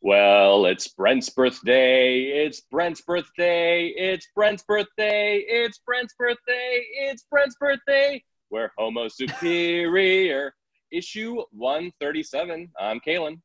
Well, 0.00 0.66
it's 0.66 0.86
Brent's 0.86 1.28
birthday. 1.28 2.20
It's 2.22 2.60
Brent's 2.60 3.00
birthday. 3.00 3.88
It's 3.88 4.28
Brent's 4.32 4.62
birthday. 4.62 5.38
It's 5.38 5.78
Brent's 5.78 6.14
birthday. 6.16 6.84
It's 6.92 7.24
Brent's 7.28 7.56
birthday. 7.58 8.22
We're 8.48 8.70
Homo 8.78 9.08
Superior. 9.08 10.54
Issue 10.92 11.42
137. 11.50 12.70
I'm 12.78 13.00
Kalen. 13.00 13.40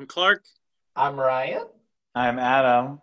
I'm 0.00 0.06
Clark. 0.06 0.44
I'm 0.96 1.20
Ryan. 1.20 1.66
I'm 2.14 2.38
Adam. 2.38 3.02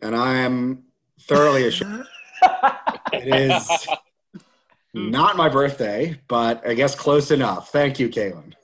And 0.00 0.14
I 0.14 0.34
am 0.34 0.84
thoroughly 1.22 1.64
assured 1.66 2.06
it 3.12 3.28
is 3.28 3.88
not 4.94 5.36
my 5.36 5.48
birthday, 5.48 6.20
but 6.28 6.64
I 6.64 6.74
guess 6.74 6.94
close 6.94 7.32
enough. 7.32 7.70
Thank 7.70 7.98
you, 7.98 8.08
Kaylin. 8.08 8.54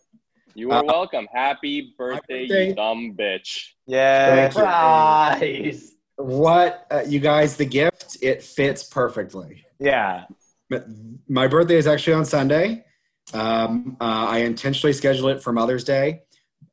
You 0.61 0.71
are 0.73 0.81
Uh, 0.81 0.85
welcome. 0.85 1.27
Happy 1.33 1.95
birthday, 1.97 2.47
birthday. 2.47 2.69
you 2.69 2.75
dumb 2.75 3.17
bitch. 3.19 3.69
Yeah. 3.87 4.51
Thank. 4.51 4.53
Surprise! 4.53 5.93
What, 6.17 6.87
uh, 6.91 7.03
you 7.09 7.19
guys, 7.19 7.57
the 7.57 7.65
gift, 7.65 8.19
it 8.21 8.43
fits 8.43 8.85
perfectly. 8.85 9.65
Yeah. 9.79 10.25
My 11.29 11.47
birthday 11.47 11.77
is 11.77 11.87
actually 11.87 12.13
on 12.13 12.27
Sunday. 12.27 12.85
Um, 13.33 13.97
uh, 14.03 14.27
I 14.29 14.39
intentionally 14.41 14.93
scheduled 14.93 15.31
it 15.31 15.43
for 15.43 15.51
Mother's 15.55 15.83
Day. 15.83 16.25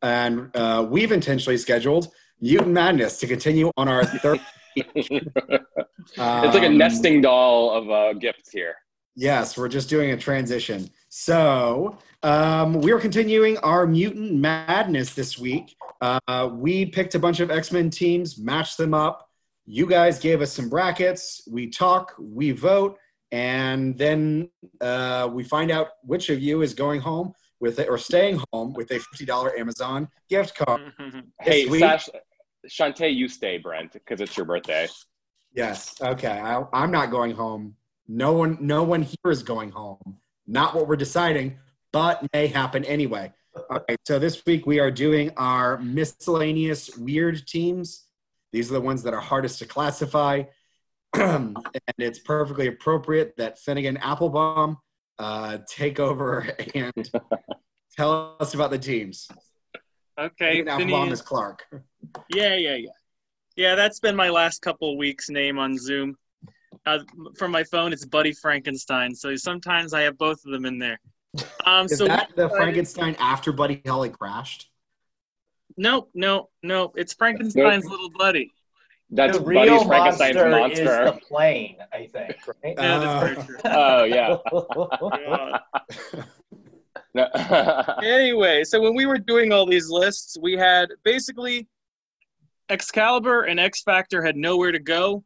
And 0.02 0.53
uh, 0.53 0.85
we've 0.89 1.13
intentionally 1.13 1.58
scheduled 1.58 2.09
Mutant 2.41 2.73
Madness 2.73 3.19
to 3.22 3.27
continue 3.27 3.72
on 3.77 3.88
our 3.88 4.03
third. 4.03 4.41
it's 4.75 5.09
like 6.19 6.63
a 6.63 6.67
Um, 6.67 6.77
nesting 6.77 7.22
doll 7.22 7.72
of 7.72 7.89
uh, 7.89 8.13
gifts 8.19 8.52
here. 8.52 8.75
Yes, 9.16 9.58
we're 9.58 9.69
just 9.69 9.89
doing 9.89 10.11
a 10.11 10.17
transition. 10.17 10.89
So 11.20 11.98
um, 12.21 12.73
we 12.80 12.91
are 12.91 12.99
continuing 12.99 13.58
our 13.58 13.88
mutant 13.88 14.35
madness 14.35 15.16
this 15.16 15.35
week. 15.35 15.75
Uh, 15.99 16.49
we 16.53 16.85
picked 16.85 17.16
a 17.16 17.19
bunch 17.19 17.39
of 17.39 17.50
X 17.50 17.72
Men 17.72 17.89
teams, 17.89 18.38
matched 18.38 18.78
them 18.78 18.94
up. 18.94 19.28
You 19.66 19.88
guys 19.88 20.19
gave 20.19 20.41
us 20.41 20.53
some 20.53 20.69
brackets. 20.69 21.41
We 21.52 21.72
talk, 21.72 22.14
we 22.19 22.52
vote, 22.52 23.00
and 23.31 23.97
then 23.97 24.52
uh, 24.80 25.28
we 25.33 25.44
find 25.44 25.72
out 25.72 25.88
which 26.03 26.30
of 26.30 26.39
you 26.39 26.61
is 26.61 26.75
going 26.75 27.02
home 27.02 27.34
with 27.59 27.80
it 27.80 27.89
or 27.89 27.97
staying 27.97 28.39
home 28.53 28.73
with 28.73 28.91
a 28.91 29.00
fifty 29.00 29.25
dollar 29.25 29.58
Amazon 29.58 30.08
gift 30.30 30.56
card. 30.56 30.94
Hey, 31.41 31.63
This 31.63 31.72
week- 31.72 31.80
Sash, 31.81 32.09
Shantae, 32.69 33.13
you 33.13 33.28
stay, 33.28 33.58
Brent, 33.58 33.94
because 33.94 34.22
it's 34.22 34.38
your 34.38 34.45
birthday. 34.45 34.88
Yes. 35.52 35.95
Okay. 36.00 36.39
I, 36.39 36.63
I'm 36.73 36.91
not 36.91 37.09
going 37.09 37.31
home. 37.31 37.75
No 38.08 38.34
one. 38.34 38.59
No 38.61 38.84
one 38.84 39.02
here 39.02 39.31
is 39.31 39.41
going 39.41 39.72
home. 39.72 40.19
Not 40.48 40.76
what 40.76 40.88
we're 40.88 40.95
deciding, 40.95 41.58
but 41.92 42.26
may 42.34 42.48
happen 42.48 42.86
anyway. 42.86 43.34
All 43.70 43.84
right. 43.90 43.98
So 44.06 44.20
this 44.20 44.45
week 44.45 44.66
we 44.66 44.80
are 44.80 44.92
doing 44.92 45.31
our 45.38 45.78
miscellaneous 45.80 46.95
weird 46.98 47.45
teams. 47.48 48.06
These 48.53 48.70
are 48.72 48.75
the 48.75 48.81
ones 48.81 49.03
that 49.03 49.14
are 49.14 49.20
hardest 49.20 49.59
to 49.59 49.66
classify, 49.66 50.44
and 51.14 51.58
it's 51.98 52.20
perfectly 52.20 52.68
appropriate 52.68 53.36
that 53.38 53.59
Finnegan 53.59 53.98
Applebaum 53.98 54.78
uh, 55.20 55.58
take 55.68 56.00
over 56.00 56.56
and 56.75 56.94
tell 57.95 58.38
us 58.40 58.53
about 58.53 58.72
the 58.72 58.80
teams. 58.80 59.28
Okay, 60.18 60.52
Finnegan 60.53 60.68
Applebaum 60.70 61.12
is 61.12 61.22
Clark. 61.22 61.66
Yeah, 62.30 62.56
yeah, 62.56 62.75
yeah. 62.75 62.90
Yeah, 63.56 63.75
that's 63.75 64.00
been 64.00 64.16
my 64.16 64.30
last 64.30 64.62
couple 64.62 64.98
weeks' 64.98 65.30
name 65.30 65.58
on 65.58 65.78
Zoom. 65.78 66.16
Uh, 66.85 66.99
from 67.37 67.51
my 67.51 67.63
phone, 67.63 67.91
it's 67.93 68.05
Buddy 68.05 68.31
Frankenstein. 68.33 69.13
So 69.13 69.35
sometimes 69.35 69.93
I 69.93 70.01
have 70.01 70.17
both 70.17 70.45
of 70.45 70.51
them 70.51 70.65
in 70.65 70.79
there. 70.79 70.99
Um, 71.65 71.85
Is 71.85 71.97
so 71.97 72.07
that 72.07 72.29
the 72.35 72.47
we- 72.47 72.55
Frankenstein 72.55 73.15
after 73.19 73.51
Buddy 73.51 73.81
Holly 73.85 74.09
crashed? 74.09 74.69
No, 75.75 76.07
no, 76.13 76.49
no. 76.63 76.91
It's 76.95 77.13
Frankenstein's 77.13 77.85
little 77.85 78.09
buddy. 78.09 78.51
That's 79.09 79.38
the 79.38 79.43
Buddy's 79.43 79.69
real 79.71 79.85
Frankenstein's 79.85 80.35
monster, 80.35 80.49
monster. 80.49 81.03
is 81.05 81.11
the 81.13 81.19
plane, 81.25 81.77
I 81.94 82.07
think. 82.07 82.35
Right? 82.63 82.75
Yeah, 82.77 83.00
that's 83.00 83.23
very 83.23 83.45
true. 83.47 83.57
Oh, 83.66 84.03
yeah. 84.03 84.38
God. 84.51 86.25
Anyway, 88.03 88.63
so 88.63 88.79
when 88.81 88.95
we 88.95 89.06
were 89.06 89.17
doing 89.17 89.51
all 89.51 89.66
these 89.66 89.89
lists, 89.89 90.38
we 90.41 90.53
had 90.53 90.89
basically 91.03 91.67
Excalibur 92.69 93.44
and 93.44 93.59
X 93.59 93.81
Factor 93.81 94.23
had 94.23 94.35
nowhere 94.35 94.72
to 94.72 94.79
go. 94.79 95.23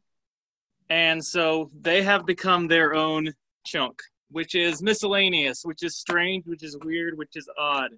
And 0.92 1.24
so 1.24 1.72
they 1.80 2.02
have 2.04 2.26
become 2.26 2.68
their 2.68 2.94
own 2.94 3.32
chunk, 3.66 4.02
which 4.30 4.56
is 4.56 4.84
miscellaneous, 4.84 5.62
which 5.64 5.84
is 5.84 5.96
strange, 5.96 6.46
which 6.46 6.64
is 6.64 6.78
weird, 6.84 7.18
which 7.18 7.38
is 7.38 7.50
odd. 7.58 7.92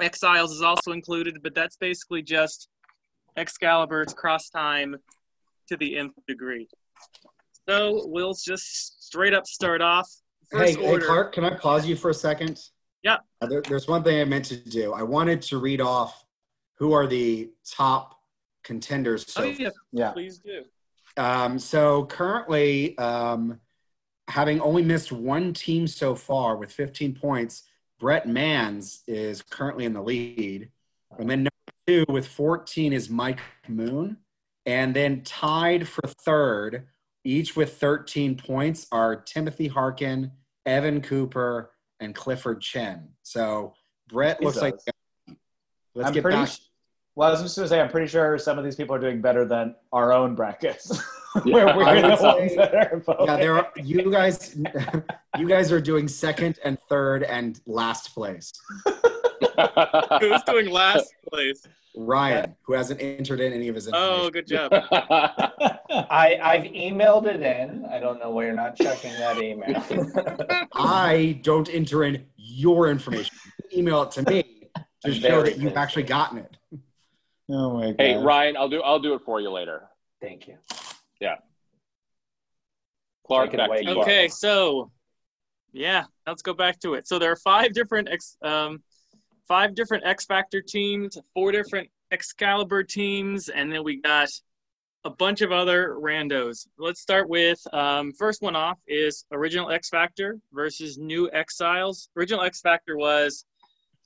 Exiles 0.00 0.52
is 0.52 0.62
also 0.62 0.92
included, 0.92 1.42
but 1.42 1.54
that's 1.54 1.76
basically 1.76 2.22
just 2.22 2.68
Excalibur's 3.36 4.14
cross 4.14 4.48
time 4.48 4.96
to 5.68 5.76
the 5.76 5.98
nth 5.98 6.14
degree. 6.26 6.66
So 7.68 8.06
we'll 8.06 8.32
just 8.42 9.04
straight 9.04 9.34
up 9.34 9.46
start 9.46 9.82
off. 9.82 10.10
Hey, 10.50 10.72
hey. 10.72 10.96
Clark, 10.98 11.34
can 11.34 11.44
I 11.44 11.50
pause 11.50 11.86
you 11.86 11.94
for 11.94 12.08
a 12.08 12.14
second? 12.14 12.58
Yeah. 13.02 13.18
Uh, 13.42 13.48
There, 13.48 13.60
there's 13.60 13.86
one 13.86 14.02
thing 14.02 14.18
I 14.18 14.24
meant 14.24 14.46
to 14.46 14.56
do. 14.56 14.94
I 14.94 15.02
wanted 15.02 15.42
to 15.42 15.58
read 15.58 15.82
off 15.82 16.24
who 16.78 16.94
are 16.94 17.06
the 17.06 17.50
top 17.70 18.18
contenders. 18.64 19.30
So, 19.30 19.42
Oh, 19.42 19.46
yeah, 19.46 19.68
Yeah. 19.92 20.12
please 20.12 20.38
do. 20.38 20.64
Um, 21.16 21.58
so 21.58 22.06
currently, 22.06 22.96
um, 22.98 23.60
having 24.28 24.60
only 24.60 24.82
missed 24.82 25.12
one 25.12 25.52
team 25.52 25.86
so 25.86 26.14
far 26.14 26.56
with 26.56 26.72
15 26.72 27.14
points, 27.14 27.64
Brett 27.98 28.26
Mans 28.26 29.02
is 29.06 29.42
currently 29.42 29.84
in 29.84 29.92
the 29.92 30.02
lead. 30.02 30.70
And 31.18 31.30
then 31.30 31.38
number 31.40 31.50
two 31.86 32.04
with 32.08 32.26
14 32.26 32.92
is 32.92 33.10
Mike 33.10 33.40
Moon. 33.68 34.16
And 34.64 34.94
then 34.94 35.22
tied 35.22 35.88
for 35.88 36.02
third, 36.06 36.86
each 37.24 37.56
with 37.56 37.76
13 37.78 38.36
points, 38.36 38.86
are 38.92 39.16
Timothy 39.16 39.68
Harkin, 39.68 40.32
Evan 40.66 41.00
Cooper, 41.00 41.72
and 42.00 42.14
Clifford 42.14 42.60
Chen. 42.60 43.08
So 43.22 43.74
Brett 44.08 44.42
looks 44.42 44.60
like. 44.60 44.74
Let's 45.94 46.08
I'm 46.08 46.14
get 46.14 46.22
pretty. 46.22 46.38
back. 46.38 46.50
Sh- 47.12 47.16
Well, 47.16 47.28
I 47.28 47.32
was 47.32 47.42
just 47.42 47.56
going 47.56 47.64
to 47.64 47.68
say, 47.68 47.80
I'm 47.80 47.88
pretty 47.90 48.06
sure 48.08 48.38
some 48.38 48.58
of 48.58 48.64
these 48.64 48.76
people 48.76 48.94
are 48.94 48.98
doing 49.00 49.20
better 49.20 49.44
than 49.44 49.74
our 49.92 50.12
own 50.12 50.34
brackets. 50.34 51.00
Yeah, 51.46 51.54
Where 51.54 51.66
we're 51.74 52.02
the 52.02 52.08
would 52.10 52.20
ones 52.20 52.50
say- 52.50 52.56
that 52.56 52.74
are. 52.74 53.02
Yeah, 53.24 53.36
there 53.38 53.54
are 53.54 53.70
you 53.76 54.10
guys. 54.10 54.54
You 55.38 55.48
guys 55.48 55.72
are 55.72 55.80
doing 55.80 56.06
second 56.06 56.58
and 56.62 56.76
third 56.90 57.22
and 57.22 57.58
last 57.66 58.12
place. 58.14 58.52
Who's 60.20 60.42
doing 60.42 60.68
last 60.70 61.14
place? 61.32 61.66
Ryan, 61.96 62.54
who 62.66 62.74
hasn't 62.74 63.00
entered 63.00 63.40
in 63.40 63.54
any 63.54 63.68
of 63.68 63.74
his 63.76 63.88
Oh, 63.94 64.28
good 64.28 64.46
job. 64.46 64.72
I, 64.92 66.38
I've 66.42 66.64
emailed 66.64 67.24
it 67.26 67.40
in. 67.40 67.86
I 67.86 67.98
don't 67.98 68.18
know 68.20 68.30
why 68.30 68.44
you're 68.44 68.52
not 68.54 68.76
checking 68.76 69.12
that 69.14 69.38
email. 69.42 70.66
I 70.74 71.40
don't 71.42 71.68
enter 71.72 72.04
in 72.04 72.26
your 72.36 72.90
information. 72.90 73.34
Email 73.74 74.02
it 74.02 74.10
to 74.12 74.22
me 74.30 74.68
to 75.04 75.14
show 75.14 75.42
that 75.42 75.58
you've 75.58 75.78
actually 75.78 76.02
gotten 76.02 76.38
it. 76.40 76.56
Oh 77.50 77.74
my 77.74 77.86
god. 77.88 77.96
hey, 77.98 78.16
Ryan, 78.16 78.56
I'll 78.56 78.68
do 78.68 78.82
I'll 78.82 78.98
do 78.98 79.14
it 79.14 79.22
for 79.24 79.40
you 79.40 79.50
later. 79.50 79.88
Thank 80.20 80.46
you. 80.46 80.56
Yeah. 81.20 81.36
Clark, 83.26 83.52
back 83.56 83.70
to 83.70 83.84
you. 83.84 84.00
Okay, 84.00 84.28
so 84.28 84.90
yeah, 85.72 86.04
let's 86.26 86.42
go 86.42 86.54
back 86.54 86.78
to 86.80 86.94
it. 86.94 87.06
So 87.06 87.18
there 87.18 87.32
are 87.32 87.36
five 87.36 87.72
different 87.72 88.08
X, 88.08 88.36
um, 88.42 88.82
five 89.48 89.74
different 89.74 90.04
X 90.04 90.24
Factor 90.26 90.60
teams, 90.60 91.16
four 91.34 91.52
different 91.52 91.88
Excalibur 92.10 92.82
teams, 92.82 93.48
and 93.48 93.72
then 93.72 93.82
we 93.82 94.00
got 94.00 94.28
a 95.04 95.10
bunch 95.10 95.40
of 95.40 95.50
other 95.50 95.96
randos. 96.00 96.68
Let's 96.78 97.00
start 97.00 97.28
with 97.28 97.58
um, 97.72 98.12
first 98.12 98.42
one 98.42 98.54
off 98.54 98.78
is 98.86 99.24
original 99.32 99.70
X 99.70 99.88
Factor 99.88 100.38
versus 100.52 100.98
new 100.98 101.30
Exiles. 101.32 102.08
Original 102.16 102.42
X 102.42 102.60
Factor 102.60 102.96
was 102.96 103.44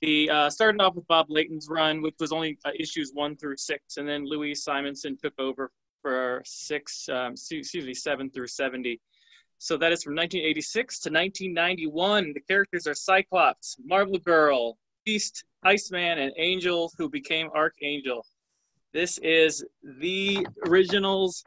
the 0.01 0.29
uh, 0.29 0.49
started 0.49 0.81
off 0.81 0.95
with 0.95 1.07
Bob 1.07 1.27
Layton's 1.29 1.67
run, 1.69 2.01
which 2.01 2.15
was 2.19 2.31
only 2.31 2.57
uh, 2.65 2.71
issues 2.79 3.11
one 3.13 3.35
through 3.35 3.57
six, 3.57 3.97
and 3.97 4.07
then 4.07 4.25
Louise 4.25 4.63
Simonson 4.63 5.17
took 5.17 5.33
over 5.39 5.71
for 6.01 6.41
six, 6.45 7.09
um, 7.09 7.33
excuse 7.33 7.73
me, 7.73 7.93
seven 7.93 8.29
through 8.29 8.47
seventy. 8.47 8.99
So 9.59 9.75
that 9.77 9.91
is 9.91 10.03
from 10.03 10.13
1986 10.13 10.99
to 10.99 11.09
1991. 11.09 12.33
The 12.33 12.41
characters 12.41 12.85
are 12.85 12.93
Cyclops, 12.93 13.75
Marvel 13.83 14.19
Girl, 14.19 14.77
Beast, 15.03 15.45
Iceman, 15.63 16.19
and 16.19 16.31
Angel, 16.37 16.91
who 16.97 17.09
became 17.09 17.49
Archangel. 17.55 18.23
This 18.93 19.17
is 19.19 19.65
the 19.99 20.45
originals 20.67 21.43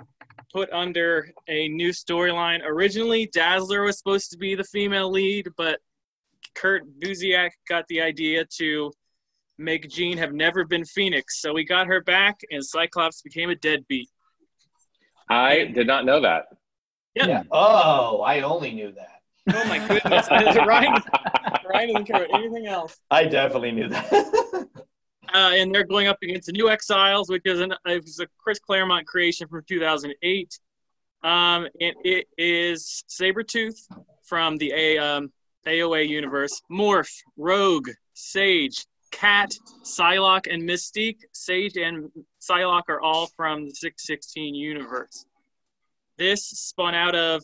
put 0.52 0.72
under 0.72 1.30
a 1.48 1.68
new 1.68 1.90
storyline. 1.90 2.60
Originally, 2.64 3.26
Dazzler 3.32 3.82
was 3.82 3.98
supposed 3.98 4.30
to 4.32 4.38
be 4.38 4.54
the 4.54 4.64
female 4.64 5.10
lead, 5.10 5.48
but 5.56 5.78
Kurt 6.54 6.82
Busiek 7.00 7.50
got 7.68 7.84
the 7.88 8.00
idea 8.00 8.44
to 8.58 8.92
make 9.58 9.88
Jean 9.88 10.18
have 10.18 10.32
never 10.32 10.64
been 10.64 10.84
Phoenix. 10.84 11.40
So 11.40 11.52
we 11.52 11.64
got 11.64 11.86
her 11.86 12.02
back, 12.02 12.40
and 12.50 12.64
Cyclops 12.64 13.22
became 13.22 13.50
a 13.50 13.54
deadbeat. 13.54 14.08
I 15.28 15.66
did 15.66 15.86
not 15.86 16.04
know 16.04 16.20
that. 16.20 16.46
Yeah. 17.14 17.42
Oh, 17.50 18.22
I 18.22 18.40
only 18.40 18.72
knew 18.72 18.92
that. 18.92 19.20
Oh 19.54 19.64
my 19.68 19.78
goodness. 19.86 20.28
Ryan, 20.30 21.02
Ryan 21.68 21.88
doesn't 21.88 22.04
care 22.06 22.24
about 22.24 22.40
anything 22.40 22.66
else. 22.66 22.98
I 23.10 23.24
definitely 23.24 23.72
knew 23.72 23.88
that. 23.88 24.12
uh, 25.34 25.52
and 25.54 25.74
they're 25.74 25.84
going 25.84 26.08
up 26.08 26.18
against 26.22 26.46
the 26.46 26.52
New 26.52 26.68
Exiles, 26.68 27.28
which 27.28 27.42
is 27.44 27.60
an, 27.60 27.72
it 27.86 28.02
was 28.02 28.20
a 28.20 28.26
Chris 28.38 28.58
Claremont 28.58 29.06
creation 29.06 29.48
from 29.48 29.62
2008. 29.66 30.58
Um, 31.22 31.68
and 31.80 31.94
it 32.04 32.26
is 32.38 33.04
Sabretooth 33.08 33.76
from 34.24 34.56
the 34.56 34.72
A, 34.74 34.98
um, 34.98 35.32
AOA 35.66 36.08
universe, 36.08 36.60
Morph, 36.70 37.12
Rogue, 37.36 37.90
Sage, 38.14 38.86
Cat, 39.10 39.52
Psylocke, 39.84 40.52
and 40.52 40.62
Mystique. 40.62 41.20
Sage 41.32 41.76
and 41.76 42.10
Psylocke 42.40 42.88
are 42.88 43.00
all 43.00 43.26
from 43.36 43.64
the 43.66 43.74
616 43.74 44.54
universe. 44.54 45.26
This 46.16 46.44
spun 46.44 46.94
out 46.94 47.14
of 47.14 47.42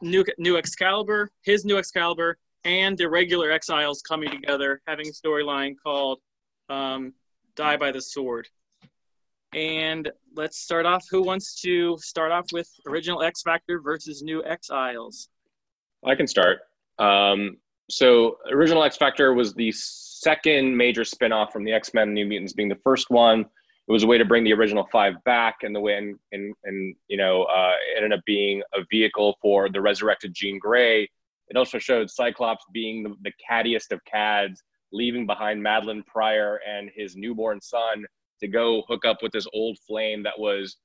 New, 0.00 0.24
New 0.38 0.56
Excalibur, 0.56 1.30
his 1.42 1.64
New 1.64 1.78
Excalibur, 1.78 2.38
and 2.64 2.96
the 2.98 3.08
regular 3.08 3.50
Exiles 3.50 4.02
coming 4.02 4.30
together, 4.30 4.80
having 4.86 5.06
a 5.08 5.12
storyline 5.12 5.74
called 5.82 6.20
um, 6.68 7.14
Die 7.56 7.76
by 7.76 7.92
the 7.92 8.02
Sword. 8.02 8.48
And 9.54 10.10
let's 10.34 10.58
start 10.58 10.84
off. 10.84 11.04
Who 11.10 11.22
wants 11.22 11.60
to 11.62 11.96
start 11.98 12.32
off 12.32 12.46
with 12.52 12.68
original 12.86 13.22
X 13.22 13.42
Factor 13.42 13.80
versus 13.80 14.22
New 14.22 14.44
Exiles? 14.44 15.30
I 16.04 16.14
can 16.14 16.26
start. 16.26 16.60
Um, 16.98 17.58
so, 17.90 18.38
original 18.50 18.82
X 18.82 18.96
Factor 18.96 19.32
was 19.32 19.54
the 19.54 19.72
second 19.72 20.76
major 20.76 21.04
spin-off 21.04 21.52
from 21.52 21.64
the 21.64 21.72
X-Men 21.72 22.12
New 22.12 22.26
Mutants 22.26 22.52
being 22.52 22.68
the 22.68 22.78
first 22.84 23.10
one. 23.10 23.40
It 23.40 23.92
was 23.92 24.02
a 24.02 24.06
way 24.06 24.18
to 24.18 24.24
bring 24.24 24.44
the 24.44 24.52
original 24.52 24.86
five 24.92 25.14
back, 25.24 25.58
and 25.62 25.74
the 25.74 25.80
way 25.80 25.96
and 25.96 26.18
and, 26.32 26.54
and 26.64 26.94
you 27.08 27.16
know 27.16 27.44
uh, 27.44 27.72
it 27.94 28.02
ended 28.02 28.18
up 28.18 28.24
being 28.26 28.62
a 28.74 28.80
vehicle 28.90 29.38
for 29.40 29.70
the 29.70 29.80
resurrected 29.80 30.34
Jean 30.34 30.58
Grey. 30.58 31.08
It 31.48 31.56
also 31.56 31.78
showed 31.78 32.10
Cyclops 32.10 32.64
being 32.72 33.02
the, 33.02 33.14
the 33.22 33.32
cattiest 33.50 33.92
of 33.92 34.04
cads, 34.04 34.62
leaving 34.92 35.26
behind 35.26 35.64
Madelyne 35.64 36.04
Pryor 36.04 36.60
and 36.68 36.90
his 36.94 37.16
newborn 37.16 37.60
son 37.62 38.04
to 38.40 38.48
go 38.48 38.82
hook 38.88 39.06
up 39.06 39.22
with 39.22 39.32
this 39.32 39.46
old 39.54 39.78
flame 39.86 40.22
that 40.24 40.38
was 40.38 40.76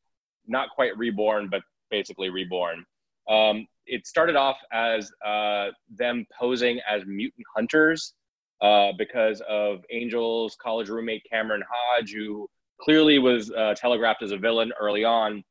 not 0.47 0.69
quite 0.69 0.97
reborn, 0.97 1.49
but 1.49 1.61
basically 1.91 2.29
reborn. 2.29 2.85
Um, 3.29 3.67
it 3.85 4.07
started 4.07 4.35
off 4.35 4.57
as 4.71 5.11
uh, 5.25 5.67
them 5.89 6.25
posing 6.39 6.79
as 6.89 7.03
mutant 7.05 7.45
hunters 7.55 8.13
uh, 8.61 8.91
because 8.97 9.41
of 9.47 9.83
Angel's 9.91 10.55
college 10.61 10.89
roommate 10.89 11.23
Cameron 11.29 11.63
Hodge, 11.69 12.13
who 12.13 12.49
clearly 12.79 13.19
was 13.19 13.51
uh, 13.51 13.73
telegraphed 13.75 14.23
as 14.23 14.31
a 14.31 14.37
villain 14.37 14.71
early 14.79 15.03
on. 15.03 15.43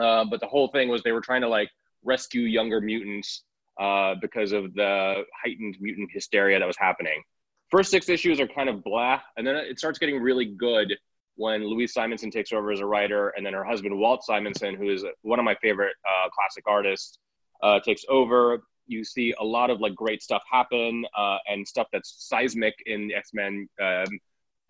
Uh, 0.00 0.24
but 0.24 0.40
the 0.40 0.46
whole 0.46 0.68
thing 0.68 0.88
was 0.88 1.02
they 1.02 1.12
were 1.12 1.20
trying 1.20 1.42
to 1.42 1.48
like 1.48 1.70
rescue 2.04 2.42
younger 2.42 2.80
mutants 2.80 3.44
uh, 3.80 4.14
because 4.20 4.52
of 4.52 4.74
the 4.74 5.24
heightened 5.42 5.76
mutant 5.80 6.10
hysteria 6.12 6.58
that 6.58 6.66
was 6.66 6.76
happening. 6.78 7.22
First 7.70 7.90
six 7.90 8.08
issues 8.08 8.38
are 8.38 8.46
kind 8.46 8.68
of 8.68 8.84
blah, 8.84 9.20
and 9.36 9.46
then 9.46 9.56
it 9.56 9.78
starts 9.78 9.98
getting 9.98 10.20
really 10.20 10.44
good 10.44 10.94
when 11.36 11.64
Louise 11.66 11.92
Simonson 11.92 12.30
takes 12.30 12.52
over 12.52 12.70
as 12.72 12.80
a 12.80 12.86
writer, 12.86 13.30
and 13.30 13.44
then 13.44 13.52
her 13.52 13.64
husband 13.64 13.98
Walt 13.98 14.24
Simonson, 14.24 14.74
who 14.74 14.90
is 14.90 15.04
one 15.22 15.38
of 15.38 15.44
my 15.44 15.54
favorite 15.56 15.94
uh, 16.06 16.28
classic 16.30 16.64
artists, 16.66 17.18
uh, 17.62 17.80
takes 17.80 18.04
over. 18.08 18.62
You 18.86 19.04
see 19.04 19.34
a 19.40 19.44
lot 19.44 19.70
of 19.70 19.80
like 19.80 19.94
great 19.94 20.22
stuff 20.22 20.42
happen, 20.50 21.04
uh, 21.16 21.38
and 21.46 21.66
stuff 21.66 21.86
that's 21.92 22.28
seismic 22.28 22.74
in 22.86 23.08
the 23.08 23.14
X 23.14 23.30
Men 23.32 23.68
um, 23.80 24.04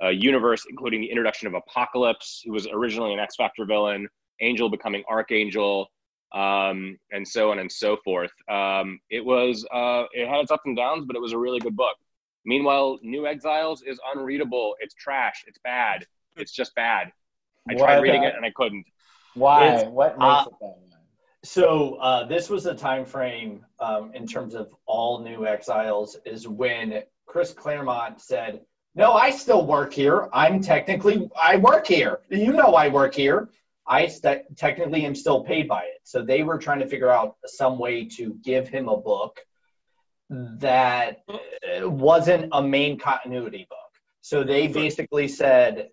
uh, 0.02 0.08
universe, 0.08 0.64
including 0.68 1.00
the 1.00 1.10
introduction 1.10 1.48
of 1.48 1.54
Apocalypse, 1.54 2.42
who 2.44 2.52
was 2.52 2.66
originally 2.68 3.12
an 3.12 3.18
X 3.18 3.36
Factor 3.36 3.64
villain, 3.64 4.08
Angel 4.40 4.68
becoming 4.68 5.02
Archangel, 5.08 5.88
um, 6.32 6.98
and 7.10 7.26
so 7.26 7.50
on 7.50 7.58
and 7.58 7.70
so 7.70 7.96
forth. 8.04 8.32
Um, 8.48 9.00
it 9.10 9.24
was 9.24 9.66
uh, 9.72 10.04
it 10.12 10.28
had 10.28 10.40
its 10.40 10.50
ups 10.50 10.62
and 10.66 10.76
downs, 10.76 11.04
but 11.06 11.16
it 11.16 11.22
was 11.22 11.32
a 11.32 11.38
really 11.38 11.60
good 11.60 11.76
book. 11.76 11.96
Meanwhile, 12.44 12.98
New 13.02 13.26
Exiles 13.26 13.82
is 13.82 14.00
unreadable. 14.14 14.74
It's 14.80 14.94
trash. 14.94 15.44
It's 15.46 15.58
bad. 15.62 16.04
It's 16.37 16.52
just 16.52 16.75
bad. 16.75 17.12
I 17.69 17.75
tried 17.75 18.00
reading 18.00 18.25
it 18.25 18.34
and 18.34 18.44
I 18.44 18.50
couldn't. 18.50 18.87
Why? 19.34 19.67
It's- 19.67 19.84
what 19.90 20.19
makes 20.19 20.31
uh, 20.31 20.44
it 20.46 20.64
way? 20.64 20.75
So 21.44 21.94
uh, 21.96 22.25
this 22.25 22.49
was 22.49 22.62
the 22.64 22.75
time 22.75 23.05
frame 23.05 23.67
um, 23.81 24.12
in 24.14 24.26
terms 24.29 24.55
of 24.55 24.73
all 24.87 25.25
new 25.25 25.44
exiles 25.44 26.17
is 26.25 26.46
when 26.46 27.02
Chris 27.26 27.52
Claremont 27.52 28.20
said, 28.20 28.61
"No, 28.94 29.14
I 29.14 29.31
still 29.31 29.67
work 29.67 29.93
here. 29.93 30.29
I'm 30.32 30.61
technically 30.61 31.29
I 31.40 31.56
work 31.56 31.87
here. 31.87 32.20
You 32.31 32.52
know 32.52 32.75
I 32.75 32.88
work 32.88 33.14
here. 33.14 33.49
I 33.88 34.06
st- 34.06 34.56
technically 34.56 35.05
am 35.05 35.17
still 35.17 35.43
paid 35.43 35.67
by 35.67 35.81
it." 35.81 36.00
So 36.05 36.23
they 36.23 36.44
were 36.44 36.58
trying 36.58 36.79
to 36.79 36.87
figure 36.87 37.11
out 37.11 37.37
some 37.44 37.76
way 37.76 38.05
to 38.19 38.38
give 38.44 38.69
him 38.69 38.88
a 38.88 38.96
book 38.96 39.40
that 40.31 41.25
uh, 41.29 41.88
wasn't 41.88 42.50
a 42.52 42.62
main 42.62 42.99
continuity 42.99 43.67
book. 43.69 43.79
So 44.20 44.44
they 44.44 44.69
basically 44.69 45.26
said, 45.26 45.88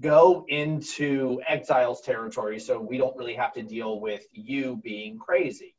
go 0.00 0.44
into 0.48 1.40
exiles 1.46 2.00
territory 2.00 2.58
so 2.58 2.80
we 2.80 2.96
don't 2.96 3.16
really 3.16 3.34
have 3.34 3.52
to 3.52 3.62
deal 3.62 4.00
with 4.00 4.26
you 4.32 4.80
being 4.82 5.18
crazy. 5.18 5.74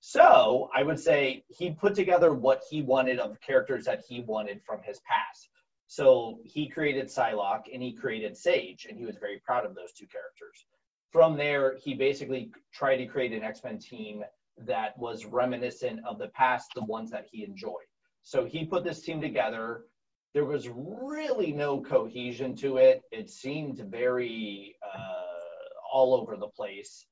So 0.00 0.70
I 0.74 0.82
would 0.82 0.98
say 0.98 1.44
he 1.48 1.72
put 1.72 1.94
together 1.94 2.32
what 2.32 2.62
he 2.70 2.80
wanted 2.80 3.18
of 3.18 3.38
characters 3.40 3.84
that 3.84 4.02
he 4.08 4.22
wanted 4.22 4.62
from 4.64 4.80
his 4.82 5.00
past. 5.00 5.50
So 5.88 6.38
he 6.44 6.68
created 6.68 7.08
Psylocke 7.08 7.64
and 7.72 7.82
he 7.82 7.92
created 7.92 8.36
Sage, 8.36 8.86
and 8.88 8.96
he 8.96 9.04
was 9.04 9.16
very 9.16 9.42
proud 9.44 9.66
of 9.66 9.74
those 9.74 9.92
two 9.92 10.06
characters. 10.06 10.64
From 11.10 11.36
there, 11.36 11.76
he 11.76 11.94
basically 11.94 12.52
tried 12.72 12.98
to 12.98 13.06
create 13.06 13.32
an 13.32 13.42
X 13.42 13.62
Men 13.62 13.78
team 13.78 14.24
that 14.66 14.96
was 14.96 15.26
reminiscent 15.26 16.00
of 16.06 16.18
the 16.18 16.28
past, 16.28 16.70
the 16.74 16.84
ones 16.84 17.10
that 17.10 17.26
he 17.30 17.44
enjoyed. 17.44 17.88
So 18.22 18.44
he 18.44 18.64
put 18.64 18.84
this 18.84 19.02
team 19.02 19.20
together 19.20 19.82
there 20.34 20.44
was 20.44 20.68
really 20.68 21.52
no 21.52 21.80
cohesion 21.80 22.54
to 22.56 22.76
it. 22.76 23.02
It 23.10 23.30
seemed 23.30 23.78
very 23.78 24.76
uh, 24.84 25.92
all 25.92 26.14
over 26.14 26.36
the 26.36 26.48
place. 26.48 27.06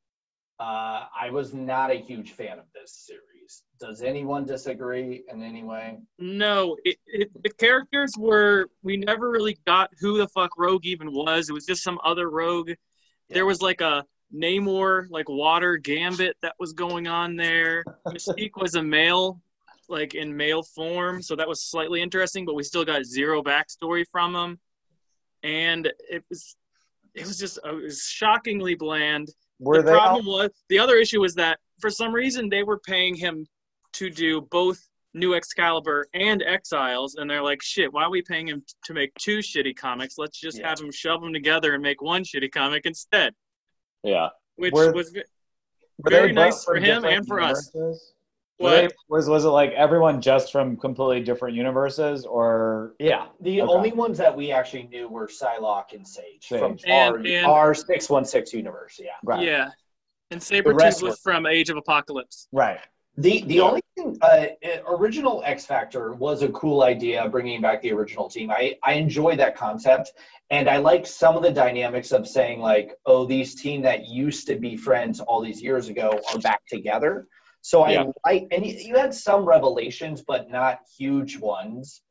Uh, 0.61 1.05
I 1.19 1.31
was 1.31 1.55
not 1.55 1.91
a 1.91 1.95
huge 1.95 2.33
fan 2.33 2.59
of 2.59 2.65
this 2.75 3.07
series. 3.07 3.63
Does 3.81 4.03
anyone 4.03 4.45
disagree 4.45 5.25
in 5.33 5.43
any 5.43 5.63
way? 5.63 5.99
No, 6.19 6.77
it, 6.85 6.97
it, 7.07 7.43
the 7.43 7.51
characters 7.51 8.13
were 8.19 8.69
we 8.83 8.97
never 8.97 9.31
really 9.31 9.59
got 9.67 9.91
who 10.01 10.19
the 10.19 10.29
fuck 10.29 10.51
Rogue 10.59 10.85
even 10.85 11.13
was. 11.13 11.49
It 11.49 11.53
was 11.53 11.65
just 11.67 11.83
some 11.83 11.99
other 12.05 12.29
Rogue. 12.29 12.73
There 13.31 13.47
was 13.47 13.63
like 13.63 13.81
a 13.81 14.05
Namor, 14.35 15.07
like 15.11 15.29
water 15.29 15.77
gambit 15.77 16.37
that 16.43 16.55
was 16.59 16.73
going 16.73 17.07
on 17.07 17.37
there. 17.37 17.85
Mystique 18.07 18.61
was 18.61 18.75
a 18.75 18.83
male, 18.83 19.41
like 19.89 20.15
in 20.15 20.37
male 20.37 20.63
form, 20.63 21.23
so 21.23 21.35
that 21.37 21.49
was 21.49 21.63
slightly 21.63 22.01
interesting. 22.03 22.45
But 22.45 22.55
we 22.55 22.63
still 22.63 22.85
got 22.85 23.05
zero 23.05 23.43
backstory 23.43 24.05
from 24.11 24.35
him, 24.35 24.59
and 25.43 25.91
it 26.11 26.25
was 26.29 26.57
it 27.15 27.27
was 27.27 27.39
just 27.39 27.59
uh, 27.65 27.77
it 27.77 27.83
was 27.83 28.03
shockingly 28.05 28.75
bland 28.75 29.29
Were 29.59 29.79
the 29.79 29.83
they 29.85 29.93
all, 29.93 30.01
problem 30.01 30.27
was 30.27 30.51
the 30.69 30.79
other 30.79 30.97
issue 30.97 31.21
was 31.21 31.35
that 31.37 31.59
for 31.81 31.91
some 31.91 32.13
reason 32.13 32.49
they 32.49 32.63
were 32.63 32.79
paying 32.79 33.15
him 33.15 33.47
to 33.95 34.11
do 34.11 34.43
both 34.51 34.79
New 35.15 35.35
Excalibur 35.35 36.07
and 36.13 36.43
Exiles, 36.43 37.15
and 37.17 37.29
they're 37.29 37.43
like, 37.43 37.63
"Shit, 37.63 37.93
why 37.93 38.05
are 38.05 38.11
we 38.11 38.23
paying 38.23 38.47
him 38.47 38.63
to 38.85 38.93
make 38.95 39.13
two 39.15 39.39
shitty 39.39 39.75
comics? 39.75 40.19
Let's 40.19 40.39
just 40.39 40.59
Yeah. 40.59 40.69
have 40.69 40.79
him 40.81 40.93
shove 40.93 41.23
them 41.23 41.33
together 41.33 41.73
and 41.75 41.83
make 41.83 42.03
one 42.03 42.25
shitty 42.25 42.53
comic 42.53 42.85
instead." 42.85 43.35
Yeah. 44.05 44.29
Which 44.57 44.73
Were- 44.75 44.93
was 44.93 45.17
very 46.01 46.33
nice 46.33 46.63
for 46.65 46.77
him 46.77 47.05
and 47.05 47.27
for 47.27 47.41
us. 47.41 47.75
Universes? 48.59 48.83
Were 48.83 48.89
they- 48.89 48.95
was 49.09 49.29
was 49.29 49.45
it 49.45 49.49
like 49.49 49.73
everyone 49.73 50.21
just 50.21 50.53
from 50.53 50.77
completely 50.77 51.23
different 51.25 51.57
universes, 51.57 52.25
or 52.27 52.95
Yeah, 52.99 53.27
the 53.41 53.63
Okay. 53.63 53.73
only 53.73 53.93
ones 53.93 54.19
that 54.19 54.35
we 54.37 54.53
actually 54.53 54.85
knew 54.85 55.09
were 55.09 55.27
Psylocke 55.29 55.93
and 55.93 56.07
Sage, 56.07 56.47
from 56.49 56.79
Sage. 56.79 56.91
our, 56.91 57.17
And- 57.17 57.27
and- 57.27 57.47
our 57.47 57.75
616 57.75 58.59
universe. 58.59 58.99
Yeah. 59.03 59.11
right? 59.25 59.45
yeah, 59.45 59.71
and 60.31 60.41
rest 60.41 60.51
Sabretooth 60.53 61.03
were- 61.03 61.09
was 61.11 61.21
from 61.21 61.47
Age 61.47 61.71
of 61.71 61.77
Apocalypse. 61.77 62.49
Right. 62.53 62.81
The 63.17 63.43
the 63.43 63.61
only 63.61 63.81
thing, 63.97 64.17
uh, 64.23 64.47
original 64.87 65.43
X 65.45 65.67
Factor 65.67 66.13
was 66.13 66.43
a 66.43 66.49
cool 66.51 66.83
idea, 66.85 67.29
bringing 67.29 67.61
back 67.61 67.83
the 67.83 67.93
original 67.93 68.29
team. 68.29 68.49
I 68.51 68.79
I 68.85 68.93
enjoy 68.93 69.35
that 69.37 69.57
concept, 69.57 70.13
and 70.51 70.69
I 70.71 70.77
like 70.77 71.05
some 71.05 71.37
of 71.37 71.43
the 71.43 71.51
dynamics 71.51 72.13
of 72.13 72.29
saying 72.29 72.61
like, 72.61 72.95
oh, 73.07 73.25
these 73.25 73.61
team 73.61 73.83
that 73.83 74.07
used 74.07 74.47
to 74.47 74.55
be 74.55 74.77
friends 74.77 75.19
all 75.19 75.41
these 75.41 75.61
years 75.61 75.89
ago 75.89 76.21
are 76.33 76.39
back 76.39 76.65
together. 76.67 77.27
So 77.63 77.83
I 77.83 77.93
Yeah. 77.93 78.05
like, 78.25 78.47
and 78.51 78.65
you, 78.65 78.75
you 78.75 78.97
had 78.97 79.15
some 79.15 79.45
revelations, 79.45 80.23
but 80.27 80.51
not 80.51 80.81
huge 80.99 81.39
ones. 81.39 82.03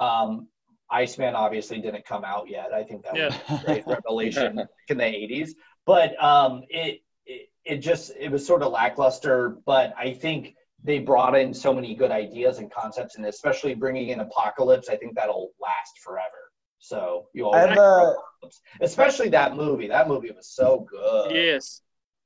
Um, 0.00 0.48
Iceman 0.90 1.34
obviously 1.34 1.80
didn't 1.80 2.06
come 2.06 2.24
out 2.24 2.48
yet. 2.48 2.72
I 2.72 2.82
think 2.82 3.04
that 3.04 3.14
was 3.14 3.34
a 3.34 3.64
great 3.64 3.84
revelation 3.86 4.58
in 4.88 4.96
the 4.96 5.04
80s 5.04 5.50
but 5.88 6.22
um 6.22 6.62
it, 6.68 7.00
it 7.26 7.48
it 7.64 7.78
just 7.78 8.12
it 8.18 8.30
was 8.30 8.46
sort 8.46 8.62
of 8.62 8.70
lackluster 8.70 9.56
but 9.66 9.92
i 9.98 10.12
think 10.12 10.54
they 10.84 10.98
brought 11.00 11.36
in 11.36 11.52
so 11.52 11.74
many 11.74 11.94
good 11.94 12.12
ideas 12.12 12.58
and 12.58 12.70
concepts 12.70 13.16
and 13.16 13.26
especially 13.26 13.74
bringing 13.74 14.10
in 14.10 14.20
apocalypse 14.20 14.88
i 14.88 14.96
think 14.96 15.14
that'll 15.16 15.50
last 15.60 15.98
forever. 16.04 16.52
So 16.78 17.26
you 17.34 17.48
I 17.48 17.62
always 17.62 17.70
have 17.70 17.78
a 17.78 18.14
especially 18.80 19.30
that 19.30 19.56
movie. 19.56 19.88
That 19.88 20.06
movie 20.06 20.30
was 20.30 20.48
so 20.48 20.86
good. 20.88 21.34
Yes, 21.34 21.82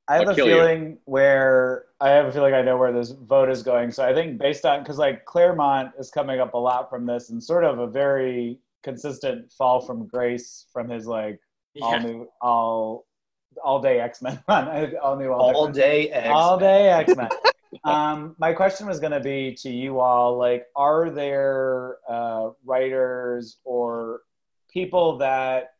I 0.09 0.15
have 0.17 0.23
I'll 0.25 0.31
a 0.31 0.35
kill 0.35 0.49
you. 0.49 0.55
feeling 0.55 0.99
where 1.05 1.85
I 2.01 2.11
have 2.11 2.27
a 2.27 2.33
feeling 2.33 2.55
I 2.55 2.63
know 2.63 2.77
where 2.77 2.93
this 2.93 3.11
vote 3.11 3.49
is 3.49 3.63
going. 3.63 3.93
So 3.93 4.05
I 4.05 4.13
think 4.13 4.39
based 4.39 4.65
on 4.65 4.81
because 4.83 4.99
like 4.99 5.25
Claremont 5.25 5.93
is 5.99 6.11
coming 6.11 6.41
up 6.41 6.55
a 6.55 6.59
lot 6.59 6.91
from 6.91 7.07
this 7.07 7.31
and 7.31 7.43
sort 7.43 7.65
of 7.65 7.79
a 7.79 7.87
very 7.87 8.59
consistent 8.83 9.53
fall 9.53 9.81
from 9.81 10.07
grace 10.07 10.67
from 10.73 10.89
his 10.89 11.07
like 11.07 11.39
all 11.81 12.01
new 12.01 12.29
all 12.41 13.07
all 13.63 13.81
day 13.81 14.01
X 14.01 14.23
Men 14.23 14.43
run. 14.49 14.95
All 15.03 15.17
new 15.17 15.31
all, 15.31 15.55
All 15.55 15.69
X-Men. 15.69 15.73
day 15.85 16.11
X. 16.11 16.29
all 16.31 16.59
day 16.59 16.89
X 16.91 17.15
Men. 17.15 17.29
um, 17.85 18.35
my 18.39 18.53
question 18.53 18.87
was 18.87 18.99
going 18.99 19.13
to 19.13 19.21
be 19.21 19.55
to 19.61 19.71
you 19.71 20.01
all: 20.01 20.37
like, 20.39 20.67
are 20.75 21.11
there 21.11 21.97
uh, 22.09 22.51
writers 22.65 23.59
or 23.65 24.21
people 24.73 25.19
that? 25.19 25.72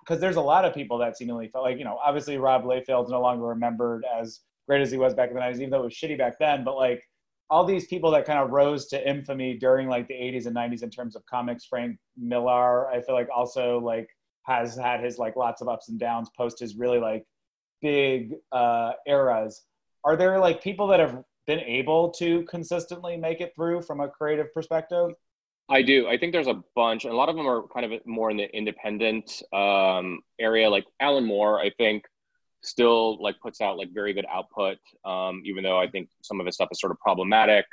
Because 0.00 0.20
there's 0.20 0.36
a 0.36 0.40
lot 0.40 0.64
of 0.64 0.74
people 0.74 0.98
that 0.98 1.16
seemingly 1.16 1.48
felt 1.48 1.64
like 1.64 1.78
you 1.78 1.84
know, 1.84 1.98
obviously 2.04 2.38
Rob 2.38 2.64
Liefeld's 2.64 3.10
no 3.10 3.20
longer 3.20 3.44
remembered 3.44 4.04
as 4.18 4.40
great 4.68 4.82
as 4.82 4.90
he 4.90 4.98
was 4.98 5.14
back 5.14 5.30
in 5.30 5.34
the 5.34 5.40
'90s, 5.40 5.56
even 5.56 5.70
though 5.70 5.80
it 5.80 5.84
was 5.84 5.94
shitty 5.94 6.18
back 6.18 6.38
then. 6.38 6.64
But 6.64 6.76
like 6.76 7.02
all 7.50 7.64
these 7.64 7.86
people 7.86 8.10
that 8.12 8.24
kind 8.24 8.38
of 8.38 8.50
rose 8.50 8.86
to 8.86 9.08
infamy 9.08 9.58
during 9.58 9.88
like 9.88 10.06
the 10.06 10.14
80s 10.14 10.46
and 10.46 10.54
90s 10.54 10.84
in 10.84 10.90
terms 10.90 11.16
of 11.16 11.26
comics, 11.26 11.64
Frank 11.64 11.98
Miller, 12.16 12.88
I 12.88 13.00
feel 13.02 13.14
like 13.16 13.28
also 13.34 13.78
like 13.80 14.08
has 14.44 14.76
had 14.76 15.02
his 15.02 15.18
like 15.18 15.36
lots 15.36 15.60
of 15.60 15.68
ups 15.68 15.88
and 15.88 15.98
downs 15.98 16.30
post 16.36 16.60
his 16.60 16.76
really 16.76 16.98
like 16.98 17.24
big 17.82 18.34
uh, 18.52 18.92
eras. 19.06 19.62
Are 20.04 20.16
there 20.16 20.38
like 20.38 20.62
people 20.62 20.86
that 20.88 21.00
have 21.00 21.22
been 21.46 21.60
able 21.60 22.10
to 22.12 22.44
consistently 22.44 23.16
make 23.16 23.40
it 23.40 23.52
through 23.56 23.82
from 23.82 24.00
a 24.00 24.08
creative 24.08 24.52
perspective? 24.54 25.10
I 25.70 25.82
do. 25.82 26.08
I 26.08 26.18
think 26.18 26.32
there's 26.32 26.48
a 26.48 26.60
bunch, 26.74 27.04
and 27.04 27.12
a 27.12 27.16
lot 27.16 27.28
of 27.28 27.36
them 27.36 27.46
are 27.46 27.62
kind 27.72 27.90
of 27.90 28.04
more 28.04 28.30
in 28.30 28.36
the 28.36 28.54
independent 28.54 29.40
um, 29.52 30.20
area. 30.40 30.68
Like 30.68 30.84
Alan 30.98 31.24
Moore, 31.24 31.60
I 31.60 31.70
think, 31.78 32.04
still 32.62 33.22
like 33.22 33.40
puts 33.40 33.60
out 33.60 33.78
like 33.78 33.88
very 33.94 34.12
good 34.12 34.26
output, 34.30 34.78
um, 35.04 35.42
even 35.44 35.62
though 35.62 35.78
I 35.78 35.88
think 35.88 36.08
some 36.22 36.40
of 36.40 36.46
his 36.46 36.56
stuff 36.56 36.68
is 36.72 36.80
sort 36.80 36.90
of 36.90 36.98
problematic. 36.98 37.64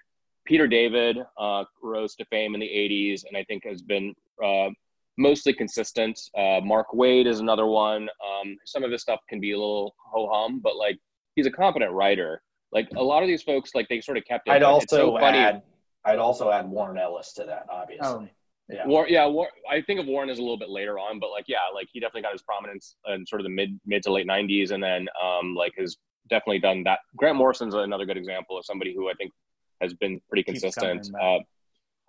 Peter 0.45 0.67
David 0.67 1.17
uh, 1.39 1.63
rose 1.81 2.15
to 2.15 2.25
fame 2.25 2.53
in 2.53 2.61
the 2.61 2.67
'80s, 2.67 3.23
and 3.27 3.35
I 3.35 3.43
think 3.45 3.65
has 3.65 3.81
been 3.81 4.13
uh, 4.43 4.69
mostly 5.17 5.53
consistent. 5.53 6.19
Uh, 6.37 6.61
Mark 6.63 6.87
Waid 6.93 7.25
is 7.25 7.39
another 7.39 7.65
one. 7.65 8.03
Um, 8.03 8.57
some 8.65 8.83
of 8.83 8.91
his 8.91 9.01
stuff 9.01 9.19
can 9.27 9.39
be 9.39 9.53
a 9.53 9.57
little 9.57 9.95
ho 9.97 10.29
hum, 10.31 10.59
but 10.63 10.77
like 10.77 10.99
he's 11.35 11.47
a 11.47 11.51
competent 11.51 11.91
writer. 11.91 12.43
Like 12.71 12.89
a 12.95 13.03
lot 13.03 13.23
of 13.23 13.27
these 13.27 13.41
folks, 13.41 13.71
like 13.73 13.87
they 13.89 14.01
sort 14.01 14.17
of 14.17 14.25
kept 14.25 14.47
it. 14.47 14.51
I'd 14.51 14.61
also 14.61 14.85
so 14.87 15.17
funny. 15.17 15.39
add. 15.39 15.63
I'd 16.07 16.19
also 16.19 16.51
add 16.51 16.69
Warren 16.69 16.97
Ellis 16.97 17.33
to 17.33 17.43
that, 17.45 17.67
obviously. 17.69 18.07
Oh. 18.07 18.27
Yeah. 18.69 18.85
War, 18.85 19.07
yeah, 19.07 19.25
War, 19.25 19.47
I 19.69 19.81
think 19.81 19.99
of 19.99 20.07
Warren 20.07 20.29
as 20.29 20.39
a 20.39 20.41
little 20.41 20.57
bit 20.57 20.69
later 20.69 20.99
on, 20.99 21.19
but 21.19 21.29
like, 21.31 21.45
yeah, 21.47 21.59
like 21.73 21.87
he 21.91 22.01
definitely 22.01 22.23
got 22.23 22.33
his 22.33 22.41
prominence 22.41 22.95
in 23.07 23.25
sort 23.25 23.39
of 23.39 23.43
the 23.45 23.49
mid 23.49 23.79
mid 23.85 24.03
to 24.03 24.11
late 24.11 24.27
'90s, 24.27 24.71
and 24.71 24.83
then 24.83 25.07
um, 25.23 25.55
like 25.55 25.71
has 25.77 25.95
definitely 26.29 26.59
done 26.59 26.83
that. 26.83 26.99
Grant 27.15 27.37
Morrison's 27.37 27.73
another 27.73 28.05
good 28.05 28.17
example 28.17 28.57
of 28.57 28.65
somebody 28.65 28.93
who 28.93 29.09
I 29.09 29.13
think 29.13 29.31
has 29.81 29.93
been 29.93 30.19
pretty 30.27 30.43
consistent. 30.43 31.09
coming 31.13 31.43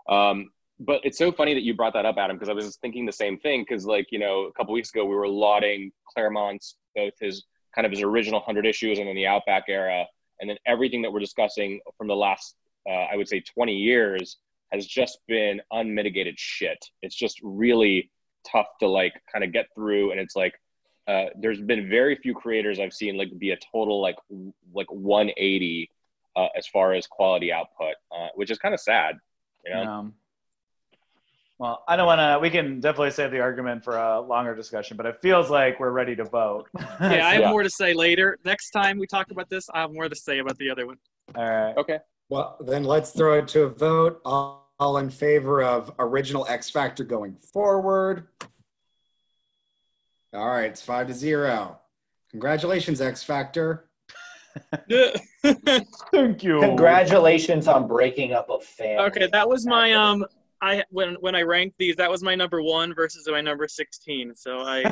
Uh, 0.08 0.12
um, 0.12 0.50
but 0.80 1.00
it's 1.04 1.18
so 1.18 1.32
funny 1.32 1.54
that 1.54 1.62
you 1.62 1.74
brought 1.74 1.92
that 1.92 2.06
up, 2.06 2.16
Adam, 2.18 2.36
because 2.36 2.48
I 2.48 2.52
was 2.52 2.76
thinking 2.76 3.04
the 3.04 3.12
same 3.12 3.38
thing. 3.38 3.64
Because 3.68 3.84
like 3.84 4.08
you 4.10 4.18
know, 4.18 4.44
a 4.44 4.52
couple 4.52 4.74
weeks 4.74 4.90
ago 4.90 5.04
we 5.04 5.14
were 5.14 5.28
lauding 5.28 5.90
Claremont's 6.12 6.76
both 6.94 7.14
his 7.20 7.44
kind 7.74 7.84
of 7.84 7.92
his 7.92 8.02
original 8.02 8.40
hundred 8.40 8.66
issues 8.66 8.98
and 8.98 9.08
then 9.08 9.16
the 9.16 9.26
Outback 9.26 9.64
era, 9.68 10.04
and 10.40 10.48
then 10.48 10.56
everything 10.66 11.02
that 11.02 11.12
we're 11.12 11.20
discussing 11.20 11.80
from 11.96 12.08
the 12.08 12.16
last, 12.16 12.54
uh, 12.88 13.06
I 13.12 13.16
would 13.16 13.28
say, 13.28 13.40
20 13.40 13.74
years 13.74 14.38
has 14.72 14.86
just 14.86 15.18
been 15.28 15.60
unmitigated 15.72 16.38
shit. 16.38 16.78
It's 17.02 17.14
just 17.14 17.38
really 17.42 18.10
tough 18.50 18.66
to 18.80 18.88
like 18.88 19.14
kind 19.32 19.44
of 19.44 19.52
get 19.52 19.66
through, 19.74 20.10
and 20.12 20.20
it's 20.20 20.36
like 20.36 20.54
uh, 21.06 21.26
there's 21.40 21.60
been 21.60 21.88
very 21.88 22.16
few 22.16 22.34
creators 22.34 22.78
I've 22.78 22.92
seen 22.92 23.16
like 23.16 23.28
be 23.38 23.50
a 23.52 23.58
total 23.72 24.00
like 24.02 24.16
w- 24.30 24.52
like 24.74 24.90
180 24.90 25.90
uh, 26.36 26.46
as 26.56 26.66
far 26.66 26.92
as 26.94 27.06
quality 27.06 27.52
output, 27.52 27.94
uh, 28.14 28.28
which 28.34 28.50
is 28.50 28.58
kind 28.58 28.74
of 28.74 28.80
sad. 28.80 29.16
You 29.64 29.74
know, 29.74 29.82
Um, 29.82 30.14
well, 31.58 31.82
I 31.88 31.96
don't 31.96 32.06
want 32.06 32.20
to. 32.20 32.38
We 32.40 32.50
can 32.50 32.80
definitely 32.80 33.10
save 33.10 33.32
the 33.32 33.40
argument 33.40 33.82
for 33.84 33.96
a 33.96 34.20
longer 34.20 34.54
discussion, 34.54 34.96
but 34.96 35.06
it 35.06 35.16
feels 35.20 35.50
like 35.50 35.80
we're 35.80 35.90
ready 35.90 36.14
to 36.16 36.24
vote. 36.24 36.68
Yeah, 37.00 37.26
I 37.26 37.34
have 37.34 37.42
Yeah. 37.42 37.50
more 37.50 37.62
to 37.62 37.70
say 37.70 37.94
later. 37.94 38.38
Next 38.44 38.70
time 38.70 38.98
we 38.98 39.06
talk 39.06 39.30
about 39.30 39.48
this, 39.48 39.68
I 39.72 39.80
have 39.80 39.92
more 39.92 40.08
to 40.08 40.14
say 40.16 40.38
about 40.38 40.56
the 40.58 40.70
other 40.70 40.86
one. 40.86 40.98
All 41.34 41.42
right. 41.44 41.76
okay. 41.76 41.98
Well, 42.28 42.56
then 42.60 42.84
let's 42.84 43.10
throw 43.10 43.38
it 43.38 43.48
to 43.48 43.62
a 43.62 43.68
vote. 43.68 44.20
All, 44.24 44.70
all 44.78 44.98
in 44.98 45.10
favor 45.10 45.62
of 45.62 45.92
original 45.98 46.46
X 46.48 46.70
Factor 46.70 47.04
going 47.04 47.36
forward. 47.52 48.26
All 50.34 50.48
right, 50.48 50.66
it's 50.66 50.82
five 50.82 51.06
to 51.06 51.14
zero. 51.14 51.78
Congratulations, 52.30 53.00
X 53.00 53.22
Factor. 53.22 53.88
Thank 55.42 56.42
you. 56.42 56.60
Congratulations 56.60 57.66
on 57.66 57.86
breaking 57.88 58.32
up 58.32 58.50
a 58.50 58.60
family. 58.60 59.04
okay, 59.06 59.28
that 59.32 59.48
was 59.48 59.66
my 59.66 59.94
um. 59.94 60.24
I 60.60 60.84
when 60.90 61.14
when 61.20 61.34
I 61.34 61.42
ranked 61.42 61.78
these, 61.78 61.96
that 61.96 62.10
was 62.10 62.22
my 62.22 62.34
number 62.34 62.62
one 62.62 62.94
versus 62.94 63.28
my 63.28 63.40
number 63.40 63.68
sixteen. 63.68 64.34
So 64.34 64.60
I 64.60 64.84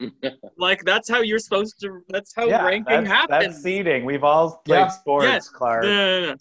like 0.58 0.84
that's 0.84 1.08
how 1.08 1.20
you're 1.20 1.38
supposed 1.38 1.80
to. 1.80 2.00
That's 2.08 2.34
how 2.34 2.46
yeah, 2.46 2.64
ranking 2.64 3.04
that's, 3.04 3.08
happens. 3.08 3.54
That's 3.54 3.62
seeding. 3.62 4.04
We've 4.04 4.24
all 4.24 4.62
played 4.64 4.78
Yeah. 4.78 4.88
sports, 4.88 5.26
Yes. 5.26 5.48
Clark. 5.48 5.84
No, 5.84 6.20
no, 6.20 6.26
no. 6.30 6.36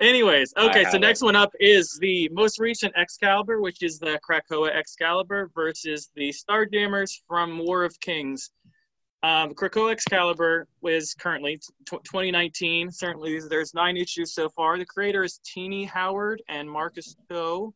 Anyways, 0.00 0.54
okay, 0.56 0.84
so 0.84 0.92
have 0.92 1.00
next 1.02 1.20
one 1.20 1.36
up 1.36 1.52
is 1.60 1.98
the 2.00 2.26
most 2.32 2.58
recent 2.58 2.94
Excalibur, 2.96 3.60
which 3.60 3.82
is 3.82 3.98
the 3.98 4.18
Krakoa 4.26 4.74
Excalibur 4.74 5.50
versus 5.54 6.10
the 6.14 6.30
Starjammers 6.30 7.20
from 7.28 7.58
War 7.58 7.84
of 7.84 8.00
Kings. 8.00 8.50
Um, 9.22 9.52
Krakoa 9.54 9.92
Excalibur 9.92 10.66
is 10.82 11.14
currently 11.14 11.58
tw 11.86 12.02
2019. 12.04 12.90
Certainly, 12.90 13.40
there's 13.50 13.74
nine 13.74 13.96
issues 13.96 14.32
so 14.32 14.48
far. 14.48 14.78
The 14.78 14.86
creator 14.86 15.24
is 15.24 15.40
Tini 15.44 15.84
Howard 15.84 16.42
and 16.48 16.70
Marcus 16.70 17.16
To. 17.30 17.74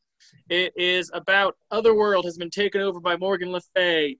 It 0.49 0.73
is 0.75 1.11
about 1.13 1.57
Otherworld 1.71 2.25
has 2.25 2.39
been 2.39 2.51
taken 2.51 2.81
over 2.81 2.99
by 2.99 3.17
Morgan 3.17 3.53
Le 3.53 3.61
Fay, 3.75 4.17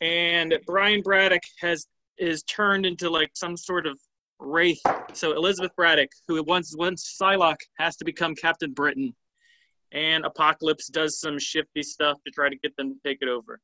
and 0.00 0.58
Brian 0.66 1.00
Braddock 1.00 1.42
has 1.60 1.86
is 2.18 2.42
turned 2.44 2.86
into 2.86 3.08
like 3.08 3.30
some 3.34 3.56
sort 3.56 3.86
of 3.86 3.98
wraith. 4.40 4.80
So 5.12 5.32
Elizabeth 5.32 5.74
Braddock, 5.76 6.10
who 6.26 6.42
once 6.42 6.74
once 6.76 7.16
Psylocke, 7.20 7.62
has 7.78 7.96
to 7.98 8.04
become 8.04 8.34
Captain 8.34 8.72
Britain, 8.72 9.14
and 9.92 10.24
Apocalypse 10.24 10.88
does 10.88 11.20
some 11.20 11.38
shifty 11.38 11.84
stuff 11.84 12.18
to 12.26 12.32
try 12.32 12.48
to 12.48 12.56
get 12.56 12.76
them 12.76 12.94
to 12.94 13.08
take 13.08 13.18
it 13.20 13.28
over. 13.28 13.60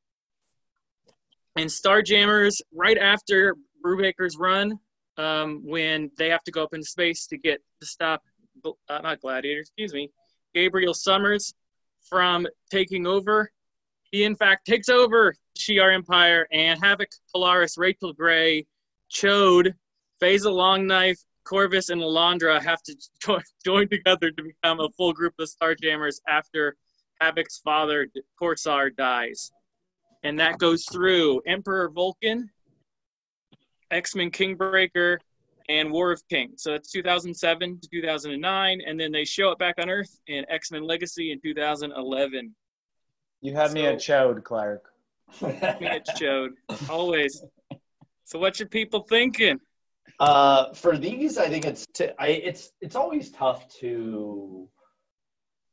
And 1.57 1.69
Starjammers, 1.69 2.61
right 2.73 2.97
after 2.97 3.55
Brubaker's 3.83 4.37
run, 4.37 4.79
um, 5.17 5.61
when 5.65 6.09
they 6.17 6.29
have 6.29 6.43
to 6.43 6.51
go 6.51 6.63
up 6.63 6.73
into 6.73 6.85
space 6.85 7.27
to 7.27 7.37
get 7.37 7.61
to 7.81 7.85
stop, 7.85 8.23
uh, 8.65 8.99
not 8.99 9.19
Gladiator, 9.19 9.59
excuse 9.59 9.93
me, 9.93 10.09
Gabriel 10.53 10.93
Summers 10.93 11.53
from 12.09 12.47
taking 12.69 13.05
over. 13.05 13.51
He 14.11 14.23
in 14.23 14.35
fact 14.35 14.65
takes 14.65 14.89
over 14.89 15.33
Shi'ar 15.57 15.93
Empire 15.93 16.47
and 16.51 16.79
Havoc, 16.83 17.09
Polaris, 17.33 17.77
Rachel 17.77 18.13
Grey, 18.13 18.65
Chode, 19.11 19.73
Raza 20.21 20.51
Longknife, 20.51 21.19
Korvus, 21.45 21.89
and 21.89 22.01
Lilandra 22.01 22.61
have 22.61 22.81
to 22.83 22.95
join, 23.21 23.41
join 23.65 23.89
together 23.89 24.31
to 24.31 24.43
become 24.43 24.79
a 24.79 24.89
full 24.97 25.13
group 25.13 25.33
of 25.39 25.49
Starjammers 25.49 26.19
after 26.27 26.75
Havoc's 27.21 27.59
father, 27.59 28.07
Corsair, 28.37 28.89
dies. 28.89 29.51
And 30.23 30.39
that 30.39 30.57
goes 30.59 30.85
through 30.91 31.41
Emperor 31.47 31.89
Vulcan, 31.89 32.49
X 33.89 34.15
Men 34.15 34.31
Kingbreaker, 34.31 35.17
and 35.69 35.91
War 35.91 36.11
of 36.11 36.21
Kings. 36.29 36.63
So 36.63 36.71
that's 36.71 36.91
2007 36.91 37.79
to 37.81 37.89
2009. 37.89 38.81
And 38.85 38.99
then 38.99 39.11
they 39.11 39.25
show 39.25 39.51
it 39.51 39.57
back 39.57 39.75
on 39.79 39.89
Earth 39.89 40.19
in 40.27 40.45
X 40.49 40.71
Men 40.71 40.83
Legacy 40.83 41.31
in 41.31 41.39
2011. 41.41 42.55
You 43.41 43.53
had 43.55 43.73
me 43.73 43.85
at 43.87 43.97
chode, 43.97 44.43
Clark. 44.43 44.85
Me 45.41 45.57
it 45.61 46.07
showed. 46.17 46.51
Always. 46.89 47.43
So 48.25 48.37
what's 48.37 48.59
your 48.59 48.69
people 48.69 49.01
thinking? 49.09 49.59
Uh, 50.19 50.73
for 50.73 50.97
these, 50.97 51.37
I 51.37 51.49
think 51.49 51.65
it's 51.65 51.85
t- 51.93 52.09
I, 52.19 52.27
it's 52.27 52.71
it's 52.81 52.95
always 52.95 53.31
tough 53.31 53.67
to 53.79 54.69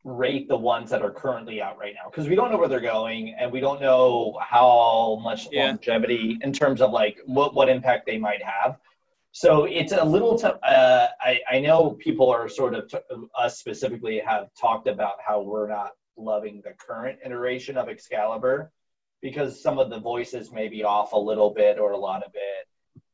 rate 0.04 0.48
the 0.48 0.56
ones 0.56 0.90
that 0.90 1.02
are 1.02 1.10
currently 1.10 1.60
out 1.60 1.78
right 1.78 1.94
now 1.94 2.08
because 2.10 2.28
we 2.28 2.34
don't 2.34 2.50
know 2.50 2.56
where 2.58 2.68
they're 2.68 2.80
going 2.80 3.34
and 3.38 3.50
we 3.52 3.60
don't 3.60 3.80
know 3.80 4.38
how 4.40 5.18
much 5.22 5.48
Yeah. 5.50 5.66
longevity 5.66 6.38
in 6.42 6.52
terms 6.52 6.80
of 6.80 6.92
like 6.92 7.18
what 7.26 7.54
what 7.54 7.68
impact 7.68 8.06
they 8.06 8.18
might 8.18 8.42
have. 8.42 8.78
So 9.32 9.64
it's 9.64 9.92
a 9.92 10.04
little. 10.04 10.38
T- 10.38 10.46
uh, 10.46 11.06
I 11.20 11.40
I 11.50 11.60
know 11.60 11.90
people 11.90 12.30
are 12.30 12.48
sort 12.48 12.74
of 12.74 12.88
t- 12.88 12.98
us 13.36 13.58
specifically 13.58 14.18
have 14.20 14.48
talked 14.54 14.88
about 14.88 15.16
how 15.24 15.42
we're 15.42 15.68
not 15.68 15.92
loving 16.16 16.62
the 16.64 16.72
current 16.72 17.18
iteration 17.24 17.76
of 17.76 17.88
Excalibur 17.88 18.72
because 19.20 19.60
some 19.62 19.78
of 19.78 19.90
the 19.90 19.98
voices 19.98 20.50
may 20.52 20.68
be 20.68 20.82
off 20.84 21.12
a 21.12 21.18
little 21.18 21.50
bit 21.50 21.78
or 21.78 21.92
a 21.92 21.96
lot 21.98 22.22
of 22.22 22.32
it 22.34 22.68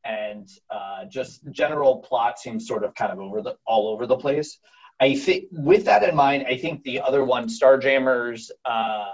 and 0.05 0.47
uh, 0.69 1.03
just 1.05 1.41
general 1.51 1.97
plot 1.97 2.37
seems 2.39 2.67
sort 2.67 2.83
of 2.83 2.93
kind 2.95 3.11
of 3.11 3.19
over 3.19 3.41
the 3.41 3.55
all 3.65 3.87
over 3.87 4.05
the 4.07 4.15
place. 4.17 4.59
I 4.99 5.15
think 5.15 5.45
with 5.51 5.85
that 5.85 6.03
in 6.03 6.15
mind, 6.15 6.45
I 6.47 6.57
think 6.57 6.83
the 6.83 7.01
other 7.01 7.23
one, 7.23 7.47
Starjammers, 7.47 8.49
uh, 8.63 9.05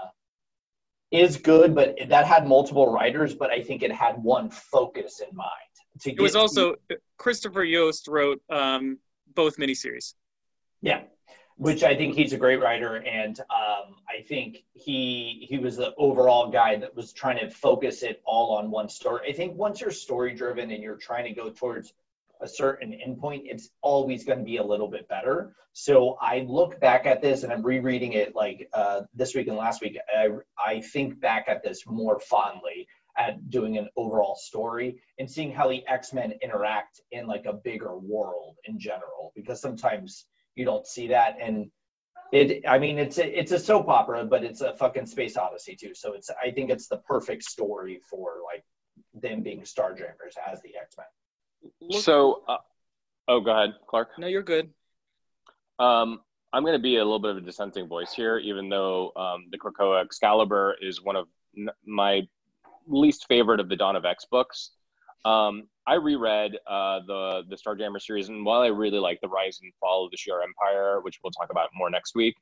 is 1.10 1.36
good, 1.36 1.74
but 1.74 1.96
that 2.08 2.26
had 2.26 2.46
multiple 2.46 2.90
writers, 2.90 3.34
but 3.34 3.50
I 3.50 3.62
think 3.62 3.82
it 3.82 3.92
had 3.92 4.22
one 4.22 4.48
focus 4.50 5.20
in 5.20 5.36
mind. 5.36 5.50
To 6.00 6.10
It 6.10 6.20
was 6.20 6.36
also 6.36 6.76
Christopher 7.18 7.64
Yost 7.64 8.08
wrote 8.08 8.40
um, 8.48 8.98
both 9.34 9.58
miniseries. 9.58 10.14
yeah. 10.80 11.02
which 11.56 11.82
I 11.82 11.94
think 11.94 12.14
he's 12.14 12.32
a 12.32 12.38
great 12.38 12.60
writer, 12.60 12.96
and 12.96 13.38
um, 13.40 13.96
I 14.08 14.22
think 14.26 14.64
he 14.72 15.46
he 15.48 15.58
was 15.58 15.76
the 15.76 15.94
overall 15.96 16.50
guy 16.50 16.76
that 16.76 16.96
was 16.96 17.12
trying 17.12 17.38
to 17.40 17.50
focus 17.50 18.02
it 18.02 18.22
all 18.24 18.56
on 18.56 18.70
one 18.70 18.88
story. 18.88 19.28
I 19.28 19.32
think 19.32 19.54
once 19.56 19.80
you're 19.80 19.90
story 19.90 20.34
driven 20.34 20.70
and 20.70 20.82
you're 20.82 20.96
trying 20.96 21.24
to 21.24 21.32
go 21.32 21.50
towards 21.50 21.92
a 22.42 22.48
certain 22.48 22.92
endpoint, 22.92 23.42
it's 23.44 23.70
always 23.80 24.24
going 24.24 24.38
to 24.38 24.44
be 24.44 24.56
a 24.56 24.62
little 24.62 24.88
bit 24.88 25.08
better. 25.08 25.54
So 25.72 26.18
I 26.20 26.44
look 26.48 26.80
back 26.80 27.06
at 27.06 27.22
this 27.22 27.44
and 27.44 27.52
I'm 27.52 27.62
rereading 27.62 28.12
it 28.12 28.34
like 28.34 28.68
uh, 28.74 29.02
this 29.14 29.34
week 29.34 29.48
and 29.48 29.56
last 29.56 29.80
week. 29.80 29.96
I, 30.14 30.28
I 30.58 30.80
think 30.80 31.20
back 31.20 31.46
at 31.48 31.62
this 31.62 31.84
more 31.86 32.20
fondly 32.20 32.86
at 33.16 33.48
doing 33.50 33.78
an 33.78 33.88
overall 33.96 34.34
story 34.34 35.00
and 35.18 35.30
seeing 35.30 35.52
how 35.52 35.68
the 35.68 35.86
X-Men 35.86 36.34
interact 36.42 37.00
in 37.10 37.26
like 37.26 37.46
a 37.46 37.52
bigger 37.52 37.96
world 37.96 38.56
in 38.64 38.78
general, 38.78 39.32
because 39.34 39.60
sometimes 39.60 40.26
you 40.56 40.64
don't 40.64 40.86
see 40.86 41.08
that. 41.08 41.36
And 41.40 41.70
it, 42.32 42.64
I 42.66 42.78
mean, 42.78 42.98
it's 42.98 43.18
a, 43.18 43.38
it's 43.38 43.52
a 43.52 43.58
soap 43.58 43.88
opera, 43.88 44.24
but 44.24 44.44
it's 44.44 44.62
a 44.62 44.74
fucking 44.74 45.06
space 45.06 45.36
odyssey 45.36 45.76
too. 45.76 45.94
So 45.94 46.14
it's, 46.14 46.30
I 46.30 46.50
think 46.50 46.70
it's 46.70 46.88
the 46.88 46.98
perfect 46.98 47.44
story 47.44 48.00
for 48.10 48.36
like 48.44 48.64
them 49.14 49.42
being 49.42 49.60
Starjammers 49.60 50.36
as 50.50 50.60
the 50.62 50.76
X-Men. 50.76 51.06
Look- 51.80 52.02
So, 52.02 52.42
uh, 52.48 52.58
oh, 53.28 53.40
go 53.40 53.50
ahead, 53.52 53.74
Clark. 53.86 54.18
no, 54.18 54.26
you're 54.26 54.42
good. 54.42 54.72
Um, 55.78 56.20
I'm 56.52 56.62
going 56.64 56.74
to 56.76 56.82
be 56.82 56.96
a 56.96 57.04
little 57.04 57.18
bit 57.18 57.30
of 57.30 57.36
a 57.38 57.40
dissenting 57.40 57.88
voice 57.88 58.12
here, 58.12 58.38
even 58.38 58.68
though 58.68 59.12
um, 59.16 59.46
the 59.50 59.58
Krakoa 59.58 60.04
Excalibur 60.04 60.76
is 60.80 61.02
one 61.02 61.16
of 61.16 61.26
n- 61.56 61.70
my 61.86 62.22
least 62.86 63.26
favorite 63.26 63.58
of 63.60 63.68
the 63.68 63.76
Dawn 63.76 63.96
of 63.96 64.04
X 64.04 64.26
books. 64.30 64.72
Um, 65.24 65.68
I 65.86 65.94
reread 65.94 66.58
uh, 66.66 67.00
the 67.06 67.42
the 67.48 67.56
Starjammer 67.56 68.00
series, 68.00 68.28
and 68.28 68.44
while 68.44 68.60
I 68.60 68.66
really 68.68 68.98
like 68.98 69.20
the 69.22 69.28
Rise 69.28 69.60
and 69.62 69.72
Fall 69.80 70.04
of 70.04 70.10
the 70.10 70.16
Shi'ar 70.16 70.42
Empire, 70.42 71.00
which 71.00 71.18
we'll 71.22 71.30
talk 71.32 71.50
about 71.50 71.70
more 71.74 71.90
next 71.90 72.14
week, 72.14 72.34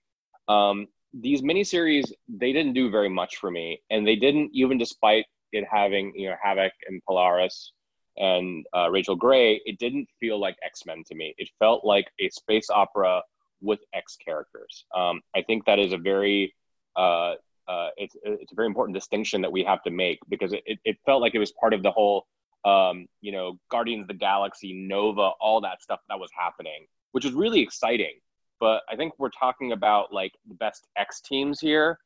um, 0.49 0.87
these 1.15 1.43
miniseries 1.43 2.11
they 2.29 2.53
didn't 2.53 2.73
do 2.73 2.91
very 2.91 3.09
much 3.09 3.37
for 3.37 3.51
me, 3.51 3.81
and 3.91 4.07
they 4.07 4.17
didn't 4.17 4.51
even 4.53 4.77
despite 4.79 5.27
it 5.53 5.65
having 5.71 6.13
you 6.17 6.29
know 6.31 6.37
Havoc 6.43 6.73
and 6.89 7.01
Polaris 7.07 7.73
and 8.17 8.67
uh, 8.77 8.91
Rachel 8.91 9.17
Grey, 9.17 9.61
it 9.65 9.79
didn't 9.79 10.09
feel 10.19 10.39
like 10.39 10.57
X 10.65 10.85
Men 10.87 11.03
to 11.07 11.15
me. 11.15 11.35
It 11.39 11.49
felt 11.59 11.85
like 11.85 12.11
a 12.21 12.29
space 12.31 12.71
opera 12.71 13.23
with 13.61 13.81
X 13.95 14.17
characters. 14.25 14.85
Um, 14.95 15.21
I 15.35 15.43
think 15.43 15.65
that 15.67 15.79
is 15.79 15.93
a 15.93 15.99
very 15.99 16.55
uh, 16.97 17.35
uh, 17.69 17.91
it's 17.97 18.17
it's 18.25 18.53
a 18.53 18.55
very 18.55 18.67
important 18.67 18.95
distinction 18.95 19.41
that 19.43 19.53
we 19.53 19.63
have 19.63 19.83
to 19.85 19.91
make 19.91 20.19
because 20.29 20.53
it, 20.53 20.79
it 20.85 20.99
felt 21.07 21.23
like 21.23 21.35
it 21.35 21.39
was 21.39 21.53
part 21.53 21.73
of 21.73 21.83
the 21.83 21.91
whole 21.91 22.27
um, 22.65 23.07
you 23.21 23.33
know 23.33 23.59
Guardians 23.71 24.03
of 24.03 24.09
the 24.09 24.15
Galaxy, 24.15 24.73
Nova, 24.73 25.31
all 25.41 25.61
that 25.61 25.83
stuff 25.83 26.01
that 26.09 26.19
was 26.19 26.31
happening, 26.37 26.87
which 27.13 27.25
was 27.25 27.33
really 27.33 27.61
exciting. 27.61 28.19
But 28.59 28.83
I 28.91 28.97
think 28.97 29.15
we're 29.19 29.31
talking 29.31 29.73
about 29.73 30.13
like 30.13 30.33
the 30.49 30.55
best 30.55 30.89
X 30.97 31.21
teams 31.21 31.61
here, 31.61 31.99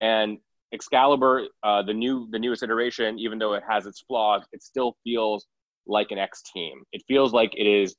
and 0.00 0.38
Excalibur, 0.72 1.46
uh, 1.62 1.82
the 1.82 1.92
new 1.94 2.28
the 2.30 2.38
newest 2.38 2.62
iteration, 2.62 3.18
even 3.18 3.38
though 3.38 3.54
it 3.54 3.62
has 3.68 3.86
its 3.86 4.00
flaws, 4.00 4.42
it 4.52 4.62
still 4.62 4.96
feels 5.04 5.46
like 5.86 6.10
an 6.10 6.18
X 6.18 6.42
team. 6.54 6.82
It 6.92 7.02
feels 7.08 7.32
like 7.32 7.52
it 7.56 7.66
is 7.66 7.94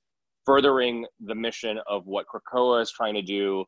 furthering 0.46 1.06
the 1.22 1.36
mission 1.36 1.80
of 1.88 2.06
what 2.06 2.25
Krakoa 2.27 2.82
is 2.82 2.92
trying 2.92 3.13
to 3.13 3.22
do 3.22 3.65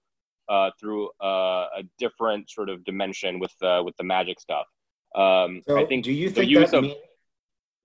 uh, 0.50 0.72
through 0.80 1.10
uh, 1.24 1.68
a 1.80 1.84
different 2.00 2.50
sort 2.50 2.70
of 2.70 2.84
dimension 2.84 3.40
with 3.40 3.54
uh, 3.62 3.82
with 3.86 3.96
the 3.98 4.04
magic 4.04 4.40
stuff. 4.40 4.66
Um, 5.16 5.62
So 5.68 5.78
I 5.78 5.86
think 5.86 6.04
do 6.06 6.12
you 6.12 6.30
think 6.30 6.50
use 6.50 6.72
that 6.72 6.78
of 6.78 6.84
mean- 6.86 6.96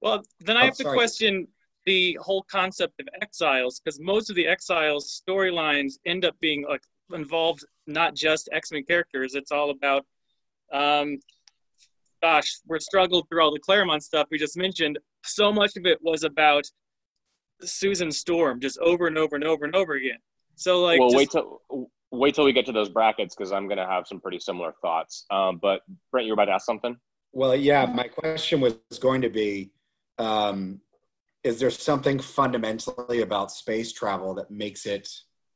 Well, 0.01 0.23
then 0.41 0.57
I 0.57 0.63
Oh, 0.63 0.65
have 0.67 0.77
to 0.77 0.85
question 0.85 1.49
the 1.87 2.19
whole 2.21 2.43
concept 2.43 3.01
of 3.01 3.09
exiles 3.23 3.81
because 3.81 3.99
most 4.01 4.29
of 4.31 4.37
the 4.37 4.47
exiles 4.47 5.23
storylines 5.27 5.95
end 6.05 6.25
up 6.25 6.39
being 6.41 6.65
like 6.69 6.83
involved 7.13 7.65
not 7.87 8.15
just 8.15 8.49
X-Men 8.53 8.85
characters. 8.85 9.35
It's 9.35 9.51
all 9.51 9.71
about, 9.71 10.05
um, 10.73 11.19
gosh, 12.23 12.59
we're 12.67 12.79
struggled 12.79 13.29
through 13.29 13.43
all 13.43 13.53
the 13.53 13.61
Claremont 13.61 14.03
stuff 14.03 14.29
we 14.31 14.39
just 14.39 14.57
mentioned. 14.57 14.99
So 15.25 15.53
much 15.53 15.77
of 15.77 15.87
it 15.87 15.99
was 16.03 16.25
about 16.25 16.65
Susan 17.63 18.11
Storm, 18.11 18.61
just 18.61 18.79
over 18.79 19.07
and 19.07 19.19
over 19.19 19.37
and 19.37 19.45
over 19.45 19.65
and 19.65 19.75
over 19.75 19.95
again. 19.95 20.19
So 20.57 20.83
like, 20.83 21.01
well, 21.01 21.11
just- 21.11 21.17
wait 21.17 21.31
till 21.31 21.91
wait 22.13 22.35
till 22.35 22.45
we 22.45 22.53
get 22.53 22.67
to 22.67 22.73
those 22.73 22.89
brackets 22.89 23.37
because 23.37 23.53
I'm 23.53 23.69
going 23.69 23.79
to 23.79 23.87
have 23.87 24.07
some 24.07 24.21
pretty 24.21 24.41
similar 24.41 24.75
thoughts. 24.83 25.27
Um, 25.31 25.59
but 25.63 25.83
Brent, 26.11 26.27
you 26.27 26.33
were 26.33 26.35
about 26.35 26.47
to 26.47 26.53
ask 26.53 26.67
something. 26.67 26.97
Well, 27.33 27.55
yeah, 27.55 27.87
my 27.87 28.09
question 28.09 28.61
was 28.61 28.75
going 29.01 29.23
to 29.23 29.31
be 29.31 29.71
um, 30.19 30.81
is 31.45 31.59
there 31.59 31.71
something 31.71 32.19
fundamentally 32.19 33.23
about 33.23 33.51
space 33.51 33.93
travel 33.93 34.35
that 34.35 34.51
makes 34.51 34.87
it 34.87 35.09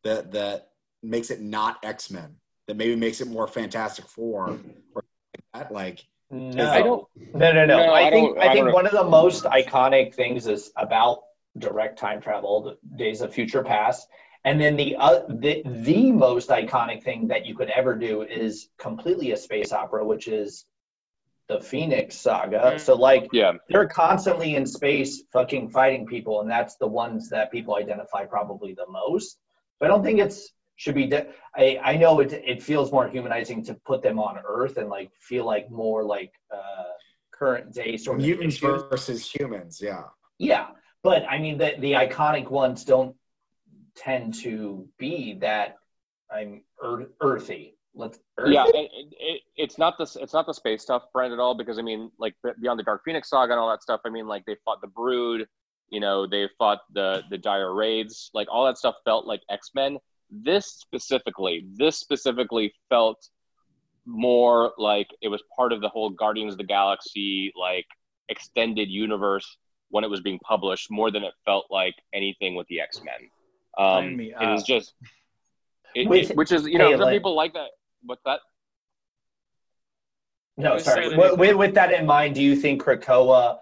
that 0.02 0.32
that 0.32 0.70
makes 1.02 1.30
it 1.30 1.40
not 1.40 1.78
X-Men 1.84 2.36
that 2.66 2.76
maybe 2.76 2.96
makes 2.96 3.20
it 3.20 3.28
more 3.28 3.46
Fantastic 3.46 4.06
Four 4.06 4.58
or 4.94 5.04
like 5.32 5.42
that 5.52 5.72
like 5.72 6.06
No, 6.30 6.70
I 6.70 6.82
don't- 6.82 7.06
No, 7.34 7.52
no, 7.52 7.66
no. 7.66 7.76
No, 7.78 7.92
I, 7.92 8.06
I 8.06 8.10
think 8.10 8.38
I 8.38 8.48
I 8.48 8.52
think 8.52 8.72
one 8.72 8.86
of 8.86 8.92
the 8.92 9.04
most 9.04 9.44
iconic 9.44 10.14
things 10.14 10.46
is 10.46 10.72
about 10.76 11.18
direct 11.58 11.98
time 11.98 12.20
travel, 12.20 12.62
the 12.62 12.96
Days 12.96 13.20
of 13.20 13.32
Future 13.32 13.62
Past, 13.62 14.08
and 14.44 14.60
then 14.60 14.76
the 14.76 14.96
uh, 14.96 15.20
the 15.28 15.62
the 15.64 16.10
most 16.12 16.48
iconic 16.48 17.02
thing 17.02 17.28
that 17.28 17.46
you 17.46 17.54
could 17.54 17.70
ever 17.70 17.94
do 17.94 18.22
is 18.22 18.68
completely 18.78 19.32
a 19.32 19.36
space 19.36 19.72
opera, 19.72 20.04
which 20.04 20.26
is 20.28 20.64
the 21.46 21.60
Phoenix 21.60 22.16
Saga. 22.16 22.72
Mm. 22.74 22.80
So 22.80 22.94
like 22.94 23.28
Yeah, 23.32 23.52
they're 23.68 23.86
constantly 23.86 24.56
in 24.56 24.66
space, 24.66 25.22
fucking 25.32 25.68
fighting 25.68 26.06
people, 26.06 26.40
and 26.40 26.50
that's 26.50 26.76
the 26.76 26.86
ones 26.88 27.28
that 27.30 27.52
people 27.52 27.76
identify 27.76 28.24
probably 28.24 28.72
the 28.74 28.86
most. 28.88 29.38
So 29.78 29.84
I 29.84 29.88
don't 29.88 30.02
think 30.02 30.18
it's 30.20 30.50
should 30.76 30.94
be. 30.94 31.06
De- 31.06 31.26
I 31.56 31.78
I 31.82 31.96
know 31.96 32.20
it 32.20 32.32
it 32.32 32.62
feels 32.62 32.92
more 32.92 33.08
humanizing 33.08 33.64
to 33.64 33.74
put 33.74 34.02
them 34.02 34.18
on 34.18 34.38
Earth 34.46 34.76
and 34.76 34.88
like 34.88 35.10
feel 35.20 35.44
like 35.44 35.70
more 35.70 36.04
like 36.04 36.32
uh, 36.52 36.84
current 37.32 37.72
day 37.72 37.96
sort 37.96 38.18
of 38.18 38.24
mutants 38.24 38.56
issues. 38.56 38.82
versus 38.90 39.30
humans. 39.30 39.80
Yeah. 39.82 40.04
Yeah, 40.38 40.68
but 41.02 41.24
I 41.28 41.38
mean 41.38 41.58
the 41.58 41.74
the 41.78 41.92
iconic 41.92 42.50
ones 42.50 42.84
don't 42.84 43.14
tend 43.96 44.34
to 44.34 44.88
be 44.98 45.34
that 45.40 45.76
I'm 46.30 46.62
earth, 46.82 47.08
earthy. 47.20 47.76
Let's 47.94 48.18
earthy. 48.38 48.54
yeah. 48.54 48.64
It, 48.66 48.90
it, 49.18 49.42
it's 49.56 49.78
not 49.78 49.96
the 49.98 50.04
it's 50.20 50.32
not 50.32 50.46
the 50.46 50.54
space 50.54 50.82
stuff, 50.82 51.04
Brent, 51.12 51.32
at 51.32 51.38
all. 51.38 51.54
Because 51.54 51.78
I 51.78 51.82
mean, 51.82 52.10
like 52.18 52.34
beyond 52.60 52.78
the 52.78 52.82
Dark 52.82 53.02
Phoenix 53.04 53.30
saga 53.30 53.52
and 53.52 53.60
all 53.60 53.70
that 53.70 53.82
stuff. 53.82 54.00
I 54.04 54.10
mean, 54.10 54.26
like 54.26 54.44
they 54.46 54.56
fought 54.64 54.80
the 54.80 54.88
Brood. 54.88 55.46
You 55.90 56.00
know, 56.00 56.26
they 56.26 56.48
fought 56.58 56.80
the 56.92 57.22
the 57.30 57.38
Dire 57.38 57.72
Wraiths. 57.72 58.30
Like 58.34 58.48
all 58.50 58.66
that 58.66 58.78
stuff 58.78 58.96
felt 59.04 59.26
like 59.26 59.42
X 59.48 59.70
Men. 59.74 59.98
This 60.42 60.66
specifically, 60.66 61.64
this 61.76 61.96
specifically 61.98 62.72
felt 62.88 63.28
more 64.06 64.72
like 64.78 65.06
it 65.22 65.28
was 65.28 65.42
part 65.56 65.72
of 65.72 65.80
the 65.80 65.88
whole 65.88 66.10
Guardians 66.10 66.52
of 66.54 66.58
the 66.58 66.64
Galaxy 66.64 67.52
like 67.58 67.86
extended 68.28 68.88
universe 68.90 69.56
when 69.90 70.02
it 70.02 70.10
was 70.10 70.20
being 70.20 70.40
published, 70.40 70.90
more 70.90 71.10
than 71.10 71.22
it 71.22 71.32
felt 71.44 71.66
like 71.70 71.94
anything 72.12 72.54
with 72.56 72.66
the 72.66 72.80
X 72.80 73.00
Men. 73.04 73.30
Um, 73.78 74.04
Sign 74.04 74.16
me 74.16 74.34
it 74.38 74.54
is 74.54 74.62
just, 74.64 74.94
it, 75.94 76.08
With- 76.08 76.30
it- 76.30 76.36
which 76.36 76.50
is 76.52 76.66
you 76.66 76.78
know 76.78 76.88
hey, 76.88 76.92
some 76.94 77.00
like- 77.02 77.14
people 77.14 77.34
like 77.36 77.52
that. 77.54 77.70
What's 78.02 78.22
that? 78.24 78.40
No, 80.56 80.78
sorry. 80.78 81.08
that 81.08 81.18
With, 81.18 81.38
with, 81.38 81.56
with 81.56 81.74
that 81.74 81.92
in 81.92 82.06
mind, 82.06 82.34
do 82.34 82.42
you 82.42 82.54
think 82.54 82.82
Krakoa 82.82 83.58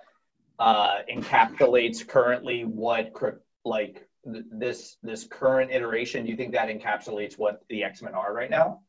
uh, 0.59 0.99
encapsulates 1.11 2.07
currently 2.07 2.65
what 2.65 3.13
Kra- 3.15 3.39
like 3.65 4.07
th- 4.25 4.45
this 4.51 4.97
this 5.03 5.25
current 5.25 5.71
iteration? 5.71 6.25
Do 6.25 6.31
you 6.31 6.37
think 6.37 6.53
that 6.53 6.69
encapsulates 6.69 7.39
what 7.39 7.63
the 7.69 7.85
X 7.85 8.03
Men 8.03 8.15
are 8.15 8.33
right 8.33 8.51
now? 8.51 8.81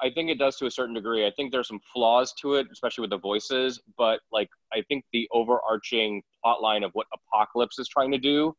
I 0.00 0.10
think 0.10 0.28
it 0.28 0.38
does 0.38 0.56
to 0.56 0.66
a 0.66 0.70
certain 0.70 0.94
degree. 0.94 1.26
I 1.26 1.30
think 1.30 1.52
there's 1.52 1.68
some 1.68 1.80
flaws 1.92 2.34
to 2.42 2.54
it, 2.54 2.66
especially 2.70 3.02
with 3.02 3.10
the 3.10 3.18
voices. 3.18 3.80
But 3.96 4.20
like, 4.30 4.50
I 4.72 4.82
think 4.88 5.04
the 5.12 5.26
overarching 5.32 6.22
plot 6.42 6.60
line 6.60 6.84
of 6.84 6.90
what 6.92 7.06
Apocalypse 7.14 7.78
is 7.78 7.88
trying 7.88 8.12
to 8.12 8.18
do 8.18 8.54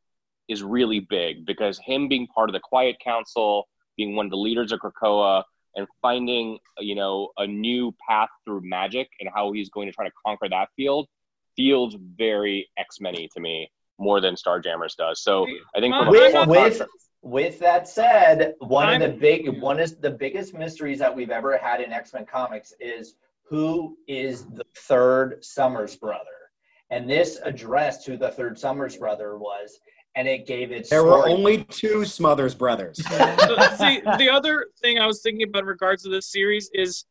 is 0.48 0.64
really 0.64 1.00
big 1.00 1.46
because 1.46 1.80
him 1.80 2.08
being 2.08 2.26
part 2.28 2.50
of 2.50 2.54
the 2.54 2.60
Quiet 2.60 2.96
Council, 3.04 3.68
being 3.98 4.16
one 4.16 4.26
of 4.26 4.32
the 4.32 4.38
leaders 4.38 4.72
of 4.72 4.80
Krakoa, 4.80 5.44
and 5.76 5.88
finding 6.02 6.58
you 6.80 6.96
know 6.96 7.30
a 7.38 7.46
new 7.46 7.94
path 8.08 8.30
through 8.44 8.62
magic 8.64 9.10
and 9.20 9.30
how 9.34 9.52
he's 9.52 9.70
going 9.70 9.88
to 9.88 9.94
try 9.94 10.06
to 10.06 10.12
conquer 10.26 10.50
that 10.50 10.70
field 10.76 11.08
feels 11.56 11.96
very 12.18 12.70
X-Men-y 12.78 13.28
to 13.34 13.40
me 13.40 13.70
more 14.00 14.22
than 14.22 14.36
Starjammers 14.36 14.96
does. 14.96 15.22
So 15.22 15.46
I 15.76 15.80
think 15.80 15.94
from 15.94 16.10
With- 16.10 16.34
core 16.34 16.46
with- 16.48 16.82
With 17.24 17.60
that 17.60 17.88
said, 17.90 18.54
one 18.60 18.94
of 18.94 19.02
the 19.02 19.18
big 19.18 19.60
one 19.60 19.80
is 19.80 19.98
the 19.98 20.12
biggest 20.12 20.54
mysteries 20.54 21.00
that 21.00 21.14
we've 21.14 21.32
ever 21.32 21.58
had 21.58 21.82
in 21.82 21.92
X 21.92 22.14
Men 22.14 22.26
comics 22.26 22.74
is 22.80 23.16
who 23.44 23.98
is 24.08 24.46
the 24.46 24.64
third 24.78 25.44
Summers 25.44 25.96
brother, 25.96 26.52
and 26.90 27.10
this 27.10 27.40
addressed 27.44 28.06
who 28.06 28.18
the 28.18 28.30
third 28.32 28.58
Summers 28.58 28.96
brother 28.98 29.38
was, 29.38 29.80
and 30.16 30.28
it 30.28 30.46
gave 30.46 30.72
its 30.72 30.90
There 30.90 31.04
were 31.04 31.28
only 31.28 31.64
two 31.66 32.06
Smothers 32.06 32.54
brothers. 32.56 33.02
So, 33.10 33.58
see, 33.78 34.00
the 34.02 34.30
other 34.32 34.68
thing 34.82 35.00
I 35.00 35.08
was 35.08 35.22
thinking 35.22 35.48
about 35.50 35.64
in 35.64 35.66
regards 35.66 36.04
to 36.04 36.10
this 36.10 36.32
series 36.32 36.70
is 36.74 37.04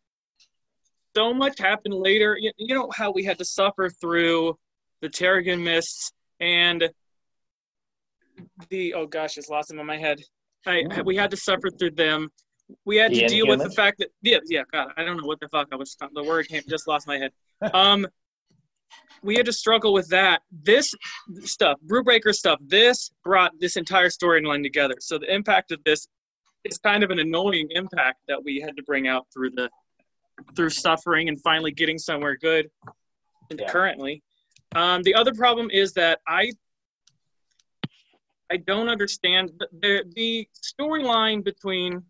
so 1.17 1.35
much 1.35 1.59
happened 1.59 1.95
later. 1.95 2.39
You, 2.41 2.53
you 2.59 2.75
know 2.75 2.91
how 2.95 3.11
we 3.11 3.25
had 3.25 3.39
to 3.39 3.45
suffer 3.45 3.91
through 3.91 4.57
the 5.03 5.09
Terrigen 5.09 5.63
mists 5.63 6.13
and 6.41 6.89
the 8.69 8.95
oh 8.95 9.07
gosh, 9.07 9.37
it's 9.37 9.49
lost 9.49 9.69
them 9.69 9.79
in 9.79 9.87
my 9.87 9.97
head. 9.97 10.21
I, 10.67 10.85
we 11.05 11.17
had 11.17 11.31
to 11.31 11.37
suffer 11.37 11.71
through 11.71 11.93
them. 11.93 12.29
we 12.85 12.97
had 12.97 13.13
to 13.13 13.21
The 13.21 13.27
deal 13.29 13.47
with 13.47 13.63
the 13.63 13.71
fact 13.71 13.99
that 13.99 14.09
yeah, 14.23 14.39
yeah, 14.47 14.63
God, 14.73 14.89
I 14.97 15.05
don't 15.05 15.17
know 15.17 15.27
what 15.27 15.41
the 15.41 15.49
fuck 15.49 15.69
I 15.73 15.77
was. 15.77 15.97
The 16.15 16.23
word 16.23 16.49
came 16.49 16.63
just 16.69 16.89
lost 16.89 17.07
my 17.07 17.19
head. 17.19 17.33
Um, 17.73 18.07
we 19.23 19.35
had 19.35 19.47
to 19.47 19.53
struggle 19.53 19.93
with 19.93 20.09
that. 20.09 20.43
This 20.63 20.95
stuff, 21.41 21.79
Brubaker 21.87 22.33
stuff, 22.33 22.59
this 22.61 23.11
brought 23.25 23.53
this 23.59 23.77
entire 23.77 24.09
storyline 24.09 24.63
together. 24.63 24.95
So 25.01 25.19
the 25.19 25.33
impact 25.33 25.73
of 25.73 25.83
this 25.85 26.07
is 26.65 26.79
kind 26.79 27.03
of 27.03 27.11
an 27.11 27.19
annoying 27.19 27.69
impact 27.71 28.19
that 28.29 28.43
we 28.45 28.61
had 28.61 28.77
to 28.77 28.83
bring 28.83 29.09
out 29.09 29.27
through 29.33 29.51
the 29.51 29.71
through 30.55 30.71
suffering 30.71 31.29
and 31.29 31.41
finally 31.41 31.73
getting 31.73 31.99
somewhere 31.99 32.37
good. 32.37 32.69
Yeah. 33.51 33.69
Currently, 33.69 34.23
um, 34.75 35.03
the 35.03 35.15
other 35.15 35.33
problem 35.35 35.71
is 35.71 35.93
that 35.95 36.21
I 36.27 36.53
I 38.51 38.57
don't 38.59 38.89
understand 38.89 39.51
the 39.59 39.69
the, 39.81 40.05
the 40.15 40.49
storyline 40.63 41.45
between. 41.45 42.03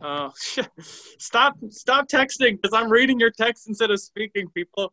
Uh, 0.00 0.30
stop! 1.18 1.56
Stop 1.70 2.06
texting 2.06 2.60
because 2.60 2.74
I'm 2.74 2.90
reading 2.90 3.18
your 3.18 3.30
text 3.30 3.66
instead 3.66 3.90
of 3.90 3.98
speaking, 4.00 4.48
people. 4.50 4.92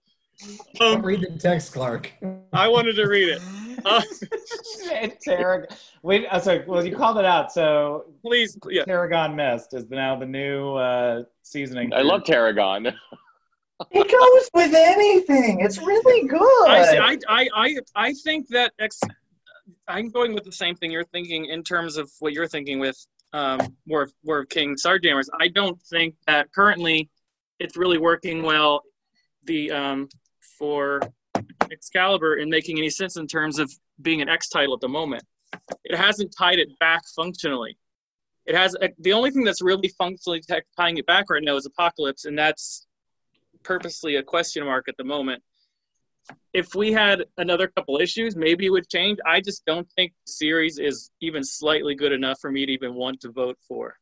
Don't 0.75 0.97
Um, 0.97 1.01
read 1.05 1.21
the 1.21 1.37
text, 1.37 1.73
Clark. 1.73 2.11
I 2.53 2.67
wanted 2.67 2.95
to 2.95 3.05
read 3.07 3.29
it. 3.29 3.41
Uh, 3.85 4.01
Tarragon. 5.27 5.65
Wait, 6.03 6.25
uh, 6.31 6.39
sorry. 6.39 6.63
Well, 6.65 6.85
you 6.85 6.95
called 6.95 7.17
it 7.17 7.25
out. 7.25 7.51
So 7.51 8.05
please, 8.21 8.57
yeah. 8.69 8.85
Tarragon 8.85 9.35
Mist 9.35 9.73
is 9.73 9.89
now 9.89 10.15
the 10.15 10.25
new 10.25 10.75
uh, 10.75 11.23
seasoning. 11.41 11.93
I 11.93 12.01
love 12.01 12.23
Tarragon. 12.23 12.93
It 13.91 14.11
goes 14.11 14.49
with 14.53 14.73
anything. 14.73 15.59
It's 15.61 15.77
really 15.79 16.27
good. 16.27 16.67
I, 16.67 17.17
I, 17.27 17.49
I, 17.53 17.77
I 17.95 18.13
think 18.13 18.47
that 18.49 18.73
ex- 18.79 18.99
I'm 19.87 20.09
going 20.09 20.33
with 20.33 20.43
the 20.43 20.51
same 20.51 20.75
thing 20.75 20.91
you're 20.91 21.05
thinking 21.05 21.45
in 21.45 21.63
terms 21.63 21.97
of 21.97 22.11
what 22.19 22.33
you're 22.33 22.47
thinking 22.47 22.79
with 22.79 22.97
um, 23.33 23.59
War 23.87 24.03
of, 24.03 24.13
War 24.23 24.39
of 24.39 24.49
King 24.49 24.75
Starjammers. 24.75 25.27
I 25.39 25.47
don't 25.47 25.81
think 25.83 26.15
that 26.27 26.51
currently 26.53 27.09
it's 27.59 27.77
really 27.77 27.97
working 27.97 28.43
well 28.43 28.83
the 29.45 29.71
um, 29.71 30.09
for 30.57 31.01
Excalibur 31.71 32.35
in 32.35 32.49
making 32.49 32.77
any 32.77 32.89
sense 32.89 33.17
in 33.17 33.27
terms 33.27 33.59
of 33.59 33.71
being 34.01 34.21
an 34.21 34.29
X 34.29 34.49
title 34.49 34.73
at 34.73 34.81
the 34.81 34.87
moment. 34.87 35.23
It 35.83 35.95
hasn't 35.95 36.33
tied 36.37 36.59
it 36.59 36.69
back 36.79 37.01
functionally. 37.15 37.77
It 38.45 38.55
has 38.55 38.75
the 38.99 39.13
only 39.13 39.31
thing 39.31 39.43
that's 39.43 39.61
really 39.61 39.87
functionally 39.97 40.41
tying 40.77 40.97
it 40.97 41.05
back 41.05 41.29
right 41.29 41.43
now 41.43 41.55
is 41.55 41.65
Apocalypse, 41.65 42.25
and 42.25 42.37
that's 42.37 42.87
purposely 43.63 44.15
a 44.17 44.23
question 44.23 44.65
mark 44.65 44.85
at 44.87 44.95
the 44.97 45.03
moment 45.03 45.41
if 46.53 46.75
we 46.75 46.91
had 46.91 47.25
another 47.37 47.67
couple 47.67 47.99
issues, 47.99 48.35
maybe 48.35 48.65
it 48.65 48.69
would 48.69 48.87
change. 48.89 49.19
I 49.25 49.41
just 49.41 49.65
don't 49.65 49.87
think 49.95 50.13
the 50.25 50.31
series 50.31 50.77
is 50.79 51.11
even 51.21 51.43
slightly 51.43 51.95
good 51.95 52.11
enough 52.11 52.39
for 52.39 52.51
me 52.51 52.65
to 52.65 52.71
even 52.71 52.93
want 52.93 53.19
to 53.21 53.31
vote 53.31 53.57
for. 53.67 53.95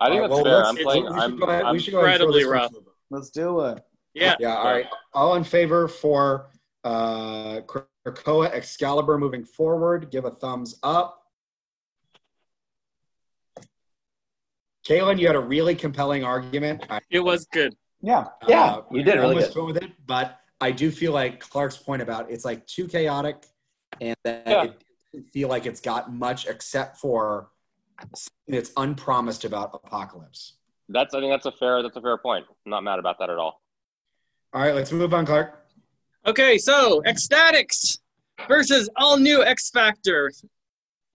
I 0.00 0.08
think 0.08 0.22
All 0.30 0.42
that's 0.44 0.46
right, 0.46 0.46
fair. 0.46 0.64
I'm 0.64 0.74
let's- 0.74 0.82
playing. 0.84 1.04
we 1.04 1.10
should 1.10 1.18
I'm, 1.22 1.38
go 1.38 1.46
ahead- 1.46 1.64
I'm 1.64 1.72
we 1.74 1.78
should 1.80 1.92
go 1.92 2.00
ahead 2.00 2.20
and 2.20 2.30
throw 2.30 2.38
incredibly 2.38 2.44
rough. 2.44 2.70
to 2.70 2.78
a 2.78 2.80
vote. 2.80 2.94
Let's 3.10 3.30
do 3.30 3.60
it. 3.66 3.84
Yeah, 4.14 4.36
Yeah, 4.40 4.56
all 4.56 4.64
right. 4.72 4.86
All 5.12 5.34
in 5.36 5.44
favor 5.44 5.86
for 5.86 6.48
uh, 6.84 7.60
Krakoa 8.06 8.50
Excalibur 8.52 9.18
moving 9.18 9.44
forward, 9.44 10.10
give 10.10 10.24
a 10.24 10.30
thumbs 10.30 10.78
up. 10.82 11.22
Kaylin, 14.88 15.18
you 15.18 15.26
had 15.26 15.36
a 15.36 15.40
really 15.40 15.74
compelling 15.74 16.24
argument. 16.24 16.84
It 17.10 17.20
was 17.20 17.46
good. 17.52 17.74
Yeah. 18.02 18.28
Yeah, 18.48 18.62
uh, 18.76 18.82
you 18.90 19.02
did 19.02 19.14
I 19.18 19.20
really 19.20 19.34
almost 19.36 19.54
good. 19.54 19.64
with 19.64 19.76
it, 19.78 19.90
but 20.06 20.40
I 20.60 20.70
do 20.70 20.90
feel 20.90 21.12
like 21.12 21.40
Clark's 21.40 21.76
point 21.76 22.02
about 22.02 22.30
it's 22.30 22.44
like 22.44 22.66
too 22.66 22.86
chaotic, 22.88 23.44
and 24.00 24.16
that 24.24 24.42
Yeah. 24.46 24.62
it 24.64 24.84
doesn't 25.12 25.30
feel 25.32 25.48
like 25.48 25.66
it's 25.66 25.80
got 25.80 26.12
much 26.12 26.46
except 26.46 26.96
for 26.98 27.50
something 28.14 28.54
that's 28.54 28.72
unpromised 28.76 29.44
about 29.44 29.70
Apocalypse. 29.74 30.54
that's. 30.88 31.14
I 31.14 31.20
think 31.20 31.32
that's 31.32 31.46
a 31.46 31.52
fair. 31.52 31.82
That's 31.82 31.96
a 31.96 32.00
fair 32.00 32.16
point. 32.18 32.46
I'm 32.66 32.70
not 32.70 32.82
mad 32.84 32.98
about 32.98 33.18
that 33.20 33.30
at 33.30 33.38
all. 33.38 33.60
All 34.52 34.60
right, 34.62 34.74
let's 34.74 34.90
move 34.92 35.14
on, 35.14 35.24
Clark. 35.26 35.56
Okay, 36.26 36.58
so 36.58 37.00
X-Statix 37.06 37.98
versus 38.48 38.88
all 38.96 39.16
new 39.16 39.44
X 39.44 39.70
Factor. 39.70 40.32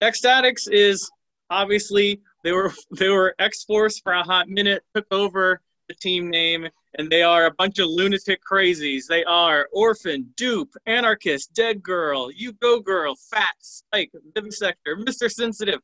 X-Statix 0.00 0.70
is 0.70 1.10
obviously 1.50 2.20
they 2.44 2.52
were 2.52 2.72
they 2.92 3.08
were 3.08 3.34
X 3.38 3.64
Force 3.64 3.98
for 4.00 4.12
a 4.12 4.22
hot 4.22 4.48
minute, 4.48 4.82
took 4.94 5.06
over 5.10 5.60
the 5.88 5.94
team 5.94 6.30
name, 6.30 6.68
and 6.98 7.10
they 7.10 7.22
are 7.22 7.46
a 7.46 7.50
bunch 7.50 7.78
of 7.78 7.88
lunatic 7.88 8.40
crazies. 8.50 9.06
They 9.08 9.24
are 9.24 9.68
Orphan, 9.72 10.32
Doop, 10.36 10.68
Anarchist, 10.86 11.52
Dead 11.54 11.82
Girl, 11.82 12.30
U-Go 12.30 12.80
Girl, 12.80 13.14
Phat, 13.30 13.54
Spike, 13.60 14.12
Vivisector, 14.34 14.96
Mr. 14.98 15.30
Sensitive, 15.30 15.80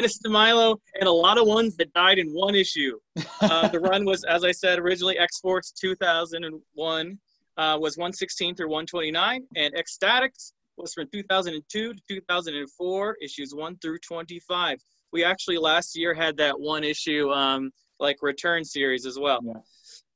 Miss 0.00 0.18
DeMilo, 0.20 0.78
and 1.00 1.08
a 1.08 1.12
lot 1.12 1.38
of 1.38 1.46
ones 1.46 1.76
that 1.76 1.92
died 1.92 2.18
in 2.18 2.28
one 2.28 2.54
issue. 2.54 2.98
Uh, 3.40 3.68
the 3.72 3.80
run 3.80 4.04
was, 4.04 4.24
as 4.24 4.44
I 4.44 4.52
said, 4.52 4.78
originally 4.78 5.18
X 5.18 5.40
Force 5.40 5.72
2001 5.72 7.18
uh, 7.56 7.78
was 7.80 7.96
116 7.96 8.54
through 8.54 8.68
129, 8.68 9.46
and 9.56 9.74
X-Statix 9.74 10.52
was 10.76 10.92
from 10.92 11.08
2002 11.12 11.94
to 11.94 12.00
2004, 12.08 13.16
issues 13.22 13.54
1 13.54 13.78
through 13.78 13.98
25. 14.00 14.78
We 15.12 15.24
actually 15.24 15.58
last 15.58 15.96
year 15.96 16.12
had 16.12 16.36
that 16.36 16.58
one 16.58 16.84
issue, 16.84 17.30
um, 17.30 17.70
like 18.00 18.18
return 18.22 18.64
series 18.64 19.06
as 19.06 19.18
well. 19.18 19.40
Yeah. 19.44 19.54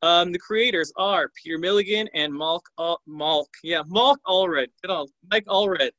Um, 0.03 0.33
the 0.33 0.39
creators 0.39 0.93
are 0.97 1.31
Peter 1.43 1.59
Milligan 1.59 2.09
and 2.15 2.33
Malk, 2.33 2.63
Al- 2.79 3.01
Malk, 3.09 3.47
yeah, 3.63 3.83
Malk 3.83 4.17
Allred. 4.27 4.69
Good 4.83 4.91
on 4.91 5.07
Mike 5.31 5.47
Allred. 5.47 5.91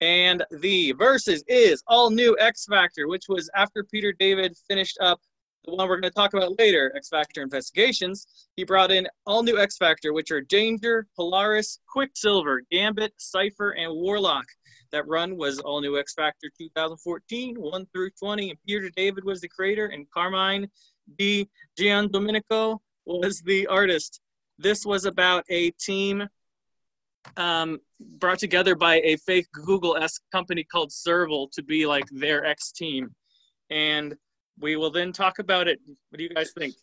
And 0.00 0.44
the 0.50 0.92
versus 0.92 1.44
is 1.46 1.82
all 1.86 2.10
new 2.10 2.36
X 2.40 2.66
Factor, 2.66 3.08
which 3.08 3.24
was 3.28 3.48
after 3.54 3.84
Peter 3.84 4.12
David 4.12 4.56
finished 4.68 4.98
up 5.00 5.20
the 5.64 5.74
one 5.74 5.88
we're 5.88 6.00
going 6.00 6.10
to 6.10 6.14
talk 6.14 6.34
about 6.34 6.58
later, 6.58 6.92
X 6.96 7.08
Factor 7.08 7.42
Investigations. 7.42 8.26
He 8.56 8.64
brought 8.64 8.90
in 8.90 9.06
all 9.26 9.42
new 9.42 9.58
X 9.58 9.76
Factor, 9.76 10.12
which 10.12 10.30
are 10.30 10.40
Danger, 10.40 11.06
Polaris, 11.16 11.78
Quicksilver, 11.86 12.62
Gambit, 12.70 13.12
Cypher, 13.16 13.70
and 13.70 13.92
Warlock. 13.92 14.44
That 14.90 15.06
run 15.06 15.36
was 15.36 15.60
all 15.60 15.80
new 15.80 15.98
X 15.98 16.14
Factor 16.14 16.50
2014, 16.58 17.54
1 17.56 17.86
through 17.92 18.10
20. 18.10 18.50
And 18.50 18.58
Peter 18.66 18.90
David 18.94 19.24
was 19.24 19.40
the 19.40 19.48
creator, 19.48 19.86
and 19.86 20.10
Carmine 20.10 20.68
Di 21.18 21.48
Giandomenico 21.78 22.78
was 23.04 23.40
the 23.40 23.66
artist. 23.66 24.20
This 24.58 24.84
was 24.84 25.04
about 25.04 25.44
a 25.48 25.70
team 25.72 26.28
um, 27.36 27.78
brought 28.18 28.38
together 28.38 28.74
by 28.74 29.00
a 29.00 29.16
fake 29.16 29.46
Google 29.52 29.96
esque 29.96 30.22
company 30.32 30.64
called 30.64 30.92
Serval 30.92 31.48
to 31.52 31.62
be 31.62 31.86
like 31.86 32.04
their 32.10 32.44
X 32.44 32.72
team. 32.72 33.14
And 33.70 34.16
we 34.58 34.76
will 34.76 34.90
then 34.90 35.12
talk 35.12 35.38
about 35.38 35.68
it. 35.68 35.80
What 36.10 36.18
do 36.18 36.24
you 36.24 36.30
guys 36.30 36.52
think? 36.56 36.74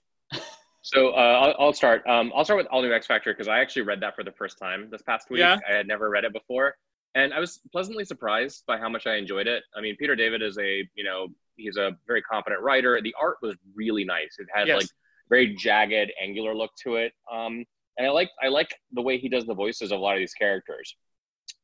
So 0.81 1.09
uh, 1.09 1.13
I'll, 1.13 1.55
I'll 1.59 1.73
start. 1.73 2.07
Um, 2.07 2.31
I'll 2.35 2.45
start 2.45 2.57
with 2.57 2.67
All 2.67 2.81
New 2.81 2.93
X 2.93 3.05
Factor 3.05 3.33
because 3.33 3.47
I 3.47 3.59
actually 3.59 3.83
read 3.83 4.01
that 4.01 4.15
for 4.15 4.23
the 4.23 4.31
first 4.31 4.57
time 4.57 4.87
this 4.89 5.01
past 5.01 5.29
week. 5.29 5.39
Yeah. 5.39 5.59
I 5.69 5.73
had 5.73 5.87
never 5.87 6.09
read 6.09 6.23
it 6.23 6.33
before, 6.33 6.75
and 7.15 7.33
I 7.33 7.39
was 7.39 7.59
pleasantly 7.71 8.05
surprised 8.05 8.63
by 8.67 8.77
how 8.77 8.89
much 8.89 9.07
I 9.07 9.15
enjoyed 9.15 9.47
it. 9.47 9.63
I 9.75 9.81
mean, 9.81 9.95
Peter 9.97 10.15
David 10.15 10.41
is 10.41 10.57
a 10.57 10.87
you 10.95 11.03
know 11.03 11.27
he's 11.55 11.77
a 11.77 11.97
very 12.07 12.21
competent 12.21 12.61
writer. 12.61 13.01
The 13.01 13.15
art 13.19 13.37
was 13.41 13.55
really 13.75 14.03
nice. 14.05 14.35
It 14.39 14.47
had 14.53 14.67
Yes. 14.67 14.77
like 14.77 14.87
very 15.29 15.53
jagged, 15.55 16.11
angular 16.21 16.55
look 16.55 16.71
to 16.83 16.95
it. 16.95 17.13
Um, 17.31 17.65
and 17.97 18.07
I 18.07 18.09
like 18.11 18.29
I 18.41 18.47
like 18.47 18.73
the 18.93 19.01
way 19.01 19.17
he 19.17 19.29
does 19.29 19.45
the 19.45 19.53
voices 19.55 19.91
of 19.91 19.99
a 19.99 20.01
lot 20.01 20.15
of 20.15 20.19
these 20.19 20.33
characters. 20.33 20.95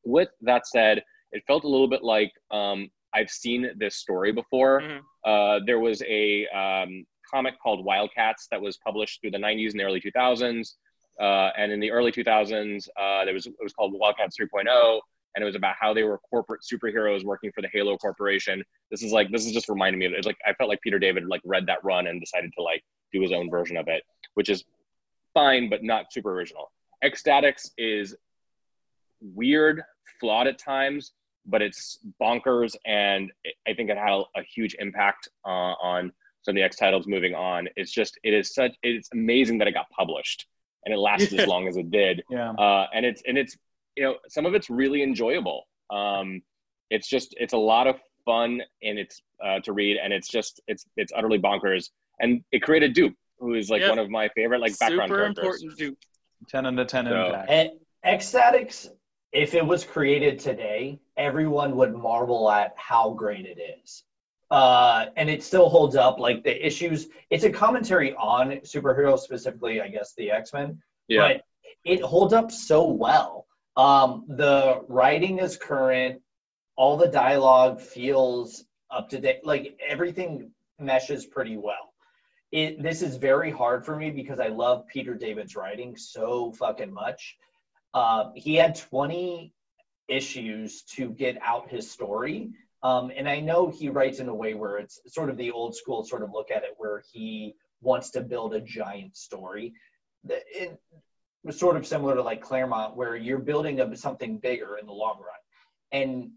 With 0.03 0.29
that 0.41 0.67
said, 0.67 1.03
it 1.31 1.43
felt 1.47 1.63
a 1.63 1.67
little 1.67 1.87
bit 1.87 2.03
like 2.03 2.31
um, 2.51 2.89
I've 3.13 3.29
seen 3.29 3.71
this 3.77 3.95
story 3.95 4.31
before. 4.31 4.81
Mhm. 4.81 4.99
Uh, 5.23 5.59
there 5.65 5.79
was 5.79 6.03
a 6.07 6.45
um, 6.47 7.05
comic 7.31 7.55
called 7.61 7.83
Wildcats 7.85 8.47
that 8.51 8.61
was 8.61 8.77
published 8.77 9.21
through 9.21 9.31
the 9.31 9.37
90s 9.39 9.71
and 9.71 9.79
the 9.79 9.83
early 9.83 10.01
2000s. 10.01 10.75
Uh, 11.19 11.49
and 11.57 11.71
in 11.71 11.79
the 11.79 11.89
early 11.91 12.11
2000s, 12.11 12.87
uh, 12.99 13.23
there 13.25 13.33
was 13.33 13.47
it 13.47 13.53
was 13.63 13.73
called 13.73 13.93
Wildcats 13.97 14.37
3.0, 14.37 14.99
and 15.35 15.41
it 15.43 15.45
was 15.45 15.55
about 15.55 15.75
how 15.79 15.93
they 15.93 16.03
were 16.03 16.17
corporate 16.29 16.61
superheroes 16.61 17.23
working 17.23 17.51
for 17.53 17.61
the 17.61 17.69
Halo 17.71 17.97
Corporation. 17.97 18.63
This 18.91 19.03
is 19.03 19.11
like 19.11 19.31
this 19.31 19.45
is 19.45 19.51
just 19.51 19.69
reminding 19.69 19.99
me 19.99 20.05
of 20.05 20.13
it's 20.13 20.25
like 20.27 20.37
I 20.45 20.53
felt 20.53 20.69
like 20.69 20.81
Peter 20.81 20.99
David 20.99 21.25
like 21.27 21.41
read 21.45 21.65
that 21.67 21.83
run 21.83 22.07
and 22.07 22.19
decided 22.19 22.51
to 22.57 22.63
like 22.63 22.83
do 23.13 23.21
his 23.21 23.31
own 23.31 23.49
version 23.49 23.77
of 23.77 23.87
it, 23.87 24.03
which 24.35 24.49
is 24.49 24.63
fine 25.33 25.69
but 25.69 25.83
not 25.83 26.11
super 26.11 26.31
original. 26.33 26.71
X-Statix 27.03 27.69
is 27.77 28.15
weird, 29.21 29.81
flawed 30.19 30.47
at 30.47 30.57
times, 30.57 31.11
but 31.45 31.61
it's 31.61 31.99
bonkers, 32.21 32.75
and 32.85 33.31
I 33.67 33.73
think 33.73 33.89
it 33.89 33.97
had 33.97 34.09
a, 34.11 34.23
a 34.37 34.43
huge 34.55 34.75
impact 34.79 35.29
uh, 35.45 35.49
on 35.81 36.11
some 36.43 36.53
of 36.53 36.55
the 36.55 36.63
X 36.63 36.75
titles 36.77 37.07
moving 37.07 37.35
on. 37.35 37.67
It's 37.75 37.91
just 37.91 38.17
it 38.23 38.33
is 38.33 38.53
such 38.53 38.73
it's 38.83 39.09
amazing 39.13 39.57
that 39.59 39.67
it 39.67 39.73
got 39.73 39.89
published 39.89 40.47
and 40.85 40.93
it 40.93 40.97
lasted 40.97 41.33
Yeah. 41.33 41.41
as 41.41 41.47
long 41.47 41.67
as 41.67 41.77
it 41.77 41.89
did. 41.91 42.23
Yeah. 42.29 42.51
Uh, 42.51 42.87
and 42.93 43.05
it's 43.05 43.21
and 43.27 43.37
it's 43.37 43.57
you 43.95 44.03
know 44.03 44.15
some 44.29 44.45
of 44.45 44.53
it's 44.55 44.69
really 44.69 45.01
enjoyable. 45.03 45.67
Um, 45.89 46.41
it's 46.89 47.07
just 47.07 47.35
it's 47.39 47.53
a 47.53 47.57
lot 47.57 47.87
of 47.87 47.95
fun 48.25 48.61
and 48.83 48.97
it's 48.99 49.21
uh, 49.43 49.59
to 49.61 49.73
read 49.73 49.97
and 49.97 50.11
it's 50.13 50.27
just 50.27 50.61
it's 50.67 50.85
it's 50.97 51.11
utterly 51.15 51.39
bonkers. 51.39 51.89
And 52.19 52.43
it 52.51 52.61
created 52.61 52.93
Duke, 52.93 53.13
who 53.39 53.53
is 53.55 53.69
like 53.69 53.81
Yep. 53.81 53.89
one 53.89 53.99
of 53.99 54.09
my 54.09 54.29
favorite 54.29 54.61
like 54.61 54.77
background 54.79 55.09
Super 55.09 55.21
characters. 55.21 55.63
important 55.63 55.77
dude. 55.77 55.97
10 56.49 56.65
into 56.65 56.85
10 56.85 57.05
So- 57.05 57.25
impact. 57.25 57.49
And 57.49 57.69
X-Statix, 58.03 58.87
if 59.33 59.53
it 59.55 59.65
was 59.65 59.83
created 59.83 60.39
today, 60.39 60.99
everyone 61.17 61.75
would 61.75 61.93
marvel 61.93 62.49
at 62.49 62.73
how 62.77 63.09
great 63.11 63.45
it 63.45 63.59
is. 63.83 64.03
uh, 64.51 65.07
and 65.17 65.27
it 65.29 65.43
still 65.43 65.67
holds 65.69 65.95
up. 65.95 66.19
Like 66.19 66.43
the 66.43 66.65
issues, 66.65 67.07
it's 67.31 67.43
a 67.45 67.49
commentary 67.49 68.13
on 68.13 68.51
superheroes, 68.63 69.19
specifically, 69.19 69.81
I 69.81 69.87
guess, 69.87 70.13
the 70.15 70.29
X 70.31 70.53
Men. 70.53 70.79
Yeah. 71.07 71.21
But 71.33 71.41
it 71.83 72.01
holds 72.01 72.31
up 72.31 72.51
so 72.51 72.87
well. 72.87 73.47
Um, 73.77 74.25
the 74.27 74.81
writing 74.87 75.39
is 75.39 75.57
current. 75.57 76.21
All 76.75 76.97
the 76.97 77.07
dialogue 77.07 77.81
feels 77.81 78.63
up 78.89 79.09
to 79.09 79.19
date. 79.19 79.45
Like 79.45 79.79
everything 79.85 80.51
meshes 80.79 81.25
pretty 81.25 81.57
well. 81.57 81.93
It, 82.51 82.81
this 82.81 83.01
is 83.01 83.17
very 83.17 83.51
hard 83.51 83.85
for 83.85 83.95
me 83.95 84.11
because 84.11 84.39
I 84.39 84.47
love 84.47 84.87
Peter 84.87 85.13
David's 85.15 85.55
writing 85.55 85.97
so 85.97 86.51
fucking 86.53 86.93
much. 86.93 87.37
Uh, 87.93 88.31
he 88.35 88.55
had 88.55 88.75
20 88.75 89.53
issues 90.07 90.83
to 90.83 91.09
get 91.09 91.37
out 91.41 91.69
his 91.69 91.89
story. 91.89 92.51
Um, 92.83 93.11
and 93.15 93.27
I 93.27 93.39
know 93.39 93.69
he 93.69 93.89
writes 93.89 94.19
in 94.19 94.29
a 94.29 94.35
way 94.35 94.53
where 94.53 94.77
it's 94.77 94.99
sort 95.07 95.29
of 95.29 95.37
the 95.37 95.51
old 95.51 95.75
school 95.75 96.03
sort 96.03 96.21
of 96.21 96.31
look 96.31 96.51
at 96.51 96.63
it, 96.63 96.75
where 96.77 97.03
he 97.11 97.55
wants 97.81 98.11
to 98.11 98.21
build 98.21 98.53
a 98.53 98.61
giant 98.61 99.17
story. 99.17 99.73
It 100.27 100.79
sort 101.51 101.77
of 101.77 101.85
similar 101.85 102.15
to 102.15 102.21
like 102.21 102.41
Claremont, 102.41 102.95
where 102.95 103.15
you're 103.15 103.39
building 103.39 103.79
up 103.79 103.95
something 103.97 104.37
bigger 104.37 104.77
in 104.77 104.85
the 104.85 104.93
long 104.93 105.17
run. 105.17 105.35
And 105.91 106.31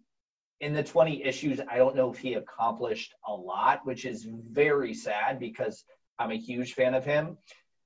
in 0.61 0.75
the 0.75 0.83
20 0.83 1.25
issues, 1.25 1.61
I 1.68 1.77
don't 1.77 1.97
know 1.97 2.12
if 2.12 2.18
he 2.18 2.35
accomplished 2.35 3.14
a 3.27 3.33
lot, 3.33 3.87
which 3.87 4.05
is 4.05 4.25
very 4.25 4.94
sad 4.94 5.38
because 5.38 5.85
I'm 6.18 6.33
a 6.33 6.37
huge 6.37 6.75
fan 6.75 6.94
of 6.94 7.05
him. 7.05 7.38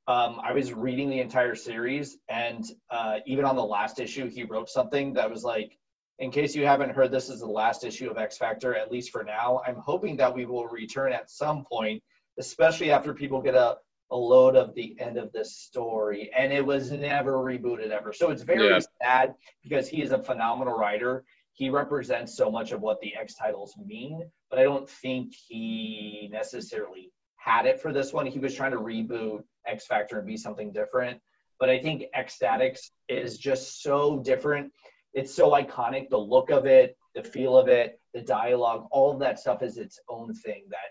Um, 0.09 0.41
I 0.43 0.53
was 0.53 0.73
reading 0.73 1.11
the 1.11 1.21
entire 1.21 1.55
series, 1.55 2.19
and 2.29 2.65
uh, 2.91 3.19
even 3.27 3.45
on 3.45 3.55
the 3.55 3.65
last 3.65 4.01
issue, 4.01 4.29
he 4.29 4.43
wrote 4.43 4.69
something 4.69 5.13
that 5.15 5.31
was 5.31 5.45
like, 5.45 5.79
in 6.19 6.31
case 6.31 6.55
you 6.55 6.67
haven't 6.67 6.91
heard, 6.91 7.11
this 7.11 7.29
is 7.29 7.41
the 7.41 7.47
last 7.47 7.85
issue 7.85 8.11
of 8.11 8.19
X 8.19 8.37
Factor, 8.37 8.75
at 8.75 8.91
least 8.91 9.11
for 9.11 9.23
now. 9.23 9.61
I'm 9.67 9.77
hoping 9.77 10.17
that 10.17 10.35
we 10.35 10.45
will 10.45 10.67
return 10.67 11.13
at 11.13 11.31
some 11.31 11.65
point, 11.65 12.03
especially 12.39 12.91
after 12.91 13.15
people 13.15 13.41
get 13.43 13.55
a, 13.55 13.77
a 14.13 14.17
load 14.17 14.57
of 14.57 14.75
the 14.75 14.95
end 15.01 15.17
of 15.17 15.33
this 15.33 15.57
story. 15.57 16.31
And 16.37 16.53
it 16.53 16.65
was 16.65 16.93
never 16.93 17.39
rebooted 17.39 17.91
ever. 17.91 18.13
So 18.13 18.31
it's 18.31 18.43
very 18.43 18.69
Yeah. 18.69 18.81
sad 19.03 19.35
because 19.63 19.89
he 19.89 20.03
is 20.03 20.13
a 20.13 20.23
phenomenal 20.23 20.75
writer. 20.79 21.25
He 21.55 21.71
represents 21.71 22.37
so 22.37 22.51
much 22.51 22.73
of 22.73 22.81
what 22.83 23.01
the 23.01 23.17
X 23.17 23.35
titles 23.35 23.77
mean, 23.77 24.31
but 24.51 24.59
I 24.59 24.65
don't 24.65 24.89
think 24.89 25.35
he 25.35 26.29
necessarily 26.31 27.11
had 27.37 27.67
it 27.67 27.81
for 27.81 27.93
this 27.93 28.13
one. 28.13 28.27
He 28.27 28.39
was 28.39 28.55
trying 28.55 28.73
to 28.73 28.79
reboot 28.79 29.43
X 29.67 29.87
Factor 29.87 30.19
and 30.19 30.27
be 30.27 30.37
something 30.37 30.73
different. 30.73 31.21
But 31.59 31.71
I 31.71 31.79
think 31.79 32.05
X-Statix 32.13 32.91
is 33.09 33.39
just 33.39 33.83
so 33.83 34.19
different. 34.19 34.73
It's 35.15 35.33
so 35.35 35.51
iconic. 35.53 36.09
The 36.09 36.19
look 36.19 36.51
of 36.51 36.67
it, 36.67 36.97
the 37.15 37.23
feel 37.23 37.57
of 37.57 37.69
it, 37.69 38.01
the 38.15 38.23
dialogue, 38.23 38.89
all 38.91 39.13
of 39.13 39.21
that 39.21 39.39
stuff 39.39 39.63
is 39.63 39.79
its 39.79 40.01
own 40.09 40.35
thing. 40.35 40.65
That 40.71 40.91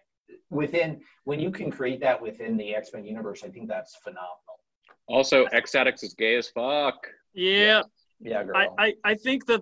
within, 0.51 1.01
when 1.23 1.39
you 1.39 1.49
can 1.49 1.71
create 1.71 1.99
that 2.01 2.21
within 2.21 2.57
the 2.57 2.75
X 2.75 2.91
Men 2.93 3.03
universe, 3.05 3.43
I 3.43 3.49
think 3.49 3.67
that's 3.67 3.95
phenomenal. 3.95 4.59
Also, 5.07 5.45
X 5.45 5.71
Ecstatics 5.71 6.03
is 6.03 6.13
gay 6.13 6.35
as 6.35 6.47
fuck. 6.49 7.07
Yeah, 7.33 7.81
Yeah, 8.19 8.43
girl. 8.43 8.75
I, 8.77 8.85
I, 8.85 8.93
I 9.03 9.15
think 9.15 9.47
that 9.47 9.61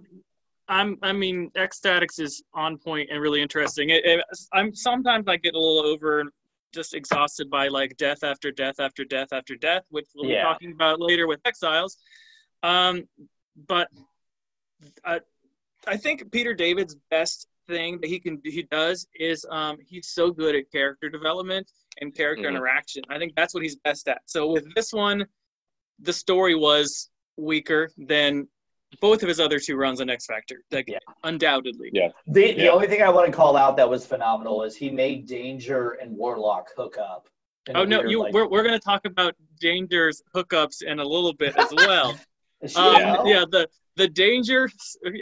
I'm 0.67 0.97
I 1.01 1.13
mean 1.13 1.49
X-Statix 1.55 2.19
is 2.19 2.43
on 2.53 2.77
point 2.77 3.09
and 3.11 3.21
really 3.21 3.41
interesting. 3.41 3.89
It, 3.89 4.05
it, 4.05 4.23
I'm 4.53 4.75
sometimes 4.75 5.27
I 5.27 5.37
get 5.37 5.55
a 5.55 5.59
little 5.59 5.85
over 5.85 6.25
just 6.73 6.93
exhausted 6.93 7.49
by 7.49 7.67
like 7.69 7.97
death 7.97 8.23
after 8.23 8.51
death 8.51 8.79
after 8.79 9.03
death 9.03 9.29
after 9.31 9.55
death, 9.55 9.83
which 9.89 10.05
we'll 10.15 10.29
Yeah. 10.29 10.43
be 10.43 10.43
talking 10.43 10.71
about 10.71 10.99
later 11.01 11.27
with 11.27 11.39
Exiles. 11.45 11.97
Um, 12.61 13.07
but 13.67 13.87
I, 15.03 15.21
I 15.87 15.97
think 15.97 16.31
Peter 16.31 16.53
David's 16.53 16.95
best 17.09 17.47
thing 17.69 17.99
that 18.01 18.07
he 18.07 18.19
can 18.19 18.41
he 18.43 18.63
does 18.63 19.07
is 19.15 19.45
um, 19.49 19.77
he's 19.87 20.09
so 20.09 20.31
good 20.31 20.55
at 20.55 20.69
character 20.71 21.09
development 21.09 21.71
and 22.01 22.13
character 22.15 22.45
Mhm. 22.47 22.51
interaction. 22.55 23.03
I 23.09 23.17
think 23.17 23.33
that's 23.35 23.53
what 23.53 23.63
he's 23.63 23.75
best 23.77 24.07
at. 24.07 24.21
So 24.25 24.51
with 24.51 24.65
this 24.75 24.91
one, 24.91 25.25
the 25.99 26.13
story 26.13 26.55
was 26.55 27.09
weaker 27.37 27.89
than 27.97 28.47
both 29.01 29.21
of 29.21 29.29
his 29.29 29.39
other 29.39 29.59
two 29.59 29.75
runs 29.75 30.01
on 30.01 30.09
X 30.09 30.25
Factor, 30.25 30.63
like 30.71 30.87
Yeah. 30.89 30.97
undoubtedly. 31.23 31.91
Yeah. 31.93 32.09
the, 32.27 32.53
the 32.53 32.69
only 32.69 32.87
thing 32.87 33.01
I 33.03 33.09
want 33.09 33.27
to 33.27 33.31
call 33.31 33.55
out 33.55 33.77
that 33.77 33.87
was 33.89 34.05
phenomenal 34.05 34.63
is 34.63 34.75
he 34.75 34.89
made 34.89 35.27
Danger 35.27 35.91
and 36.01 36.17
Warlock 36.17 36.69
hook 36.75 36.97
up. 36.97 37.29
Oh 37.75 37.85
no, 37.85 37.99
weird, 37.99 38.11
you 38.11 38.19
like- 38.23 38.33
we're 38.33 38.47
we're 38.47 38.63
gonna 38.63 38.79
talk 38.79 39.05
about 39.05 39.35
Danger's 39.59 40.23
hookups 40.35 40.81
in 40.81 40.99
a 40.99 41.03
little 41.05 41.33
bit 41.33 41.55
as 41.57 41.71
well. 41.73 42.17
Is 42.61 42.75
um, 42.75 42.95
out? 42.95 43.25
yeah, 43.27 43.45
the 43.49 43.69
the 43.99 44.07
Danger. 44.07 44.69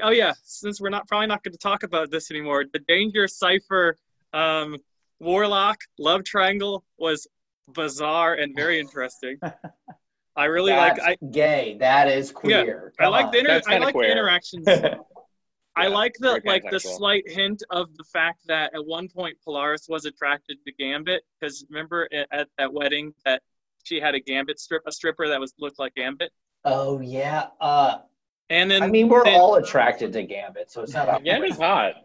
Oh 0.03 0.11
yeah, 0.11 0.33
since 0.43 0.79
we're 0.79 0.89
not 0.89 1.07
probably 1.07 1.27
not 1.27 1.43
going 1.43 1.51
to 1.51 1.57
talk 1.57 1.83
about 1.83 2.11
this 2.11 2.31
anymore, 2.31 2.63
the 2.71 2.79
Danger 2.87 3.27
Cypher, 3.27 3.97
um, 4.33 4.77
Warlock 5.19 5.79
love 5.97 6.23
triangle 6.23 6.85
was 6.97 7.27
bizarre 7.73 8.35
and 8.35 8.55
very 8.55 8.79
interesting. 8.85 9.37
I 10.35 10.45
really 10.45 10.71
like. 10.71 11.01
I 11.01 11.17
gay. 11.31 11.77
That 11.79 12.07
is 12.07 12.31
queer. 12.31 12.93
I 12.99 13.07
like 13.07 13.31
the 13.31 13.39
inter- 13.39 13.61
I 13.65 13.71
kinda 13.71 13.85
like 13.85 13.93
the 13.93 13.99
queer. 13.99 14.11
interactions. 14.11 14.67
I 15.75 15.87
like 15.87 16.15
the 16.19 16.41
like 16.45 16.63
the 16.69 16.79
slight 16.79 17.27
hint 17.27 17.63
of 17.71 17.95
the 17.97 18.03
fact 18.03 18.41
that 18.47 18.73
at 18.75 18.85
one 18.85 19.07
point 19.09 19.37
Polaris 19.43 19.87
was 19.89 20.05
attracted 20.05 20.57
to 20.65 20.71
Gambit 20.73 21.23
because 21.39 21.65
remember 21.69 22.07
at, 22.13 22.27
at 22.31 22.47
that 22.57 22.71
wedding 22.73 23.13
that 23.25 23.41
she 23.83 23.99
had 23.99 24.15
a 24.15 24.19
Gambit 24.19 24.59
strip 24.59 24.81
a 24.87 24.91
stripper 24.91 25.27
that 25.27 25.39
was 25.39 25.53
looked 25.59 25.77
like 25.77 25.93
Gambit 25.93 26.31
Oh 26.65 26.99
yeah. 26.99 27.47
Uh, 27.61 27.99
and 28.49 28.69
then 28.71 28.83
I 28.83 28.87
mean, 28.87 29.09
we're 29.09 29.23
then- 29.23 29.39
all 29.39 29.55
attracted 29.55 30.13
to 30.13 30.23
Gambit, 30.23 30.71
so 30.71 30.81
it's 30.81 30.93
not. 30.93 31.07
a- 31.07 31.23
Yeah, 31.23 31.39
it's 31.41 31.57
hot. 31.57 31.95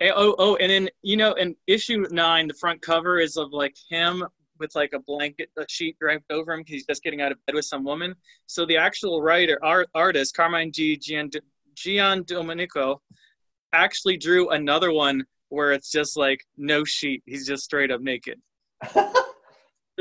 Eh, 0.00 0.10
Oh, 0.14 0.34
oh, 0.38 0.56
and 0.56 0.70
then 0.70 0.88
you 1.02 1.16
know, 1.16 1.32
in 1.34 1.54
issue 1.66 2.06
nine, 2.10 2.48
the 2.48 2.54
front 2.54 2.80
cover 2.82 3.18
is 3.20 3.36
of 3.36 3.52
like 3.52 3.74
him 3.88 4.24
with 4.58 4.74
like 4.74 4.92
a 4.92 4.98
blanket, 5.00 5.50
a 5.58 5.64
sheet 5.68 5.96
draped 6.00 6.30
over 6.30 6.52
him 6.52 6.60
because 6.60 6.74
he's 6.74 6.86
just 6.86 7.02
getting 7.02 7.20
out 7.20 7.32
of 7.32 7.38
bed 7.46 7.54
with 7.54 7.64
some 7.64 7.84
woman. 7.84 8.14
So 8.46 8.64
the 8.64 8.76
actual 8.76 9.20
writer, 9.22 9.58
art, 9.62 9.88
artist, 9.94 10.36
Carmine 10.36 10.72
G. 10.72 10.96
Gian, 10.96 11.30
Gian 11.74 12.22
Domenico, 12.24 13.00
actually 13.72 14.16
drew 14.16 14.50
another 14.50 14.92
one 14.92 15.24
where 15.48 15.72
it's 15.72 15.90
just 15.90 16.16
like 16.16 16.44
no 16.56 16.84
sheet. 16.84 17.22
He's 17.26 17.46
just 17.46 17.64
straight 17.64 17.90
up 17.90 18.00
naked. 18.00 18.40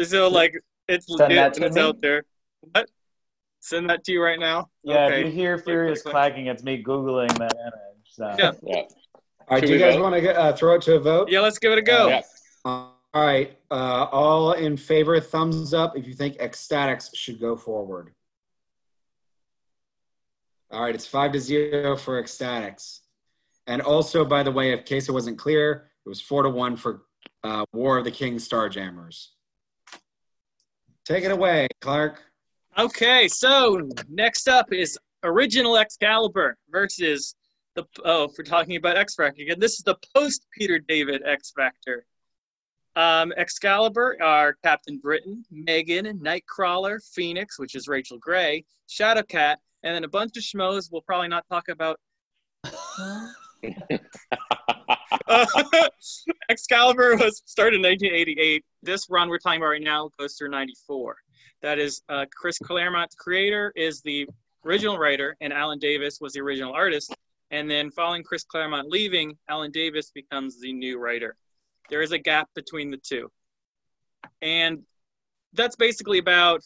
So 0.04 0.30
like 0.30 0.54
it's 0.88 1.06
Send 1.08 1.20
legit 1.20 1.36
that 1.36 1.54
to 1.56 1.66
and 1.66 1.66
it's 1.68 1.78
out 1.78 2.02
there. 2.02 2.24
What? 2.72 2.90
Send 3.62 3.90
that 3.92 4.04
to 4.06 4.12
you 4.12 4.22
right 4.24 4.40
now. 4.40 4.70
Yeah, 4.84 5.06
Okay. 5.06 5.20
if 5.22 5.26
you 5.28 5.32
hear 5.32 5.58
furious 5.60 6.02
click. 6.02 6.14
clacking, 6.14 6.48
it's 6.48 6.64
me 6.64 6.84
googling 6.84 7.30
that 7.38 7.54
image. 7.56 8.08
So. 8.10 8.36
Yeah. 8.38 8.52
Yeah. 8.64 8.76
All 8.76 8.88
right, 9.52 9.60
Should 9.60 9.68
do 9.68 9.74
you 9.74 9.74
we 9.74 9.80
guys 9.80 9.96
vote? 9.96 10.02
want 10.04 10.16
to 10.24 10.40
uh, 10.40 10.56
throw 10.56 10.76
it 10.76 10.82
to 10.84 10.96
a 10.96 11.00
vote? 11.00 11.30
Yeah, 11.30 11.42
let's 11.42 11.60
give 11.60 11.72
it 11.72 11.78
a 11.78 11.82
go. 11.84 12.08
Yeah. 12.08 12.22
All 12.66 12.96
right. 13.14 13.58
Uh, 13.70 14.08
all 14.12 14.54
in 14.54 14.78
favor, 14.78 15.20
thumbs 15.20 15.74
up 15.74 15.96
if 15.96 16.08
you 16.08 16.14
think 16.14 16.38
X-Statix 16.40 17.16
should 17.16 17.40
go 17.40 17.56
forward. 17.56 18.14
All 20.72 20.82
right, 20.82 20.96
it's 20.96 21.06
five 21.06 21.34
to 21.34 21.40
zero 21.40 21.98
for 21.98 22.18
X-Statix. 22.20 23.00
And 23.68 23.82
also, 23.82 24.26
by 24.26 24.42
the 24.42 24.52
way, 24.52 24.72
in 24.72 24.82
case 24.84 25.08
it 25.08 25.12
wasn't 25.12 25.38
clear, 25.38 25.92
it 26.06 26.10
was 26.10 26.20
four 26.22 26.44
to 26.44 26.50
one 26.50 26.78
for 26.78 27.04
uh, 27.44 27.66
War 27.74 27.98
of 28.00 28.06
the 28.06 28.12
King 28.12 28.38
Starjammers. 28.38 29.28
Take 31.06 31.26
it 31.26 31.32
away, 31.32 31.68
Clark. 31.82 32.22
Okay, 32.82 33.28
so 33.28 33.88
next 34.10 34.48
up 34.48 34.74
is 34.74 34.98
original 35.24 35.78
Excalibur 35.78 36.58
versus 36.72 37.36
the 37.76 37.86
oh, 38.04 38.24
if 38.24 38.32
we're 38.36 38.44
talking 38.44 38.76
about 38.76 38.98
X 38.98 39.14
Factor 39.14 39.44
again, 39.44 39.60
this 39.60 39.74
is 39.74 39.84
the 39.84 39.96
post 40.16 40.48
Peter 40.58 40.80
David 40.80 41.22
X 41.24 41.54
Factor. 41.56 42.08
Um, 42.96 43.34
Excalibur 43.38 44.18
are 44.20 44.56
Captain 44.64 44.98
Britain, 44.98 45.46
Meggan, 45.52 46.08
Nightcrawler, 46.18 47.00
Phoenix, 47.14 47.60
which 47.60 47.76
is 47.76 47.88
Rachel 47.88 48.18
Grey, 48.18 48.66
Shadowcat, 48.90 49.58
and 49.84 49.94
then 49.94 50.04
a 50.04 50.10
bunch 50.10 50.36
of 50.36 50.42
schmoes 50.42 50.92
we'll 50.92 51.02
probably 51.02 51.28
not 51.28 51.46
talk 51.52 51.70
about. 51.70 52.00
Excalibur 56.50 57.16
was 57.16 57.44
started 57.46 57.76
in 57.76 57.84
1988. 57.84 58.66
This 58.82 59.08
run 59.08 59.30
we're 59.30 59.38
talking 59.38 59.62
about 59.62 59.68
right 59.68 59.84
now 59.84 60.10
goes 60.18 60.34
through 60.34 60.50
94. 60.50 61.16
That 61.62 61.80
is 61.80 62.02
uh, 62.10 62.26
Chris 62.36 62.58
Claremont's 62.58 63.16
creator 63.16 63.72
is 63.76 64.02
the 64.02 64.28
original 64.66 64.98
writer, 64.98 65.38
and 65.42 65.54
Alan 65.54 65.80
Davis 65.80 66.20
was 66.20 66.34
the 66.34 66.42
original 66.42 66.74
artist. 66.74 67.14
And 67.52 67.70
then 67.70 67.92
following 67.92 68.24
Chris 68.24 68.44
Claremont 68.44 68.90
leaving, 68.90 69.38
Alan 69.50 69.72
Davis 69.72 70.12
becomes 70.12 70.60
the 70.60 70.72
new 70.72 71.00
writer. 71.00 71.36
There 71.90 72.02
is 72.02 72.14
a 72.14 72.18
gap 72.18 72.50
between 72.56 72.90
the 72.90 72.98
two. 72.98 73.30
And 74.42 74.84
that's 75.54 75.76
basically 75.76 76.20
about 76.20 76.62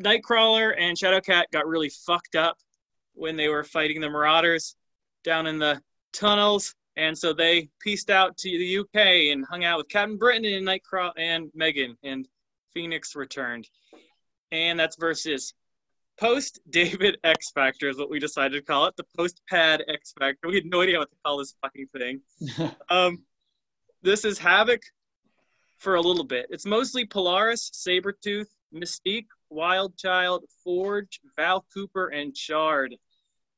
Nightcrawler 0.00 0.74
and 0.78 0.96
Shadowcat 0.96 1.44
got 1.52 1.66
really 1.66 1.88
fucked 1.88 2.36
up 2.36 2.58
when 3.14 3.36
they 3.36 3.48
were 3.48 3.64
fighting 3.64 4.00
the 4.00 4.10
Marauders 4.10 4.76
down 5.24 5.46
in 5.46 5.58
the 5.58 5.80
tunnels. 6.12 6.74
And 6.96 7.16
so 7.16 7.32
they 7.32 7.70
pieced 7.80 8.10
out 8.10 8.36
to 8.38 8.50
the 8.50 8.78
UK 8.78 9.32
and 9.32 9.44
hung 9.48 9.64
out 9.64 9.78
with 9.78 9.88
Captain 9.88 10.18
Britain 10.18 10.44
and 10.44 10.66
Nightcrawler 10.66 11.12
and 11.16 11.50
Meggan. 11.54 11.96
And 12.02 12.28
Phoenix 12.74 13.16
returned. 13.16 13.66
And 14.52 14.78
that's 14.78 14.96
versus 14.96 15.54
post 16.18 16.60
David 16.70 17.18
X 17.24 17.50
Factor 17.50 17.88
is 17.88 17.98
what 17.98 18.10
we 18.10 18.18
decided 18.18 18.56
to 18.56 18.62
call 18.62 18.86
it. 18.86 18.96
The 18.96 19.04
post 19.16 19.42
pad 19.48 19.84
X 19.88 20.12
Factor. 20.18 20.48
We 20.48 20.54
had 20.56 20.66
no 20.66 20.82
idea 20.82 20.98
what 20.98 21.10
to 21.10 21.16
call 21.24 21.38
this 21.38 21.54
fucking 21.62 21.88
thing. 21.96 22.20
Um, 22.88 23.24
this 24.02 24.24
is 24.24 24.38
Havoc 24.38 24.80
for 25.78 25.96
a 25.96 26.00
little 26.00 26.24
bit. 26.24 26.46
It's 26.50 26.64
mostly 26.64 27.04
Polaris, 27.04 27.70
Sabretooth, 27.70 28.46
Mystique, 28.72 29.26
Wild 29.50 29.96
Child, 29.96 30.44
Forge, 30.62 31.20
Val 31.36 31.66
Cooper, 31.74 32.08
and 32.08 32.36
Shard. 32.36 32.94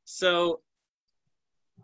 So 0.04 0.60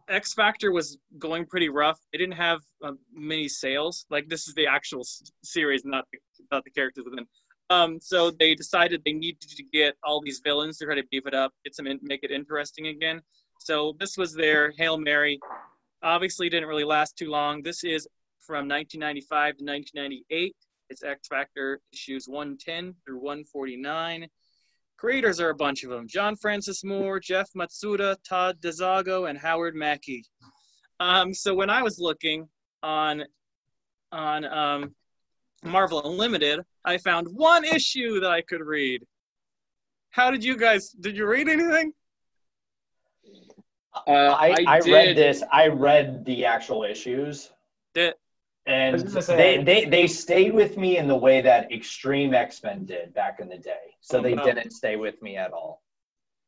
X 0.09 0.33
Factor 0.35 0.73
was 0.73 0.99
going 1.19 1.47
pretty 1.47 1.69
rough. 1.69 2.01
It 2.13 2.19
didn't 2.19 2.37
have 2.37 2.61
uh, 2.83 2.93
many 3.13 3.49
sales. 3.49 4.07
Like 4.11 4.29
this 4.29 4.49
is 4.49 4.55
the 4.55 4.67
actual 4.67 5.01
s- 5.01 5.31
series, 5.43 5.85
not 5.85 6.07
the, 6.13 6.19
not 6.51 6.65
the 6.65 6.71
characters 6.71 7.05
within. 7.05 7.27
Um, 7.75 7.99
so 8.01 8.31
they 8.31 8.55
decided 8.55 9.03
they 9.05 9.13
needed 9.13 9.41
to 9.41 9.63
get 9.63 9.97
all 10.05 10.21
these 10.21 10.41
villains 10.45 10.79
to 10.79 10.85
try 10.85 10.95
to 10.95 11.05
beef 11.11 11.27
it 11.27 11.35
up, 11.35 11.53
get 11.65 11.75
some, 11.75 11.87
in, 11.87 11.99
make 12.03 12.23
it 12.23 12.31
interesting 12.31 12.87
again. 12.89 13.21
So 13.59 13.97
this 13.99 14.17
was 14.17 14.35
their 14.35 14.73
hail 14.79 14.97
mary. 14.99 15.41
Obviously, 16.03 16.49
didn't 16.49 16.69
really 16.69 16.85
last 16.85 17.17
too 17.17 17.31
long. 17.31 17.63
This 17.63 17.83
is 17.83 18.07
from 18.41 18.69
1995 18.69 19.57
to 19.59 19.65
1998. 19.65 20.55
It's 20.91 21.03
X 21.03 21.29
Factor 21.29 21.81
issues 21.93 22.29
110 22.29 22.95
through 23.05 23.17
149. 23.17 24.29
Creators 24.97 25.41
are 25.41 25.51
a 25.51 25.55
bunch 25.55 25.83
of 25.83 25.91
them: 25.91 26.07
John 26.07 26.37
Francis 26.37 26.85
Moore, 26.85 27.19
Jeff 27.19 27.49
Matsuda, 27.57 28.17
Todd 28.29 28.61
DeZago, 28.61 29.29
and 29.29 29.39
Howard 29.39 29.75
Mackie. 29.75 30.25
Um, 31.01 31.33
so 31.35 31.55
when 31.55 31.71
I 31.71 31.83
was 31.83 31.99
looking 31.99 32.49
on 32.83 33.25
on 34.13 34.45
um, 34.45 34.95
Marvel 35.65 36.03
Unlimited, 36.05 36.61
I 36.85 36.99
found 36.99 37.27
one 37.29 37.65
issue 37.65 38.21
that 38.21 38.31
I 38.31 38.43
could 38.43 38.61
read. 38.61 39.05
How 40.11 40.31
did 40.31 40.45
you 40.45 40.57
guys? 40.57 40.91
Did 40.91 41.17
you 41.17 41.27
read 41.27 41.49
anything? 41.49 41.93
Uh, 44.07 44.11
I, 44.11 44.55
I, 44.67 44.81
did- 44.81 44.93
read 44.93 45.17
this. 45.17 45.43
I 45.53 45.69
read 45.69 46.25
the 46.25 46.45
actual 46.45 46.83
issues, 46.83 47.51
Did, 47.95 48.15
and 48.67 48.97
I 48.97 49.03
was 49.03 49.05
gonna 49.05 49.23
say- 49.23 49.37
they, 49.59 49.63
they 49.63 49.85
they 49.85 50.07
stayed 50.09 50.53
with 50.53 50.77
me 50.77 50.99
in 50.99 51.07
the 51.07 51.17
way 51.17 51.41
that 51.41 51.71
Extreme 51.73 52.35
X 52.35 52.63
Men 52.63 52.85
did 52.85 53.15
back 53.15 53.39
in 53.41 53.49
the 53.49 53.59
day. 53.59 53.95
So 54.01 54.21
they 54.21 54.35
Oh. 54.35 54.45
didn't 54.45 54.73
stay 54.73 54.97
with 54.97 55.23
me 55.23 55.37
at 55.37 55.53
all. 55.53 55.84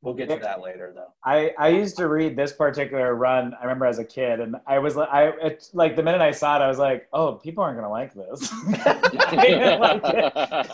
We'll 0.06 0.14
get 0.14 0.28
to 0.28 0.36
that 0.36 0.60
later, 0.60 0.92
though. 0.94 1.08
I, 1.24 1.50
I 1.58 1.68
used 1.70 1.96
to 1.96 2.06
read 2.06 2.36
this 2.36 2.52
particular 2.52 3.16
run. 3.16 3.54
I 3.60 3.64
remember 3.64 3.86
as 3.86 3.98
a 3.98 4.04
kid, 4.04 4.38
and 4.38 4.54
I 4.64 4.78
was 4.78 4.94
like, 4.94 5.08
I 5.10 5.30
it's 5.42 5.74
like 5.74 5.96
the 5.96 6.02
minute 6.04 6.20
I 6.20 6.30
saw 6.30 6.54
it, 6.56 6.62
I 6.62 6.68
was 6.68 6.78
like, 6.78 7.08
oh, 7.12 7.32
people 7.32 7.64
aren't 7.64 7.76
gonna 7.76 7.90
like 7.90 8.14
this. 8.14 8.48
I 8.86 9.76
like 9.80 10.70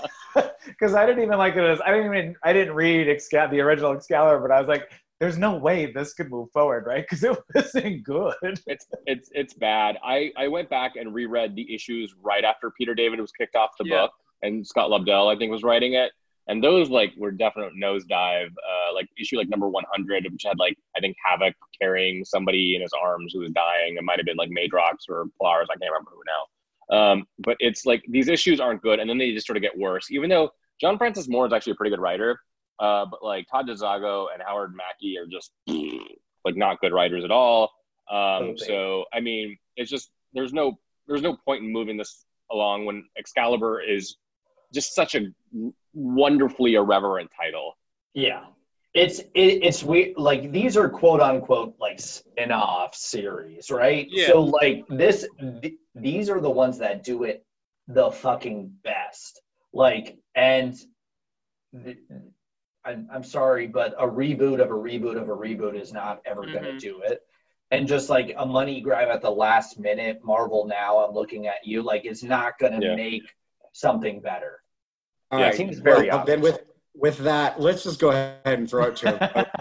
because 0.67 0.95
I 0.95 1.07
didn't 1.07 1.23
even 1.23 1.39
like 1.39 1.57
it 1.57 1.65
as 1.65 1.81
I 1.81 1.93
didn't 1.93 2.15
even 2.15 2.37
I 2.43 2.53
didn't 2.53 2.75
read 2.75 3.09
Excal- 3.09 3.49
the 3.51 3.61
original 3.61 3.93
Excalibur, 3.93 4.41
but 4.47 4.51
I 4.55 4.59
was 4.61 4.69
like, 4.69 4.91
there's 5.19 5.39
no 5.39 5.57
way 5.57 5.91
this 5.91 6.13
could 6.13 6.31
move 6.31 6.51
forward, 6.53 6.85
right? 6.87 7.03
Because 7.09 7.25
it 7.25 7.39
wasn't 7.55 8.05
good. 8.05 8.35
it's 8.67 8.87
it's 9.07 9.31
it's 9.33 9.55
bad. 9.55 9.97
I 10.05 10.31
I 10.37 10.49
went 10.49 10.69
back 10.69 10.97
and 10.97 11.15
reread 11.15 11.57
the 11.57 11.75
issues 11.75 12.15
right 12.23 12.45
after 12.45 12.71
Peter 12.71 12.95
David 12.95 13.19
was 13.21 13.33
kicked 13.33 13.57
off 13.57 13.71
the 13.79 13.87
Yeah. 13.87 14.03
book, 14.03 14.13
and 14.43 14.67
Scott 14.67 14.91
Lobdell 14.91 15.35
I 15.35 15.39
think 15.39 15.51
was 15.51 15.63
writing 15.63 15.95
it, 15.95 16.13
and 16.49 16.63
those 16.63 16.91
like 16.91 17.13
were 17.17 17.31
definite 17.31 17.73
nosedive. 17.75 18.49
Uh, 18.49 18.95
like 18.95 19.09
issue 19.19 19.37
like 19.37 19.49
number 19.49 19.69
one 19.69 19.85
hundred, 19.91 20.27
which 20.31 20.43
had 20.45 20.59
like 20.59 20.77
I 20.97 21.01
think 21.01 21.17
Havoc 21.25 21.55
carrying 21.81 22.25
somebody 22.25 22.75
in 22.75 22.83
his 22.83 22.93
arms 23.01 23.33
who 23.33 23.41
was 23.41 23.51
dying. 23.53 23.97
It 23.97 24.05
might 24.05 24.19
have 24.19 24.27
been 24.27 24.37
like 24.37 24.51
Madrox 24.51 25.09
or 25.09 25.27
Polaris. 25.39 25.69
I 25.71 25.79
can't 25.79 25.93
remember 25.93 26.11
who 26.13 26.23
now. 26.27 26.43
Um, 26.91 27.25
but 27.39 27.57
it's 27.61 27.87
like 27.87 28.05
these 28.09 28.29
issues 28.29 28.61
aren't 28.61 28.83
good, 28.83 29.01
and 29.01 29.09
then 29.09 29.19
they 29.19 29.33
just 29.33 29.47
sort 29.47 29.57
of 29.57 29.63
get 29.63 29.77
worse. 29.77 30.11
Even 30.11 30.29
though 30.29 30.51
John 30.81 30.99
Francis 30.99 31.29
Moore 31.29 31.47
is 31.47 31.53
actually 31.53 31.73
a 31.73 31.77
pretty 31.77 31.91
good 31.91 32.03
writer, 32.03 32.41
uh, 32.81 33.07
but 33.11 33.23
like 33.23 33.47
Todd 33.51 33.69
DeZago 33.69 34.27
and 34.33 34.43
Howard 34.45 34.75
Mackie 34.75 35.17
are 35.17 35.27
just 35.27 35.53
like 36.45 36.57
not 36.57 36.81
good 36.81 36.93
writers 36.93 37.25
at 37.25 37.31
all. 37.31 37.71
Um, 38.11 38.59
so 38.59 39.05
I 39.13 39.21
mean, 39.21 39.57
it's 39.77 39.91
just 39.91 40.11
there's 40.33 40.53
no 40.53 40.79
there's 41.07 41.23
no 41.23 41.37
point 41.45 41.63
in 41.63 41.73
moving 41.73 41.97
this 41.97 42.25
along 42.51 42.85
when 42.85 43.05
Excalibur 43.17 43.81
is 43.81 44.17
just 44.73 44.95
such 44.95 45.15
a 45.15 45.27
wonderfully 45.95 46.75
irreverent 46.75 47.31
title. 47.39 47.77
Yeah. 48.15 48.45
It's 48.95 49.21
it, 49.21 49.63
it's 49.65 49.83
we 49.83 50.15
like 50.17 50.53
these 50.53 50.77
are 50.77 50.89
quote 50.89 51.21
unquote 51.21 51.75
like 51.81 51.99
spin-off 51.99 52.95
series, 52.95 53.71
right? 53.71 54.07
Yeah. 54.11 54.27
So 54.29 54.43
like 54.43 54.85
this 54.89 55.27
th- 55.63 55.75
these 55.95 56.29
are 56.29 56.41
the 56.41 56.51
ones 56.51 56.79
that 56.79 57.03
do 57.03 57.25
it 57.25 57.45
the 57.89 58.11
fucking 58.11 58.71
best. 58.85 59.41
Like 59.73 60.19
and 60.35 60.75
th- 61.85 61.97
I'm, 62.85 63.09
I'm 63.13 63.25
sorry, 63.25 63.67
but 63.67 63.95
a 63.99 64.07
reboot 64.07 64.61
of 64.61 64.71
a 64.71 64.75
reboot 64.75 65.17
of 65.17 65.29
a 65.29 65.37
reboot 65.37 65.81
is 65.81 65.93
not 65.93 66.21
ever 66.27 66.43
going 66.43 66.65
to 66.65 66.73
Mhm. 66.73 66.81
do 66.81 67.01
it. 67.03 67.21
And 67.71 67.89
just 67.89 68.11
like 68.11 68.35
a 68.37 68.45
money 68.45 68.83
grab 68.83 69.09
at 69.09 69.23
the 69.23 69.31
last 69.31 69.79
minute, 69.79 70.21
Marvel 70.23 70.67
now, 70.67 70.99
I'm 70.99 71.15
looking 71.15 71.47
at 71.47 71.65
you, 71.65 71.83
like 71.83 72.05
it's 72.05 72.23
not 72.23 72.59
going 72.59 72.79
to 72.79 72.87
Yeah. 72.89 72.95
make 72.97 73.23
something 73.73 74.21
better. 74.21 74.61
All 75.31 75.39
Yeah, 75.39 75.47
it 75.47 75.49
right. 75.51 75.57
seems 75.57 75.79
very 75.79 76.09
well, 76.09 76.25
then 76.25 76.41
with 76.41 76.61
with 76.95 77.19
that, 77.19 77.59
let's 77.61 77.83
just 77.85 77.99
go 77.99 78.11
ahead 78.11 78.41
and 78.45 78.69
throw 78.69 78.85
it 78.85 78.97
to 78.97 79.17
him. 79.17 79.47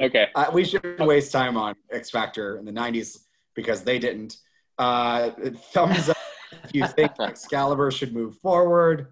Okay. 0.00 0.28
uh, 0.36 0.48
we 0.52 0.64
shouldn't 0.64 1.00
waste 1.00 1.32
time 1.32 1.56
on 1.56 1.74
X 1.90 2.08
Factor 2.08 2.56
in 2.56 2.64
the 2.64 2.70
'90s 2.70 3.18
because 3.56 3.82
they 3.82 3.98
didn't. 3.98 4.36
Uh, 4.78 5.30
thumbs 5.72 6.08
up 6.08 6.16
if 6.62 6.72
you 6.72 6.86
think 6.86 7.10
Excalibur 7.20 7.90
should 7.90 8.14
move 8.14 8.36
forward. 8.38 9.08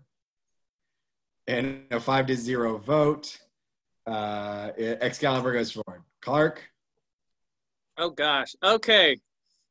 And 1.49 1.83
a 1.91 1.99
five 1.99 2.27
to 2.29 2.37
zero 2.37 2.79
vote. 2.79 3.37
Uh, 4.07 4.71
Excalibur 4.79 5.53
goes 5.55 5.73
forward. 5.73 6.03
Clark. 6.23 6.63
Oh 7.99 8.11
gosh. 8.11 8.55
Okay. 8.63 9.17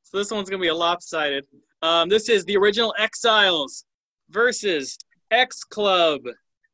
So 0.04 0.18
this 0.18 0.32
one's 0.32 0.50
gonna 0.50 0.62
be 0.62 0.68
a 0.68 0.76
lopsided. 0.76 1.46
Um, 1.82 2.10
this 2.10 2.28
is 2.28 2.44
the 2.44 2.58
original 2.58 2.94
Exiles 3.00 3.86
versus 4.30 4.98
X 5.32 5.64
Club. 5.64 6.22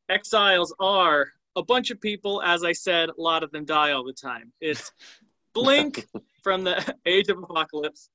Exiles 0.09 0.73
are 0.79 1.27
a 1.55 1.63
bunch 1.63 1.91
of 1.91 1.99
people, 1.99 2.41
as 2.41 2.63
I 2.63 2.71
said, 2.71 3.09
a 3.09 3.21
lot 3.21 3.43
of 3.43 3.51
them 3.51 3.65
die 3.65 3.91
all 3.91 4.03
the 4.03 4.13
time. 4.13 4.51
It's 4.61 4.91
Blink 5.53 6.07
from 6.43 6.63
the 6.63 6.95
Age 7.05 7.29
of 7.29 7.37
Apocalypse, 7.37 8.09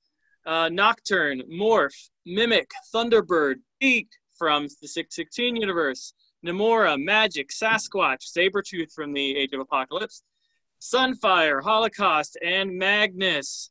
uh, 0.46 0.70
Nocturne, 0.70 1.42
Morph, 1.52 2.08
Mimic, 2.26 2.70
Thunderbird, 2.94 3.56
Beak 3.78 4.08
from 4.38 4.64
the 4.80 4.88
616 4.88 5.56
universe, 5.56 6.14
Namora, 6.44 6.96
Magik, 6.96 7.50
Sasquatch, 7.50 8.32
Sabretooth 8.36 8.92
from 8.92 9.12
the 9.12 9.36
Age 9.36 9.52
of 9.52 9.60
Apocalypse, 9.60 10.22
Sunfire, 10.80 11.62
Holocaust, 11.62 12.38
and 12.42 12.78
Magnus. 12.78 13.70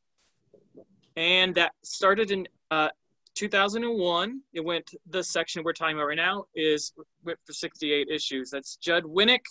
And 1.15 1.56
that 1.56 1.71
started 1.84 2.32
in 2.32 2.47
uh, 2.71 2.89
2001. 3.36 4.41
It 4.54 4.63
went, 4.63 4.91
the 5.10 5.24
section 5.24 5.63
we're 5.63 5.74
talking 5.74 5.95
about 5.98 6.08
right 6.08 6.17
now 6.17 6.45
is 6.56 6.93
went 7.24 7.38
for 7.45 7.54
68 7.54 8.08
issues. 8.10 8.50
That's 8.50 8.78
Judd 8.78 9.04
Winick 9.04 9.43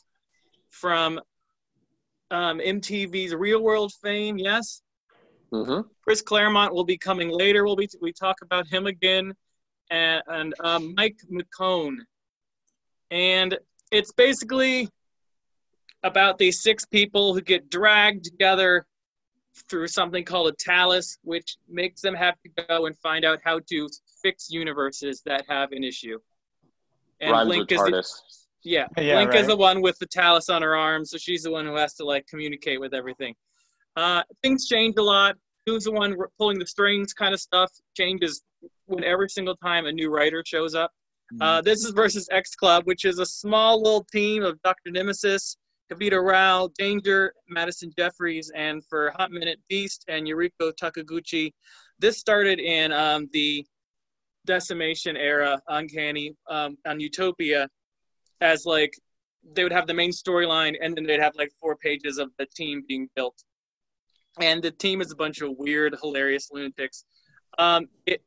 from 0.70 1.20
um, 2.30 2.58
MTV's 2.58 3.34
Real 3.34 3.62
World 3.62 3.92
fame, 4.02 4.38
yes. 4.38 4.82
Mm-hmm. 5.52 5.88
Chris 6.02 6.20
Claremont 6.20 6.74
will 6.74 6.84
be 6.84 6.98
coming 6.98 7.28
later. 7.28 7.64
We'll 7.64 7.76
be 7.76 7.88
we 8.00 8.12
talk 8.12 8.36
about 8.42 8.66
him 8.66 8.86
again, 8.86 9.32
and, 9.90 10.22
and 10.26 10.54
um, 10.60 10.94
Mike 10.96 11.18
McKone, 11.30 11.98
and 13.10 13.56
it's 13.92 14.12
basically 14.12 14.88
about 16.02 16.38
these 16.38 16.60
six 16.60 16.84
people 16.84 17.34
who 17.34 17.40
get 17.40 17.70
dragged 17.70 18.24
together 18.24 18.84
through 19.68 19.88
something 19.88 20.24
called 20.24 20.48
a 20.48 20.52
Tallus, 20.52 21.18
which 21.22 21.56
makes 21.68 22.00
them 22.00 22.14
have 22.14 22.34
to 22.42 22.64
go 22.68 22.86
and 22.86 22.96
find 22.98 23.24
out 23.24 23.38
how 23.44 23.60
to 23.70 23.88
fix 24.22 24.50
universes 24.50 25.22
that 25.26 25.44
have 25.48 25.72
an 25.72 25.84
issue. 25.84 26.18
And 27.20 27.32
Rhymes 27.32 27.46
Blink 27.46 27.70
with 27.70 27.72
is 27.72 27.78
the, 27.78 27.90
TARDIS. 27.90 28.06
yeah, 28.64 28.86
Link 28.96 29.30
Blink 29.30 29.34
is 29.34 29.46
the 29.46 29.56
one 29.56 29.80
with 29.80 29.98
the 29.98 30.06
Tallus 30.06 30.48
on 30.48 30.62
her 30.62 30.76
arm, 30.76 31.04
so 31.04 31.16
she's 31.16 31.42
the 31.42 31.50
one 31.50 31.66
who 31.66 31.76
has 31.76 31.94
to 31.94 32.04
like 32.04 32.26
communicate 32.26 32.80
with 32.80 32.94
everything. 32.94 33.34
Uh, 33.96 34.22
things 34.42 34.66
change 34.66 34.96
a 34.98 35.02
lot. 35.02 35.36
Who's 35.66 35.84
the 35.84 35.92
one 35.92 36.14
pulling 36.38 36.58
the 36.58 36.66
strings? 36.66 37.14
Kind 37.14 37.32
of 37.32 37.40
stuff 37.40 37.70
changes 37.96 38.42
when 38.86 39.04
every 39.04 39.30
single 39.30 39.56
time 39.56 39.86
a 39.86 39.92
new 39.92 40.10
writer 40.10 40.42
shows 40.44 40.74
up. 40.74 40.90
Uh, 41.40 41.60
this 41.60 41.84
is 41.84 41.90
versus 41.90 42.28
X 42.30 42.54
Club, 42.54 42.84
which 42.84 43.04
is 43.04 43.18
a 43.18 43.26
small 43.26 43.82
little 43.82 44.04
team 44.12 44.42
of 44.44 44.60
Dr. 44.62 44.90
Nemesis, 44.90 45.56
Kavita 45.94 46.22
Rao, 46.22 46.68
Danger, 46.76 47.34
Madison 47.48 47.92
Jeffries, 47.96 48.50
and 48.54 48.84
for 48.86 49.12
Hot 49.16 49.30
Minute 49.30 49.60
Beast 49.68 50.04
and 50.08 50.26
Yuriko 50.26 50.72
Takiguchi. 50.72 51.52
This 51.98 52.18
started 52.18 52.58
in 52.58 52.92
um, 52.92 53.28
the 53.32 53.64
Decimation 54.44 55.16
era, 55.16 55.60
Uncanny, 55.68 56.34
um, 56.50 56.76
on 56.86 57.00
Utopia, 57.00 57.68
as 58.40 58.66
like 58.66 58.92
they 59.54 59.62
would 59.62 59.72
have 59.72 59.86
the 59.86 59.94
main 59.94 60.10
storyline 60.10 60.74
and 60.80 60.96
then 60.96 61.04
they'd 61.04 61.20
have 61.20 61.36
like 61.36 61.52
four 61.60 61.76
pages 61.76 62.18
of 62.18 62.30
the 62.38 62.46
team 62.56 62.82
being 62.88 63.08
built. 63.14 63.42
And 64.40 64.62
the 64.62 64.72
team 64.72 65.00
is 65.00 65.12
a 65.12 65.16
bunch 65.16 65.42
of 65.42 65.50
weird, 65.56 65.96
hilarious 66.02 66.50
lunatics. 66.50 67.04
Um, 67.58 67.86
it 68.04 68.22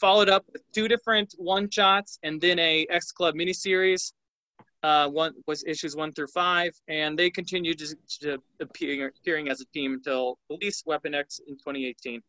followed 0.00 0.30
up 0.30 0.44
with 0.52 0.62
two 0.72 0.88
different 0.88 1.34
one 1.36 1.68
shots 1.70 2.18
and 2.22 2.40
then 2.40 2.58
a 2.58 2.86
X 2.88 3.12
Club 3.12 3.34
miniseries. 3.34 4.12
Uh, 4.84 5.08
one 5.08 5.32
was 5.46 5.64
issues 5.66 5.96
one 5.96 6.12
through 6.12 6.26
five, 6.26 6.70
and 6.88 7.18
they 7.18 7.30
continued 7.30 7.78
to, 7.78 7.96
to 8.20 8.38
appear, 8.60 9.10
appearing 9.18 9.48
as 9.48 9.62
a 9.62 9.64
team 9.72 9.94
until 9.94 10.38
release 10.50 10.82
Weapon 10.84 11.14
X 11.14 11.40
in 11.48 11.54
2018. 11.54 12.20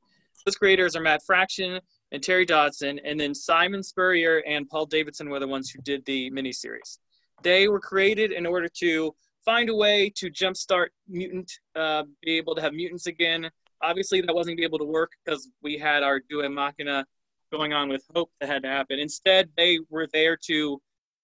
Those 0.46 0.56
creators 0.56 0.96
are 0.96 1.02
Matt 1.02 1.22
Fraction 1.26 1.82
and 2.14 2.24
Terry 2.24 2.46
Dodson, 2.46 2.98
and 3.04 3.20
then 3.20 3.36
Simon 3.36 3.84
Spurrier 3.84 4.42
and 4.48 4.70
Paul 4.70 4.86
Davidson 4.86 5.30
were 5.30 5.42
the 5.42 5.48
ones 5.50 5.70
who 5.70 5.82
did 5.82 6.06
the 6.06 6.32
miniseries. 6.32 7.00
They 7.44 7.68
were 7.68 7.82
created 7.82 8.32
in 8.32 8.46
order 8.46 8.70
to 8.80 9.14
find 9.44 9.70
a 9.70 9.76
way 9.76 10.10
to 10.16 10.32
jumpstart 10.32 10.88
mutant, 11.10 11.52
uh, 11.76 12.04
be 12.24 12.38
able 12.38 12.56
to 12.56 12.62
have 12.62 12.72
mutants 12.72 13.08
again. 13.08 13.50
Obviously, 13.82 14.22
that 14.22 14.34
wasn't 14.34 14.62
able 14.62 14.80
to 14.80 14.86
work 14.86 15.12
because 15.26 15.52
we 15.62 15.78
had 15.78 16.04
our 16.04 16.22
Dua 16.30 16.50
Machina 16.50 17.06
going 17.52 17.74
on 17.74 17.90
with 17.90 18.06
Hope 18.16 18.32
that 18.40 18.48
had 18.48 18.64
to 18.64 18.70
happen. 18.70 18.98
Instead, 18.98 19.50
they 19.58 19.80
were 19.90 20.08
there 20.14 20.38
to 20.46 20.82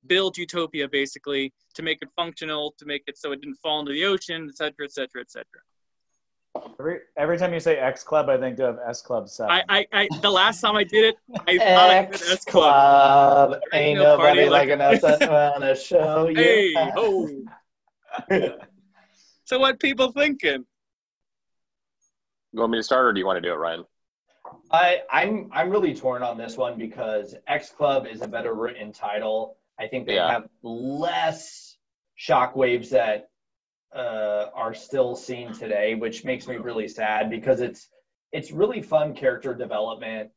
build 0.08 0.38
Utopia, 0.38 0.88
basically, 0.88 1.54
to 1.76 1.84
make 1.84 2.00
it 2.02 2.10
functional, 2.16 2.74
to 2.78 2.86
make 2.86 3.04
it 3.08 3.18
so 3.18 3.32
it 3.32 3.42
didn't 3.42 3.58
fall 3.58 3.80
into 3.80 3.92
the 3.92 4.06
ocean, 4.06 4.48
et 4.50 4.58
cetera, 4.58 4.86
et 4.86 4.92
cetera, 4.92 5.22
et 5.22 5.32
cetera. 5.32 5.62
Every, 6.80 7.00
every 7.18 7.38
time 7.38 7.54
you 7.54 7.60
say 7.60 7.78
X 7.78 8.04
Club, 8.04 8.30
I 8.30 8.38
think 8.38 8.60
of 8.60 8.78
S 8.86 9.02
Club 9.02 9.30
7. 9.30 9.52
I, 9.52 9.64
I, 9.70 9.88
I 9.94 10.10
the 10.22 10.30
last 10.30 10.60
time 10.62 10.76
I 10.76 10.84
did 10.84 11.06
it, 11.06 11.16
I 11.48 11.58
thought 11.58 11.90
I 11.90 12.06
did 12.06 12.16
X 12.16 12.30
S 12.30 12.46
Club. 12.46 13.50
Club. 13.50 13.62
Ain't 13.74 13.84
Ain't 13.84 14.00
no 14.00 14.18
nobody 14.18 14.50
like 14.50 14.52
like 14.52 14.70
enough 14.70 15.00
to 15.00 15.54
wanna 15.54 15.76
show 15.76 16.28
you. 16.28 16.36
Hey, 16.36 16.92
ho. 16.96 17.30
So 19.46 19.60
what 19.60 19.80
people 19.80 20.12
thinking? 20.12 20.66
You 22.54 22.60
want 22.60 22.72
me 22.72 22.80
to 22.80 22.84
start, 22.84 23.06
or 23.06 23.14
do 23.14 23.20
you 23.20 23.26
want 23.26 23.38
to 23.38 23.42
do 23.42 23.54
it, 23.54 23.58
Ryan? 23.58 23.86
I, 24.72 25.02
I'm 25.12 25.50
I'm 25.54 25.70
really 25.70 25.94
torn 25.94 26.24
on 26.24 26.38
this 26.38 26.58
one 26.58 26.78
because 26.78 27.36
X 27.48 27.70
Club 27.70 28.08
is 28.08 28.22
a 28.22 28.28
better 28.28 28.54
written 28.54 28.92
title. 28.92 29.58
I 29.82 29.88
think 29.88 30.06
they 30.06 30.16
Yeah. 30.16 30.32
have 30.32 30.48
less 30.62 31.76
shockwaves 32.18 32.90
that 32.92 33.30
uh, 33.94 34.46
are 34.54 34.74
still 34.74 35.16
seen 35.16 35.54
today, 35.54 35.96
which 35.96 36.24
makes 36.24 36.48
me 36.48 36.58
really 36.58 36.88
sad 36.88 37.30
because 37.30 37.62
it's 37.62 37.90
it's 38.32 38.52
really 38.52 38.82
fun 38.82 39.14
character 39.16 39.54
development. 39.54 40.32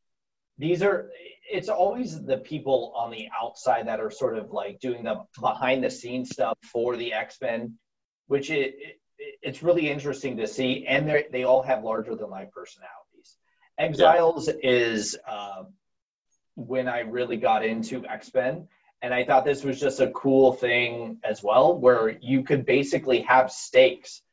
These 0.57 0.81
are 0.81 1.11
it's 1.57 1.69
always 1.69 2.21
the 2.25 2.39
people 2.39 2.91
on 2.97 3.11
the 3.11 3.29
outside 3.39 3.87
that 3.87 3.99
are 3.99 4.09
sort 4.09 4.37
of 4.37 4.51
like 4.51 4.79
doing 4.79 5.03
the 5.03 5.23
behind 5.39 5.83
the 5.83 5.91
scenes 5.91 6.31
stuff 6.31 6.57
for 6.63 6.97
the 6.97 7.13
X 7.13 7.37
Men, 7.39 7.77
which 8.27 8.49
it, 8.49 8.75
it 8.77 8.99
it's 9.41 9.63
really 9.63 9.89
interesting 9.89 10.37
to 10.37 10.47
see, 10.47 10.85
and 10.87 11.07
they 11.07 11.25
they 11.31 11.43
all 11.43 11.61
have 11.61 11.83
larger 11.83 12.15
than 12.15 12.29
life 12.29 12.49
personalities. 12.51 13.37
Exiles 13.77 14.49
is 14.63 15.17
uh, 15.27 15.63
when 16.55 16.87
I 16.87 17.01
really 17.01 17.37
got 17.37 17.63
into 17.63 18.05
X 18.05 18.33
Men, 18.33 18.67
and 19.05 19.13
I 19.13 19.23
thought 19.23 19.45
this 19.45 19.63
was 19.63 19.79
just 19.79 19.99
a 19.99 20.09
cool 20.11 20.51
thing 20.51 21.19
as 21.23 21.43
well, 21.43 21.77
where 21.77 22.17
you 22.21 22.41
could 22.41 22.65
basically 22.65 23.21
have 23.21 23.51
stakes. 23.51 24.23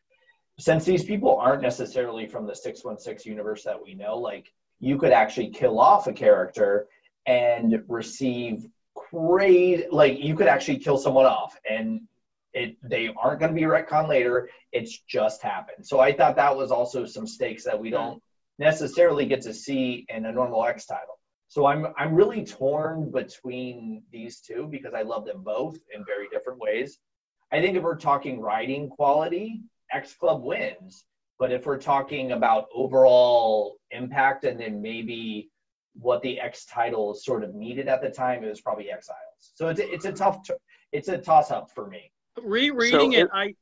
Since 0.59 0.87
these 0.87 1.05
people 1.05 1.37
aren't 1.37 1.61
necessarily 1.61 2.27
from 2.27 2.47
the 2.47 2.55
616 2.55 3.31
universe 3.31 3.65
that 3.65 3.83
we 3.83 3.93
know, 3.93 4.17
like 4.17 4.51
you 4.81 4.97
could 4.97 5.13
actually 5.13 5.51
kill 5.51 5.79
off 5.79 6.07
a 6.07 6.13
character 6.15 6.87
and 7.27 7.83
receive 7.87 8.67
crazy, 8.95 9.85
like 9.93 10.19
you 10.25 10.35
could 10.35 10.47
actually 10.47 10.79
kill 10.79 10.97
someone 10.97 11.27
off 11.27 11.55
and 11.69 12.01
it 12.55 12.79
they 12.83 13.11
aren't 13.15 13.41
going 13.41 13.55
to 13.55 13.61
be 13.61 13.67
retcon 13.67 14.09
later. 14.09 14.49
It's 14.73 15.01
just 15.07 15.43
happened. 15.43 15.87
So 15.87 16.01
I 16.01 16.15
thought 16.15 16.37
that 16.37 16.57
was 16.57 16.71
also 16.71 17.05
some 17.05 17.27
stakes 17.27 17.65
that 17.65 17.79
we 17.79 17.91
don't 17.91 18.23
necessarily 18.59 19.27
get 19.27 19.43
to 19.43 19.53
see 19.53 20.07
in 20.09 20.25
a 20.25 20.33
normal 20.33 20.65
X 20.65 20.87
title. 20.87 21.19
So 21.53 21.67
I'm 21.67 21.89
I'm 21.99 22.15
really 22.15 22.47
torn 22.47 23.11
between 23.11 24.05
these 24.11 24.41
two 24.41 24.69
because 24.71 24.95
I 24.95 25.03
love 25.03 25.27
them 25.27 25.43
both 25.43 25.77
in 25.95 26.03
very 26.03 26.27
different 26.33 26.59
ways. 26.59 26.99
I 27.53 27.61
think 27.61 27.77
if 27.77 27.83
we're 27.83 27.99
talking 27.99 28.41
writing 28.41 28.89
quality, 28.89 29.61
X 29.93 30.15
Club 30.15 30.43
wins. 30.43 31.05
But 31.39 31.53
if 31.53 31.67
we're 31.67 31.77
talking 31.77 32.33
about 32.33 32.69
overall 32.75 33.77
impact 33.91 34.45
and 34.45 34.59
then 34.59 34.81
maybe 34.81 35.51
what 35.93 36.23
the 36.23 36.41
X 36.41 36.65
title 36.65 37.13
sort 37.13 37.45
of 37.45 37.55
needed 37.55 37.87
at 37.87 38.01
the 38.01 38.09
time, 38.09 38.43
it 38.43 38.49
was 38.49 38.63
probably 38.63 38.91
Exiles. 38.91 39.53
So 39.55 39.69
it's 39.69 39.81
a, 39.81 39.93
it's 39.93 40.07
a 40.07 40.13
tough 40.13 40.43
t- 40.45 40.55
it's 40.93 41.09
a 41.09 41.19
toss 41.19 41.51
up 41.51 41.71
for 41.75 41.87
me. 41.87 42.11
Rereading 42.43 43.13
So 43.13 43.19
it, 43.19 43.25
it- 43.25 43.31
I 43.31 43.55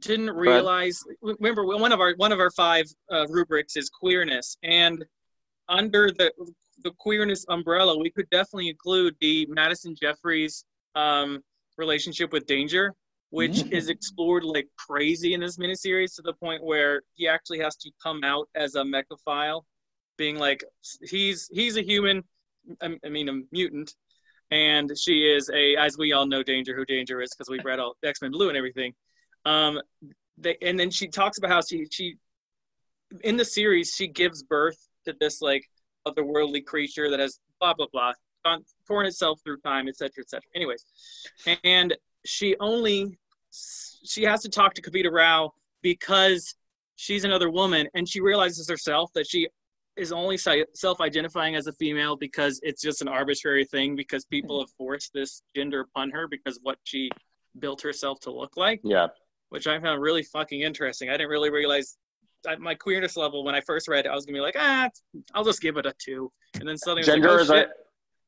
didn't 0.00 0.32
realize. 0.32 1.02
Remember, 1.22 1.64
one 1.64 1.92
of 1.92 2.00
our 2.00 2.12
one 2.16 2.30
of 2.30 2.40
our 2.40 2.50
five 2.50 2.84
uh, 3.10 3.26
rubrics 3.28 3.74
is 3.74 3.88
queerness, 3.88 4.58
and 4.62 5.02
under 5.72 6.10
the 6.10 6.30
the 6.84 6.92
queerness 6.98 7.44
umbrella, 7.48 7.96
we 7.96 8.10
could 8.10 8.28
definitely 8.30 8.68
include 8.68 9.14
the 9.20 9.46
Madison 9.48 9.94
Jeffries 9.94 10.64
um, 10.94 11.40
relationship 11.76 12.32
with 12.32 12.44
Danger, 12.46 12.92
which 13.30 13.58
Mm. 13.62 13.72
is 13.72 13.88
explored 13.88 14.44
like 14.44 14.68
crazy 14.76 15.32
in 15.34 15.40
this 15.40 15.56
miniseries 15.58 16.14
to 16.16 16.22
the 16.22 16.34
point 16.34 16.62
where 16.64 17.02
he 17.14 17.28
actually 17.28 17.60
has 17.60 17.76
to 17.76 17.90
come 18.02 18.24
out 18.24 18.48
as 18.54 18.74
a 18.74 18.84
mechaphile, 18.84 19.64
being 20.18 20.36
like 20.38 20.62
he's 21.02 21.48
he's 21.52 21.76
a 21.76 21.82
human, 21.82 22.22
I 22.80 22.98
I 23.04 23.08
mean 23.08 23.28
a 23.28 23.36
mutant, 23.52 23.94
and 24.50 24.90
she 24.98 25.16
is 25.36 25.50
a 25.50 25.76
as 25.76 25.96
we 25.96 26.12
all 26.12 26.26
know 26.26 26.42
Danger 26.42 26.74
who 26.76 26.84
Danger 26.84 27.22
is 27.22 27.30
because 27.32 27.48
we've 27.48 27.64
read 27.64 27.78
all 27.80 27.94
X 28.02 28.20
Men 28.22 28.32
Blue 28.32 28.48
and 28.48 28.58
everything. 28.58 28.92
Um, 29.44 29.80
they, 30.38 30.56
and 30.62 30.78
then 30.80 30.90
she 30.90 31.06
talks 31.08 31.38
about 31.38 31.50
how 31.50 31.62
she 31.62 31.86
she 31.90 32.16
in 33.22 33.36
the 33.36 33.44
series 33.44 33.94
she 33.94 34.08
gives 34.08 34.42
birth 34.42 34.80
to 35.04 35.14
this 35.20 35.40
like 35.42 35.64
otherworldly 36.06 36.64
creature 36.64 37.10
that 37.10 37.20
has 37.20 37.40
blah 37.60 37.74
blah 37.74 37.86
blah 37.92 38.12
gone 38.44 38.64
torn 38.86 39.06
itself 39.06 39.40
through 39.44 39.56
time 39.58 39.88
etc 39.88 40.10
etc 40.20 40.40
anyways 40.54 40.84
and 41.64 41.96
she 42.24 42.56
only 42.60 43.16
she 44.04 44.22
has 44.22 44.42
to 44.42 44.48
talk 44.48 44.74
to 44.74 44.82
kavita 44.82 45.10
rao 45.12 45.52
because 45.82 46.54
she's 46.96 47.24
another 47.24 47.50
woman 47.50 47.86
and 47.94 48.08
she 48.08 48.20
realizes 48.20 48.68
herself 48.68 49.10
that 49.14 49.26
she 49.26 49.48
is 49.96 50.10
only 50.10 50.38
self-identifying 50.38 51.54
as 51.54 51.66
a 51.66 51.72
female 51.74 52.16
because 52.16 52.58
it's 52.62 52.80
just 52.80 53.02
an 53.02 53.08
arbitrary 53.08 53.64
thing 53.64 53.94
because 53.94 54.24
people 54.24 54.58
have 54.60 54.70
forced 54.70 55.12
this 55.12 55.42
gender 55.54 55.80
upon 55.80 56.10
her 56.10 56.26
because 56.26 56.56
of 56.56 56.62
what 56.62 56.78
she 56.84 57.10
built 57.58 57.82
herself 57.82 58.18
to 58.18 58.30
look 58.32 58.56
like 58.56 58.80
Yeah. 58.82 59.08
which 59.50 59.66
I 59.66 59.78
found 59.80 60.00
really 60.00 60.22
fucking 60.22 60.62
interesting. 60.62 61.10
I 61.10 61.12
didn't 61.12 61.28
really 61.28 61.50
realize 61.50 61.98
my 62.58 62.74
queerness 62.74 63.16
level 63.16 63.44
when 63.44 63.54
I 63.54 63.60
first 63.60 63.88
read 63.88 64.06
it, 64.06 64.08
I 64.10 64.14
was 64.14 64.26
gonna 64.26 64.36
be 64.36 64.40
like, 64.40 64.56
ah, 64.58 64.88
I'll 65.34 65.44
just 65.44 65.60
give 65.60 65.76
it 65.76 65.86
a 65.86 65.94
two, 65.98 66.30
and 66.58 66.68
then 66.68 66.76
suddenly 66.76 67.02
Gender 67.02 67.32
like, 67.32 67.40
is 67.40 67.50
oh 67.50 67.54
a 67.54 67.58
shit, 67.58 67.70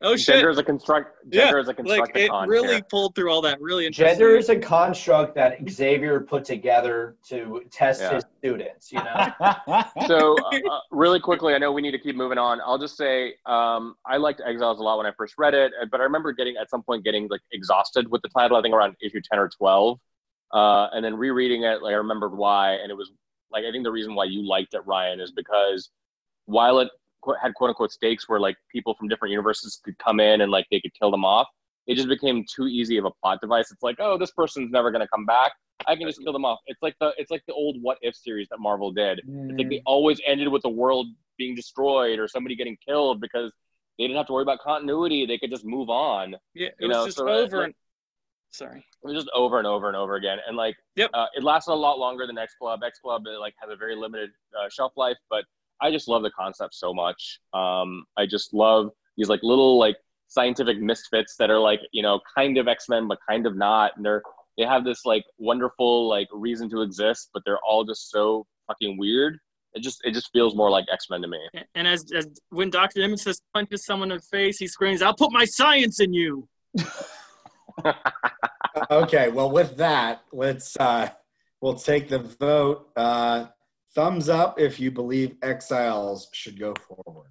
oh 0.02 0.16
shit, 0.16 0.26
gender 0.34 0.50
is 0.50 0.58
a 0.58 0.62
construct. 0.62 1.16
Yeah, 1.30 1.44
Gender 1.44 1.58
is 1.60 1.68
a 1.68 1.74
construct. 1.74 2.14
like 2.14 2.24
it 2.24 2.28
con 2.30 2.48
really 2.48 2.74
here. 2.74 2.82
pulled 2.90 3.14
through 3.14 3.30
all 3.32 3.40
that. 3.42 3.60
Really 3.60 3.86
interesting. 3.86 4.18
Gender 4.18 4.36
is 4.36 4.48
a 4.48 4.56
construct 4.58 5.34
that 5.36 5.58
Xavier 5.68 6.20
put 6.20 6.44
together 6.44 7.16
to 7.28 7.62
test 7.70 8.00
Yeah. 8.00 8.14
his 8.14 8.24
students, 8.38 8.92
you 8.92 9.02
know. 9.02 9.32
so 10.06 10.36
uh, 10.38 10.56
uh, 10.70 10.80
really 10.90 11.18
quickly 11.20 11.54
i 11.54 11.58
know 11.58 11.72
we 11.72 11.80
need 11.80 11.92
to 11.92 11.98
keep 11.98 12.14
moving 12.16 12.36
on 12.38 12.60
i'll 12.60 12.78
just 12.78 12.96
say 12.96 13.34
um, 13.46 13.94
i 14.04 14.16
liked 14.16 14.40
exiles 14.46 14.78
a 14.78 14.82
lot 14.82 14.98
when 14.98 15.06
i 15.06 15.12
first 15.16 15.34
read 15.38 15.54
it 15.54 15.72
but 15.90 16.00
i 16.00 16.04
remember 16.04 16.32
getting 16.32 16.56
at 16.56 16.68
some 16.68 16.82
point 16.82 17.02
getting 17.04 17.26
like 17.28 17.40
exhausted 17.52 18.10
with 18.10 18.20
the 18.22 18.28
title 18.28 18.56
i 18.56 18.62
think 18.62 18.74
around 18.74 18.94
issue 19.02 19.20
10 19.30 19.38
or 19.38 19.48
12 19.48 19.98
uh, 20.52 20.88
and 20.92 21.04
then 21.04 21.14
rereading 21.16 21.62
it 21.64 21.82
like 21.82 21.92
i 21.92 21.96
remembered 21.96 22.36
why 22.36 22.72
and 22.74 22.90
it 22.90 22.94
was 22.96 23.10
like 23.54 23.64
i 23.64 23.70
think 23.70 23.84
the 23.84 23.90
reason 23.90 24.14
why 24.14 24.24
you 24.24 24.46
liked 24.46 24.74
it 24.74 24.82
ryan 24.86 25.20
is 25.20 25.32
because 25.32 25.90
while 26.46 26.78
it 26.80 26.88
had 27.40 27.54
quote 27.54 27.70
unquote 27.70 27.92
stakes 27.92 28.28
where 28.28 28.40
like 28.40 28.56
people 28.70 28.94
from 28.94 29.08
different 29.08 29.30
universes 29.30 29.80
could 29.82 29.96
come 29.98 30.20
in 30.20 30.42
and 30.42 30.52
like 30.52 30.66
they 30.70 30.80
could 30.80 30.92
kill 30.94 31.10
them 31.10 31.24
off 31.24 31.48
it 31.86 31.94
just 31.94 32.08
became 32.08 32.44
too 32.54 32.66
easy 32.66 32.98
of 32.98 33.04
a 33.06 33.10
plot 33.22 33.40
device 33.40 33.70
it's 33.70 33.82
like 33.82 33.96
oh 33.98 34.18
this 34.18 34.30
person's 34.32 34.70
never 34.70 34.90
going 34.90 35.00
to 35.00 35.08
come 35.08 35.24
back 35.24 35.52
i 35.86 35.96
can 35.96 36.06
just 36.06 36.22
kill 36.22 36.32
them 36.32 36.44
off 36.44 36.58
it's 36.66 36.82
like 36.82 36.94
the 37.00 37.12
it's 37.16 37.30
like 37.30 37.42
the 37.46 37.54
old 37.54 37.76
what 37.80 37.96
if 38.02 38.14
series 38.14 38.48
that 38.50 38.58
marvel 38.58 38.92
did 38.92 39.18
it's 39.18 39.58
like 39.58 39.70
they 39.70 39.78
mm. 39.78 39.82
always 39.86 40.20
ended 40.26 40.48
with 40.48 40.62
the 40.62 40.68
world 40.68 41.06
being 41.38 41.54
destroyed 41.54 42.18
or 42.18 42.28
somebody 42.28 42.54
getting 42.54 42.76
killed 42.86 43.20
because 43.20 43.52
they 43.98 44.04
didn't 44.04 44.16
have 44.16 44.26
to 44.26 44.32
worry 44.32 44.42
about 44.42 44.60
continuity. 44.60 45.26
They 45.26 45.38
could 45.38 45.50
just 45.50 45.64
move 45.64 45.88
on. 45.88 46.36
Yeah, 46.54 46.68
it 46.78 46.86
was 46.86 46.90
know, 46.90 47.04
just 47.06 47.16
so, 47.18 47.28
over. 47.28 47.56
like- 47.58 47.66
and, 47.66 47.74
sorry. 48.54 48.78
It 48.78 49.06
was 49.06 49.14
just 49.16 49.30
over 49.34 49.58
and 49.58 49.66
over 49.66 49.88
and 49.88 49.96
over 49.96 50.14
again. 50.16 50.38
And 50.46 50.56
like, 50.56 50.76
Yep. 50.96 51.10
uh, 51.12 51.26
it 51.36 51.42
lasted 51.42 51.72
a 51.72 51.74
lot 51.74 51.98
longer 51.98 52.26
than 52.26 52.38
X 52.38 52.54
Club. 52.58 52.80
X 52.84 52.98
Club 53.00 53.26
it, 53.26 53.38
like 53.38 53.54
has 53.60 53.70
a 53.70 53.76
very 53.76 53.96
limited 53.96 54.30
uh, 54.58 54.68
shelf 54.70 54.92
life, 54.96 55.16
but 55.28 55.44
I 55.80 55.90
just 55.90 56.08
love 56.08 56.22
the 56.22 56.30
concept 56.30 56.74
so 56.74 56.94
much. 56.94 57.40
Um, 57.52 58.04
I 58.16 58.26
just 58.26 58.54
love 58.54 58.90
these 59.16 59.28
like 59.28 59.40
little 59.42 59.78
like 59.78 59.96
scientific 60.28 60.80
misfits 60.80 61.36
that 61.38 61.50
are 61.50 61.58
like 61.58 61.80
you 61.92 62.02
know 62.02 62.20
kind 62.34 62.56
of 62.58 62.66
X 62.68 62.88
Men 62.88 63.06
but 63.08 63.18
kind 63.28 63.46
of 63.46 63.56
not, 63.56 63.92
and 63.96 64.04
they're 64.04 64.22
they 64.56 64.64
have 64.64 64.84
this 64.84 65.04
like 65.04 65.24
wonderful 65.38 66.08
like 66.08 66.28
reason 66.32 66.70
to 66.70 66.80
exist, 66.82 67.30
but 67.34 67.42
they're 67.44 67.58
all 67.68 67.84
just 67.84 68.10
so 68.10 68.46
fucking 68.68 68.96
weird. 68.98 69.38
It 69.74 69.82
just 69.82 70.00
it 70.04 70.12
just 70.14 70.30
feels 70.32 70.54
more 70.54 70.70
like 70.70 70.84
X 70.92 71.06
Men 71.10 71.20
to 71.22 71.28
me. 71.28 71.38
And 71.74 71.88
as, 71.88 72.06
as 72.12 72.28
when 72.50 72.70
Doctor 72.70 73.00
Nemesis 73.00 73.42
punches 73.52 73.84
someone 73.84 74.12
in 74.12 74.18
the 74.18 74.22
face, 74.22 74.58
he 74.58 74.68
screams, 74.68 75.02
"I'll 75.02 75.14
put 75.14 75.32
my 75.32 75.44
science 75.44 76.00
in 76.00 76.12
you." 76.14 76.48
okay, 78.90 79.28
well, 79.30 79.50
with 79.50 79.76
that, 79.76 80.22
let's 80.32 80.76
uh, 80.78 81.08
we'll 81.60 81.74
take 81.74 82.08
the 82.08 82.18
vote. 82.18 82.88
Uh, 82.96 83.46
thumbs 83.94 84.28
up 84.28 84.58
if 84.60 84.78
you 84.80 84.90
believe 84.90 85.36
exiles 85.42 86.28
should 86.32 86.58
go 86.58 86.74
forward. 86.88 87.30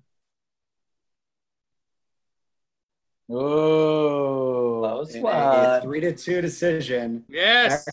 Ooh. 3.31 4.79
Close 4.81 5.15
In 5.15 5.23
one. 5.23 5.33
a 5.35 5.79
three 5.81 6.01
to 6.01 6.13
two 6.13 6.41
decision, 6.41 7.23
Yes. 7.29 7.87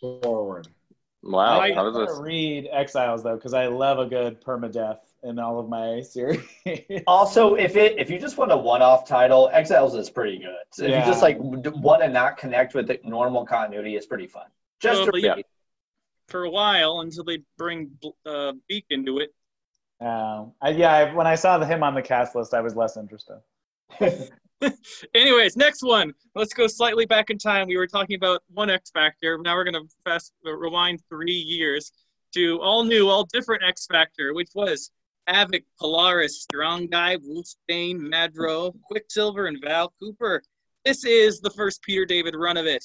Forward. 0.00 0.68
Wow. 1.22 1.60
I 1.60 1.72
How 1.72 1.84
does 1.84 1.94
gotta 1.94 2.20
read 2.22 2.68
Exiles 2.72 3.22
though, 3.22 3.36
because 3.36 3.54
I 3.54 3.66
love 3.66 3.98
a 4.00 4.06
good 4.06 4.40
permadeath 4.42 4.98
in 5.22 5.38
all 5.38 5.58
of 5.58 5.68
my 5.68 6.00
series. 6.00 6.40
Also, 7.06 7.54
if 7.54 7.76
it 7.76 7.98
if 7.98 8.10
you 8.10 8.18
just 8.18 8.36
want 8.36 8.52
a 8.52 8.56
one-off 8.56 9.06
title, 9.06 9.50
Exiles 9.52 9.94
is 9.94 10.10
pretty 10.10 10.38
good. 10.38 10.64
So 10.72 10.84
if 10.84 10.90
Yeah. 10.90 11.00
you 11.00 11.06
just 11.06 11.22
like 11.22 11.36
want 11.38 12.02
to 12.02 12.08
not 12.08 12.36
connect 12.36 12.74
with 12.74 12.88
the 12.88 13.00
normal 13.04 13.44
continuity, 13.46 13.96
it's 13.96 14.06
pretty 14.06 14.26
fun. 14.26 14.46
Just 14.80 15.02
Well, 15.02 15.12
to 15.12 15.20
yeah. 15.20 15.36
For 16.28 16.44
a 16.44 16.50
while 16.50 17.00
until 17.00 17.24
they 17.24 17.42
bring 17.58 17.90
uh, 18.26 18.52
Beak 18.68 18.86
into 18.90 19.18
it. 19.18 19.34
Um, 20.00 20.52
I, 20.60 20.70
yeah, 20.70 20.92
I, 20.92 21.14
when 21.14 21.26
I 21.26 21.34
saw 21.34 21.58
the, 21.58 21.66
him 21.66 21.82
on 21.82 21.94
the 21.94 22.02
cast 22.02 22.34
list, 22.34 22.54
I 22.54 22.60
was 22.60 22.74
less 22.74 22.96
interested. 22.96 23.38
Anyways, 25.14 25.56
next 25.56 25.82
one. 25.82 26.14
Let's 26.34 26.54
go 26.54 26.66
slightly 26.66 27.06
back 27.06 27.30
in 27.30 27.38
time. 27.38 27.66
We 27.68 27.76
were 27.76 27.86
talking 27.86 28.16
about 28.16 28.42
one 28.52 28.70
X 28.70 28.90
Factor. 28.90 29.38
Now 29.38 29.54
we're 29.54 29.64
gonna 29.64 29.82
fast 30.04 30.32
uh, 30.46 30.52
rewind 30.52 31.02
three 31.08 31.32
years 31.32 31.92
to 32.34 32.60
all 32.60 32.84
new, 32.84 33.08
all 33.08 33.24
different 33.24 33.62
X 33.62 33.86
Factor, 33.86 34.32
which 34.34 34.50
was 34.54 34.90
Havoc, 35.26 35.62
Polaris, 35.78 36.42
Strong 36.42 36.88
Guy, 36.88 37.16
Wolfsbane, 37.18 37.98
Madro, 37.98 38.72
Quicksilver, 38.90 39.46
and 39.46 39.58
Val 39.62 39.92
Cooper. 40.00 40.42
This 40.84 41.04
is 41.04 41.40
the 41.40 41.50
first 41.50 41.82
Peter 41.82 42.04
David 42.04 42.34
run 42.34 42.56
of 42.56 42.66
it. 42.66 42.84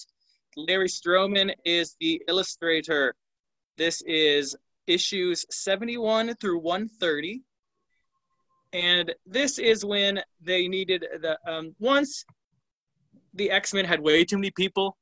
Larry 0.55 0.87
Stroman 0.87 1.53
is 1.65 1.95
the 1.99 2.21
illustrator. 2.27 3.15
This 3.77 4.01
is 4.05 4.55
issues 4.87 5.45
71 5.51 6.35
through 6.35 6.59
130 6.59 7.41
and 8.73 9.13
this 9.25 9.59
is 9.59 9.85
when 9.85 10.21
they 10.41 10.67
needed 10.67 11.05
the 11.21 11.37
um, 11.45 11.75
once 11.79 12.25
the 13.33 13.51
x-men 13.51 13.85
had 13.85 13.99
way 13.99 14.23
too 14.23 14.37
many 14.37 14.51
people 14.51 14.97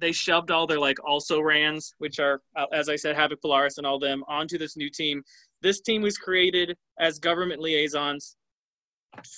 they 0.00 0.12
shoved 0.12 0.50
all 0.50 0.66
their 0.66 0.78
like 0.78 0.98
also 1.04 1.40
rans 1.40 1.94
which 1.98 2.18
are 2.18 2.40
uh, 2.56 2.66
as 2.72 2.88
i 2.88 2.96
said 2.96 3.14
havoc 3.14 3.40
polaris 3.40 3.78
and 3.78 3.86
all 3.86 3.98
them 3.98 4.24
onto 4.28 4.58
this 4.58 4.76
new 4.76 4.90
team 4.90 5.22
this 5.62 5.80
team 5.80 6.02
was 6.02 6.18
created 6.18 6.76
as 6.98 7.18
government 7.18 7.60
liaisons 7.60 8.36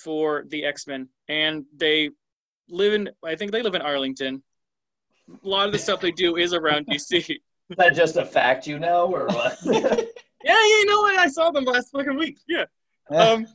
for 0.03 0.43
the 0.49 0.63
x-men 0.63 1.07
and 1.27 1.65
they 1.75 2.09
live 2.69 2.93
in 2.93 3.09
i 3.25 3.35
think 3.35 3.51
they 3.51 3.61
live 3.61 3.75
in 3.75 3.81
arlington 3.81 4.41
a 5.43 5.47
lot 5.47 5.65
of 5.65 5.71
the 5.71 5.79
stuff 5.79 5.99
they 6.01 6.11
do 6.11 6.37
is 6.37 6.53
around 6.53 6.85
dc 6.87 7.11
Is 7.69 7.77
that 7.77 7.95
just 7.95 8.17
a 8.17 8.25
fact 8.25 8.67
you 8.67 8.79
know, 8.79 9.05
or 9.05 9.27
what? 9.27 9.57
yeah 9.63 9.95
yeah 10.43 10.61
you 10.61 10.85
know 10.85 10.99
what 11.01 11.17
i 11.17 11.27
saw 11.27 11.51
them 11.51 11.63
last 11.63 11.89
fucking 11.91 12.17
week 12.17 12.37
yeah 12.47 12.65
um 13.09 13.45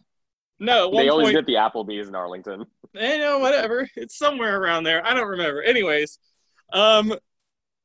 no 0.58 0.90
They 0.90 1.08
always 1.08 1.26
point 1.26 1.36
get 1.36 1.46
the 1.46 1.54
Applebee's 1.54 2.08
in 2.08 2.14
Arlington. 2.14 2.64
Eh, 2.96 3.18
know, 3.18 3.38
whatever. 3.38 3.86
It's 3.94 4.16
somewhere 4.16 4.58
around 4.58 4.84
there. 4.84 5.04
I 5.04 5.12
don't 5.12 5.28
remember. 5.28 5.62
Anyways, 5.62 6.18
um, 6.72 7.14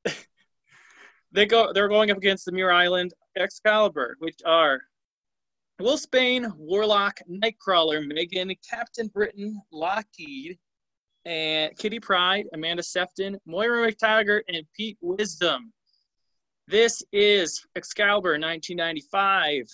they 1.33 1.45
go. 1.45 1.73
They're 1.73 1.89
going 1.89 2.11
up 2.11 2.17
against 2.17 2.45
the 2.45 2.53
Muir 2.53 2.71
Island 2.71 3.13
Excalibur, 3.35 4.15
which 4.19 4.39
are 4.45 4.81
Wolfsbane, 5.79 6.51
Warlock, 6.57 7.19
Nightcrawler, 7.29 8.05
Meggan, 8.05 8.53
Captain 8.69 9.07
Britain, 9.07 9.59
Lockheed, 9.71 10.57
and 11.25 11.75
Kitty 11.77 11.99
Pryde, 11.99 12.45
Amanda 12.53 12.83
Sefton, 12.83 13.37
Moira 13.45 13.91
McTaggart, 13.91 14.41
and 14.47 14.65
Pete 14.75 14.97
Wisdom. 15.01 15.71
This 16.67 17.03
is 17.11 17.65
Excalibur 17.75 18.31
1995. 18.31 19.67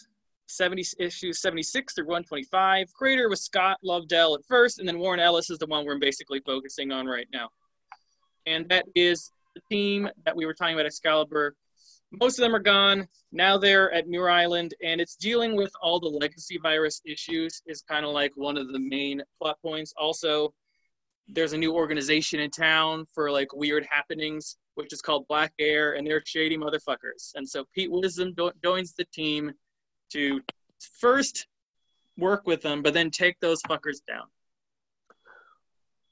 70 0.49 0.83
issues 0.99 1.41
76 1.41 1.93
through 1.93 2.05
125. 2.05 2.93
Creator 2.93 3.29
was 3.29 3.43
Scott 3.43 3.77
Lobdell 3.83 4.37
at 4.37 4.45
first, 4.47 4.79
and 4.79 4.87
then 4.87 4.97
Warren 4.97 5.19
Ellis 5.19 5.49
is 5.49 5.57
the 5.57 5.65
one 5.65 5.85
we're 5.85 5.99
basically 5.99 6.41
focusing 6.45 6.91
on 6.91 7.05
right 7.05 7.27
now. 7.33 7.49
And 8.45 8.67
that 8.69 8.85
is 8.95 9.31
the 9.55 9.61
team 9.69 10.09
that 10.25 10.35
we 10.35 10.45
were 10.45 10.53
talking 10.53 10.75
about 10.75 10.85
Excalibur. 10.85 11.55
Most 12.11 12.39
of 12.39 12.43
them 12.43 12.55
are 12.55 12.59
gone. 12.59 13.07
Now 13.31 13.57
they're 13.57 13.91
at 13.91 14.07
Muir 14.07 14.29
Island, 14.29 14.73
and 14.83 15.01
it's 15.01 15.15
dealing 15.15 15.55
with 15.55 15.71
all 15.81 15.99
the 15.99 16.07
legacy 16.07 16.57
virus 16.57 17.01
issues, 17.05 17.61
is 17.67 17.81
kind 17.81 18.05
of 18.05 18.11
like 18.11 18.31
one 18.35 18.57
of 18.57 18.71
the 18.71 18.79
main 18.79 19.21
plot 19.39 19.57
points. 19.61 19.93
Also, 19.97 20.53
there's 21.27 21.53
a 21.53 21.57
new 21.57 21.73
organization 21.73 22.39
in 22.39 22.49
town 22.49 23.05
for 23.13 23.29
like 23.29 23.53
weird 23.53 23.85
happenings, 23.89 24.57
which 24.75 24.93
is 24.93 25.01
called 25.01 25.27
Black 25.27 25.51
Air, 25.59 25.93
and 25.93 26.07
they're 26.07 26.23
shady 26.25 26.57
motherfuckers. 26.57 27.33
And 27.35 27.47
so 27.47 27.65
Pete 27.75 27.91
Wisdom 27.91 28.33
jo- 28.37 28.53
joins 28.63 28.93
the 28.93 29.05
team 29.05 29.51
to 30.11 30.41
first 30.99 31.47
work 32.17 32.47
with 32.47 32.61
them, 32.61 32.81
but 32.81 32.93
then 32.93 33.11
take 33.11 33.37
those 33.41 33.61
fuckers 33.63 33.97
down. 34.07 34.25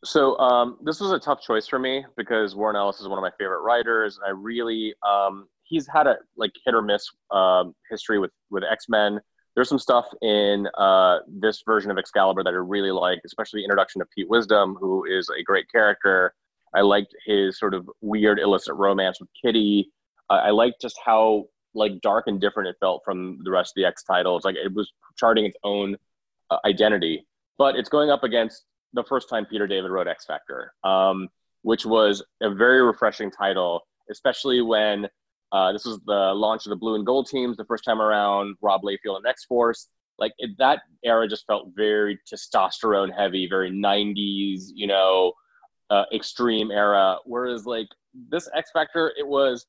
So 0.03 0.37
um, 0.37 0.77
this 0.83 0.99
was 0.99 1.11
a 1.11 1.19
tough 1.19 1.41
choice 1.41 1.67
for 1.67 1.79
me 1.79 2.05
because 2.15 2.53
Warren 2.53 2.75
Ellis 2.75 2.99
is 2.99 3.07
one 3.07 3.17
of 3.17 3.23
my 3.23 3.31
favorite 3.39 3.61
writers. 3.61 4.19
I 4.23 4.29
really 4.31 4.93
um, 5.01 5.47
he's 5.65 5.87
had 5.87 6.07
a 6.07 6.17
like 6.37 6.51
hit 6.65 6.73
or 6.73 6.81
miss 6.81 7.09
um, 7.31 7.73
history 7.89 8.19
with 8.19 8.31
with 8.49 8.63
X 8.63 8.87
Men. 8.89 9.19
There's 9.55 9.69
some 9.69 9.79
stuff 9.79 10.05
in 10.21 10.67
uh, 10.77 11.19
this 11.27 11.63
version 11.65 11.89
of 11.89 11.97
Excalibur 11.97 12.43
that 12.43 12.49
I 12.49 12.57
really 12.57 12.91
like, 12.91 13.19
especially 13.25 13.61
the 13.61 13.63
introduction 13.63 14.01
of 14.01 14.09
Pete 14.11 14.29
Wisdom, 14.29 14.75
who 14.79 15.05
is 15.05 15.29
a 15.29 15.41
great 15.43 15.71
character. 15.71 16.33
I 16.73 16.81
liked 16.81 17.15
his 17.25 17.57
sort 17.57 17.73
of 17.73 17.89
weird 18.01 18.39
illicit 18.39 18.75
romance 18.75 19.21
with 19.21 19.29
Kitty. 19.41 19.89
Uh, 20.29 20.41
I 20.43 20.49
liked 20.49 20.81
just 20.81 20.99
how 21.03 21.45
like 21.73 22.01
dark 22.01 22.25
and 22.27 22.39
different 22.39 22.69
it 22.69 22.75
felt 22.79 23.01
from 23.05 23.39
the 23.43 23.51
rest 23.51 23.71
of 23.71 23.81
the 23.81 23.85
X 23.85 24.03
titles. 24.03 24.43
Like 24.43 24.55
it 24.55 24.73
was 24.73 24.91
charting 25.17 25.45
its 25.45 25.57
own 25.63 25.95
uh, 26.49 26.57
identity, 26.65 27.25
but 27.57 27.75
it's 27.75 27.89
going 27.89 28.09
up 28.09 28.23
against 28.23 28.65
the 28.93 29.03
first 29.03 29.29
time 29.29 29.45
Peter 29.45 29.67
David 29.67 29.91
wrote 29.91 30.07
X 30.07 30.25
Factor, 30.25 30.73
um, 30.83 31.29
which 31.61 31.85
was 31.85 32.23
a 32.41 32.53
very 32.53 32.81
refreshing 32.81 33.31
title, 33.31 33.87
especially 34.09 34.61
when 34.61 35.07
uh, 35.51 35.71
this 35.71 35.85
was 35.85 35.99
the 36.05 36.33
launch 36.33 36.65
of 36.65 36.69
the 36.69 36.75
blue 36.75 36.95
and 36.95 37.05
gold 37.05 37.27
teams 37.27 37.57
the 37.57 37.65
first 37.65 37.83
time 37.83 38.01
around. 38.01 38.55
Rob 38.61 38.81
Liefeld 38.81 39.17
and 39.17 39.25
X 39.27 39.45
Force, 39.45 39.87
like 40.17 40.33
it, 40.37 40.51
that 40.57 40.81
era, 41.03 41.27
just 41.27 41.45
felt 41.45 41.69
very 41.75 42.19
testosterone 42.31 43.13
heavy, 43.15 43.47
very 43.47 43.71
'90s, 43.71 44.63
you 44.73 44.87
know, 44.87 45.33
uh, 45.89 46.03
extreme 46.13 46.71
era. 46.71 47.17
Whereas 47.25 47.65
like 47.65 47.87
this 48.29 48.49
X 48.55 48.71
Factor, 48.73 49.13
it 49.17 49.27
was 49.27 49.65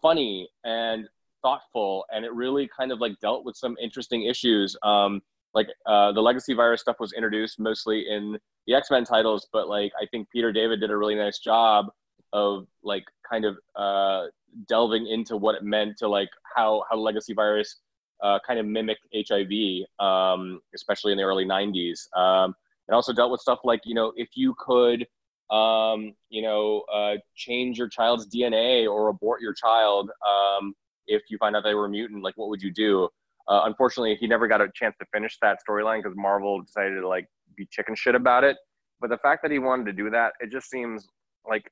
funny 0.00 0.48
and 0.64 1.08
thoughtful, 1.42 2.04
and 2.12 2.24
it 2.24 2.32
really 2.32 2.68
kind 2.76 2.92
of 2.92 3.00
like 3.00 3.18
dealt 3.20 3.44
with 3.44 3.56
some 3.56 3.76
interesting 3.82 4.24
issues. 4.24 4.76
Um, 4.82 5.22
like 5.52 5.68
uh, 5.86 6.12
the 6.12 6.20
legacy 6.20 6.54
virus 6.54 6.80
stuff 6.80 6.96
was 7.00 7.12
introduced 7.12 7.58
mostly 7.58 8.06
in 8.08 8.38
the 8.68 8.74
x-men 8.74 9.04
titles 9.04 9.48
but 9.52 9.68
like 9.68 9.90
i 10.00 10.06
think 10.12 10.28
peter 10.30 10.52
david 10.52 10.78
did 10.78 10.90
a 10.90 10.96
really 10.96 11.16
nice 11.16 11.40
job 11.40 11.86
of 12.32 12.66
like 12.84 13.04
kind 13.28 13.44
of 13.44 13.58
uh, 13.74 14.26
delving 14.68 15.06
into 15.06 15.36
what 15.36 15.54
it 15.54 15.62
meant 15.62 15.96
to 15.98 16.08
like 16.08 16.30
how 16.56 16.82
how 16.90 16.96
legacy 16.96 17.32
virus 17.32 17.80
uh, 18.22 18.38
kind 18.46 18.58
of 18.58 18.66
mimicked 18.66 19.06
hiv 19.28 20.04
um, 20.04 20.60
especially 20.74 21.12
in 21.12 21.18
the 21.18 21.24
early 21.24 21.44
90s 21.44 22.12
um, 22.16 22.54
it 22.88 22.92
also 22.92 23.12
dealt 23.12 23.30
with 23.30 23.40
stuff 23.40 23.60
like 23.64 23.80
you 23.84 23.94
know 23.94 24.12
if 24.16 24.28
you 24.34 24.54
could 24.58 25.06
um, 25.50 26.14
you 26.28 26.42
know 26.42 26.82
uh, 26.92 27.14
change 27.34 27.78
your 27.78 27.88
child's 27.88 28.28
dna 28.28 28.90
or 28.90 29.08
abort 29.08 29.40
your 29.40 29.54
child 29.54 30.10
um, 30.28 30.74
if 31.06 31.22
you 31.28 31.38
find 31.38 31.56
out 31.56 31.64
they 31.64 31.74
were 31.74 31.88
mutant 31.88 32.22
like 32.22 32.36
what 32.36 32.48
would 32.48 32.62
you 32.62 32.72
do 32.72 33.08
uh, 33.50 33.62
unfortunately, 33.64 34.16
he 34.18 34.28
never 34.28 34.46
got 34.46 34.60
a 34.60 34.68
chance 34.74 34.94
to 35.00 35.06
finish 35.12 35.36
that 35.42 35.58
storyline 35.68 36.02
because 36.02 36.16
Marvel 36.16 36.62
decided 36.62 37.00
to 37.00 37.08
like 37.08 37.26
be 37.56 37.66
chicken 37.70 37.96
shit 37.96 38.14
about 38.14 38.44
it. 38.44 38.56
But 39.00 39.10
the 39.10 39.18
fact 39.18 39.42
that 39.42 39.50
he 39.50 39.58
wanted 39.58 39.86
to 39.86 39.92
do 39.92 40.08
that, 40.10 40.34
it 40.40 40.52
just 40.52 40.70
seems 40.70 41.08
like 41.48 41.68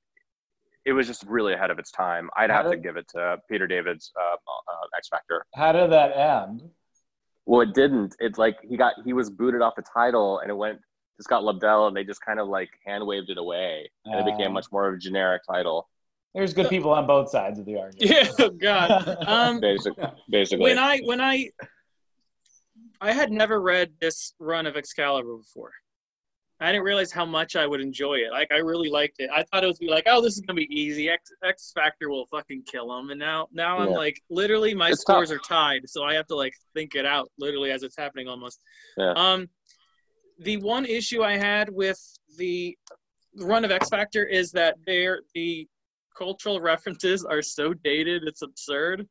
it 0.88 0.92
was 0.92 1.06
just 1.06 1.22
really 1.24 1.52
ahead 1.52 1.70
of 1.70 1.78
its 1.78 1.90
time. 1.90 2.30
I'd 2.34 2.48
have 2.50 2.70
to 2.70 2.76
give 2.78 2.96
it 2.96 3.06
to 3.14 3.36
Peter 3.50 3.66
David's 3.66 4.10
uh, 4.18 4.34
uh, 4.36 4.86
X 4.96 5.08
Factor. 5.10 5.44
How 5.54 5.70
did 5.72 5.90
that 5.92 6.16
end? 6.16 6.62
Well, 7.44 7.60
it 7.60 7.74
didn't. 7.74 8.16
It's 8.20 8.38
like 8.38 8.56
he 8.66 8.78
got 8.78 8.94
he 9.04 9.12
was 9.12 9.28
booted 9.28 9.60
off 9.60 9.74
the 9.76 9.82
title, 9.82 10.38
and 10.38 10.50
it 10.50 10.54
went 10.54 10.78
to 11.18 11.22
Scott 11.22 11.42
Lobdell, 11.42 11.88
and 11.88 11.94
they 11.96 12.04
just 12.04 12.22
kind 12.24 12.40
of 12.40 12.48
like 12.48 12.70
hand 12.86 13.06
waved 13.06 13.28
it 13.28 13.36
away, 13.36 13.90
and 14.06 14.14
it 14.18 14.24
became 14.24 14.52
Uh, 14.52 14.54
much 14.54 14.66
more 14.72 14.88
of 14.88 14.94
a 14.94 14.98
generic 14.98 15.42
title. 15.46 15.88
There's 16.34 16.54
good 16.54 16.70
people 16.70 16.90
on 16.90 17.06
both 17.06 17.28
sides 17.28 17.58
of 17.58 17.66
the 17.66 17.78
argument. 17.78 17.98
Yeah, 18.10 18.28
oh 18.38 18.48
God. 18.50 19.16
Um, 19.26 19.60
Basically, 19.70 20.04
basically. 20.30 20.62
when 20.62 20.78
I 20.78 21.00
when 21.00 21.20
I 21.20 21.50
I 23.02 23.12
had 23.12 23.30
never 23.30 23.60
read 23.60 23.92
this 24.00 24.32
run 24.38 24.66
of 24.66 24.76
Excalibur 24.76 25.36
before. 25.36 25.72
I 26.60 26.72
didn't 26.72 26.84
realize 26.84 27.12
how 27.12 27.24
much 27.24 27.54
I 27.54 27.66
would 27.66 27.80
enjoy 27.80 28.14
it. 28.14 28.32
Like 28.32 28.50
I 28.50 28.58
really 28.58 28.88
liked 28.88 29.16
it. 29.20 29.30
I 29.32 29.44
thought 29.44 29.62
it 29.62 29.68
was 29.68 29.78
be 29.78 29.88
like, 29.88 30.04
oh, 30.06 30.20
this 30.20 30.34
is 30.34 30.40
gonna 30.40 30.56
be 30.56 30.68
easy. 30.74 31.08
X 31.08 31.30
X 31.44 31.72
Factor 31.74 32.10
will 32.10 32.26
fucking 32.26 32.64
kill 32.66 32.88
them. 32.88 33.10
And 33.10 33.18
now 33.18 33.46
now 33.52 33.78
I'm 33.78 33.90
like, 33.90 34.20
literally 34.28 34.74
my 34.74 34.90
It's 34.90 35.00
scores 35.02 35.28
tough. 35.28 35.38
are 35.38 35.48
tied, 35.48 35.88
so 35.88 36.02
I 36.02 36.14
have 36.14 36.26
to 36.28 36.34
like 36.34 36.54
think 36.74 36.94
it 36.96 37.06
out 37.06 37.30
literally 37.38 37.70
as 37.70 37.82
it's 37.84 37.96
happening 37.96 38.28
almost. 38.28 38.60
Yeah. 38.96 39.12
Um, 39.12 39.48
the 40.40 40.56
one 40.58 40.84
issue 40.84 41.22
I 41.22 41.36
had 41.36 41.68
with 41.70 42.00
the 42.36 42.76
run 43.36 43.64
of 43.64 43.70
X 43.70 43.88
Factor 43.88 44.24
is 44.24 44.50
that 44.52 44.76
they're 44.84 45.20
the 45.34 45.66
cultural 46.16 46.60
references 46.72 47.24
are 47.24 47.42
so 47.42 47.72
dated, 47.72 48.24
it's 48.26 48.42
absurd. 48.42 49.06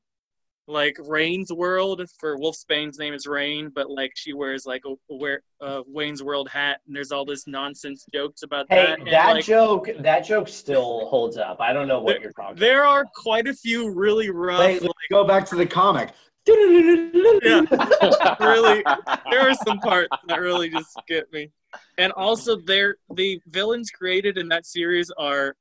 Like 0.69 0.97
Rain's 0.99 1.51
World 1.51 2.01
for 2.19 2.37
Wolfsbane's 2.37 2.99
name 2.99 3.13
is 3.13 3.25
Rahne, 3.25 3.73
but 3.73 3.89
like 3.89 4.11
she 4.15 4.33
wears 4.33 4.65
like 4.65 4.83
a, 4.85 4.89
a 5.09 5.15
wear 5.15 5.41
uh, 5.61 5.81
Wayne's 5.87 6.21
World 6.21 6.49
hat, 6.49 6.81
and 6.85 6.93
there's 6.95 7.13
all 7.13 7.23
this 7.23 7.47
nonsense 7.47 8.05
jokes 8.13 8.43
about 8.43 8.65
Hey, 8.69 8.85
that. 8.85 8.99
and, 8.99 9.07
that 9.07 9.31
like, 9.33 9.45
joke, 9.45 9.87
that 9.99 10.25
joke 10.25 10.49
still 10.49 11.07
holds 11.07 11.37
up. 11.37 11.61
I 11.61 11.71
don't 11.71 11.87
know 11.87 12.01
what 12.01 12.19
you're 12.21 12.33
talking. 12.33 12.57
there 12.57 12.83
are 12.85 13.05
quite 13.15 13.47
a 13.47 13.53
few 13.53 13.93
really 13.93 14.29
rough, 14.29 14.59
Wait, 14.59 14.81
like, 14.81 14.91
go 15.09 15.23
back 15.25 15.45
to 15.47 15.55
the 15.55 15.65
comic. 15.65 16.09
yeah, 16.47 17.61
really. 18.41 18.83
There 19.31 19.49
are 19.49 19.53
some 19.65 19.79
parts 19.79 20.09
that 20.27 20.41
really 20.41 20.69
just 20.69 20.99
get 21.07 21.31
me, 21.31 21.49
and 21.97 22.11
also 22.11 22.57
they're 22.57 22.97
the 23.15 23.39
villains 23.47 23.89
created 23.89 24.37
in 24.37 24.49
that 24.49 24.65
series 24.65 25.09
are 25.17 25.55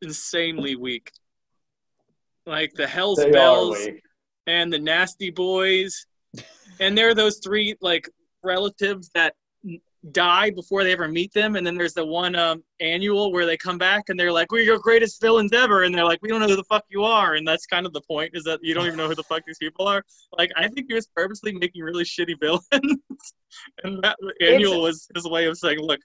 insanely 0.00 0.76
weak. 0.76 1.10
Like 2.46 2.72
the 2.74 2.86
Hell's 2.86 3.18
They 3.18 3.30
Bells. 3.30 3.78
and 4.46 4.72
the 4.72 4.78
Nasty 4.78 5.30
Boys, 5.30 6.06
and 6.80 6.96
there 6.96 7.08
are 7.08 7.14
those 7.14 7.38
three 7.38 7.76
like 7.80 8.08
relatives 8.42 9.10
that 9.14 9.34
die 10.10 10.50
before 10.50 10.82
they 10.82 10.92
ever 10.92 11.06
meet 11.06 11.32
them, 11.32 11.54
and 11.54 11.64
then 11.64 11.76
there's 11.76 11.94
the 11.94 12.04
one 12.04 12.34
um, 12.34 12.64
annual 12.80 13.30
where 13.30 13.46
they 13.46 13.56
come 13.56 13.78
back 13.78 14.08
and 14.08 14.18
they're 14.18 14.32
like, 14.32 14.50
"We're 14.50 14.64
your 14.64 14.78
greatest 14.78 15.20
villains 15.20 15.52
ever," 15.52 15.84
and 15.84 15.94
they're 15.94 16.04
like, 16.04 16.18
"We 16.22 16.28
don't 16.28 16.40
know 16.40 16.48
who 16.48 16.56
the 16.56 16.64
fuck 16.64 16.84
you 16.88 17.04
are," 17.04 17.34
and 17.34 17.46
that's 17.46 17.66
kind 17.66 17.86
of 17.86 17.92
the 17.92 18.00
point 18.00 18.32
is 18.34 18.42
that 18.44 18.58
you 18.62 18.74
don't 18.74 18.86
even 18.86 18.96
know 18.96 19.08
who 19.08 19.14
the 19.14 19.22
fuck 19.22 19.42
these 19.46 19.58
people 19.58 19.86
are. 19.86 20.04
Like, 20.36 20.50
I 20.56 20.68
think 20.68 20.86
he 20.88 20.94
was 20.94 21.06
purposely 21.14 21.52
making 21.52 21.82
really 21.82 22.04
shitty 22.04 22.40
villains, 22.40 22.64
and 23.84 24.02
that 24.02 24.16
annual 24.40 24.82
was 24.82 25.08
his 25.14 25.24
way 25.24 25.46
of 25.46 25.56
saying, 25.56 25.78
"Look, 25.78 26.00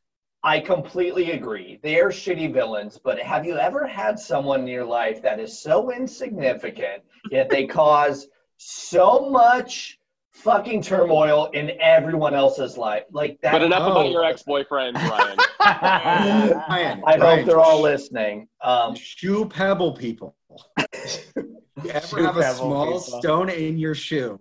I 0.48 0.62
completely 0.62 1.32
agree. 1.32 1.78
They 1.84 2.00
are 2.00 2.08
shitty 2.10 2.54
villains, 2.54 2.98
but 3.04 3.20
have 3.20 3.46
you 3.46 3.58
ever 3.58 3.86
had 3.86 4.18
someone 4.18 4.62
in 4.62 4.68
your 4.68 4.86
life 4.86 5.22
that 5.22 5.42
is 5.42 5.60
so 5.60 5.92
insignificant 5.92 7.04
yet 7.30 7.50
they 7.50 7.68
cause 7.82 8.28
so 8.56 9.30
much 9.30 10.00
fucking 10.32 10.82
turmoil 10.84 11.48
in 11.54 11.72
everyone 11.82 12.34
else's 12.34 12.78
life? 12.78 13.04
Like 13.12 13.42
that. 13.42 13.52
but 13.52 13.62
enough 13.62 13.82
Oh. 13.84 13.92
about 13.92 14.10
your 14.12 14.24
ex-boyfriend, 14.24 14.96
Ryan. 15.12 15.38
Ryan, 15.60 17.04
I 17.06 17.18
Ryan, 17.18 17.22
hope 17.40 17.46
they're 17.46 17.60
all 17.60 17.82
listening. 17.82 18.48
Um, 18.64 18.96
Shoe 18.96 19.50
pebble 19.50 19.92
people. 19.98 20.38
you 20.78 21.90
ever 21.92 22.08
Shoe 22.08 22.24
have 22.24 22.38
a 22.38 22.54
small 22.54 22.86
people. 22.86 23.00
stone 23.20 23.50
in 23.50 23.78
your 23.78 23.96
shoe 23.96 24.40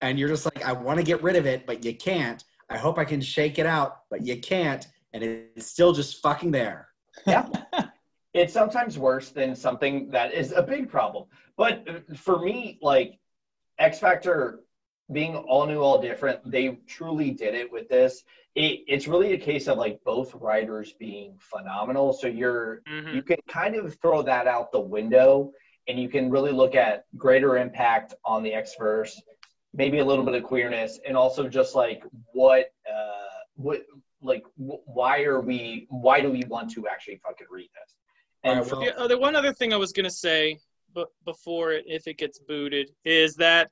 and 0.00 0.18
you're 0.18 0.28
just 0.28 0.44
like, 0.44 0.64
I 0.64 0.72
want 0.72 0.98
to 0.98 1.04
get 1.04 1.22
rid 1.22 1.36
of 1.36 1.46
it, 1.46 1.66
but 1.66 1.84
you 1.84 1.94
can't. 1.94 2.42
I 2.68 2.78
hope 2.78 2.98
I 2.98 3.04
can 3.04 3.20
shake 3.20 3.60
it 3.60 3.66
out, 3.66 3.98
but 4.10 4.26
you 4.26 4.40
can't. 4.40 4.84
And 5.16 5.24
it's 5.56 5.66
still 5.66 5.92
just 5.92 6.20
fucking 6.22 6.50
there. 6.50 6.88
yeah. 7.26 7.48
It's 8.34 8.52
sometimes 8.52 8.98
worse 8.98 9.30
than 9.30 9.56
something 9.56 10.10
that 10.10 10.34
is 10.34 10.52
a 10.52 10.60
big 10.60 10.90
problem. 10.90 11.24
But 11.56 11.88
for 12.18 12.38
me, 12.38 12.78
like 12.82 13.18
X 13.78 13.98
Factor 13.98 14.60
being 15.10 15.36
all 15.36 15.66
new, 15.66 15.80
all 15.80 16.02
different, 16.02 16.40
they 16.50 16.78
truly 16.86 17.30
did 17.30 17.54
it 17.54 17.72
with 17.72 17.88
this. 17.88 18.24
It, 18.54 18.80
it's 18.88 19.08
really 19.08 19.32
a 19.32 19.38
case 19.38 19.68
of 19.68 19.78
like 19.78 20.04
both 20.04 20.34
writers 20.34 20.92
being 20.98 21.38
phenomenal. 21.38 22.12
So 22.12 22.26
you're 22.26 22.82
mhm. 22.86 23.14
you 23.14 23.22
can 23.22 23.38
kind 23.48 23.74
of 23.74 23.98
throw 24.02 24.20
that 24.20 24.46
out 24.46 24.70
the 24.70 24.80
window 24.80 25.52
and 25.88 25.98
you 25.98 26.10
can 26.10 26.30
really 26.30 26.52
look 26.52 26.74
at 26.74 27.06
greater 27.16 27.56
impact 27.56 28.12
on 28.22 28.42
the 28.42 28.52
X 28.52 28.74
verse, 28.78 29.18
maybe 29.72 30.00
a 30.00 30.04
little 30.04 30.26
bit 30.26 30.34
of 30.34 30.42
queerness, 30.42 31.00
and 31.08 31.16
also 31.16 31.48
just 31.48 31.74
like 31.74 32.02
what 32.34 32.66
uh 32.86 33.38
what 33.54 33.80
like 34.22 34.42
wh- 34.56 34.86
why 34.86 35.22
are 35.22 35.40
we 35.40 35.86
why 35.90 36.20
do 36.20 36.30
we 36.30 36.42
want 36.48 36.70
to 36.72 36.86
actually 36.88 37.16
fucking 37.22 37.46
read 37.50 37.68
this? 37.74 37.94
And 38.44 38.60
Alright, 38.60 38.70
so- 38.70 38.80
well- 38.80 39.04
uh, 39.04 39.08
the 39.08 39.18
one 39.18 39.36
other 39.36 39.52
thing 39.52 39.72
I 39.72 39.76
was 39.76 39.92
gonna 39.92 40.10
say, 40.10 40.58
but 40.94 41.08
before 41.24 41.72
it, 41.72 41.84
if 41.86 42.06
it 42.06 42.18
gets 42.18 42.38
booted, 42.38 42.90
is 43.04 43.34
that 43.36 43.70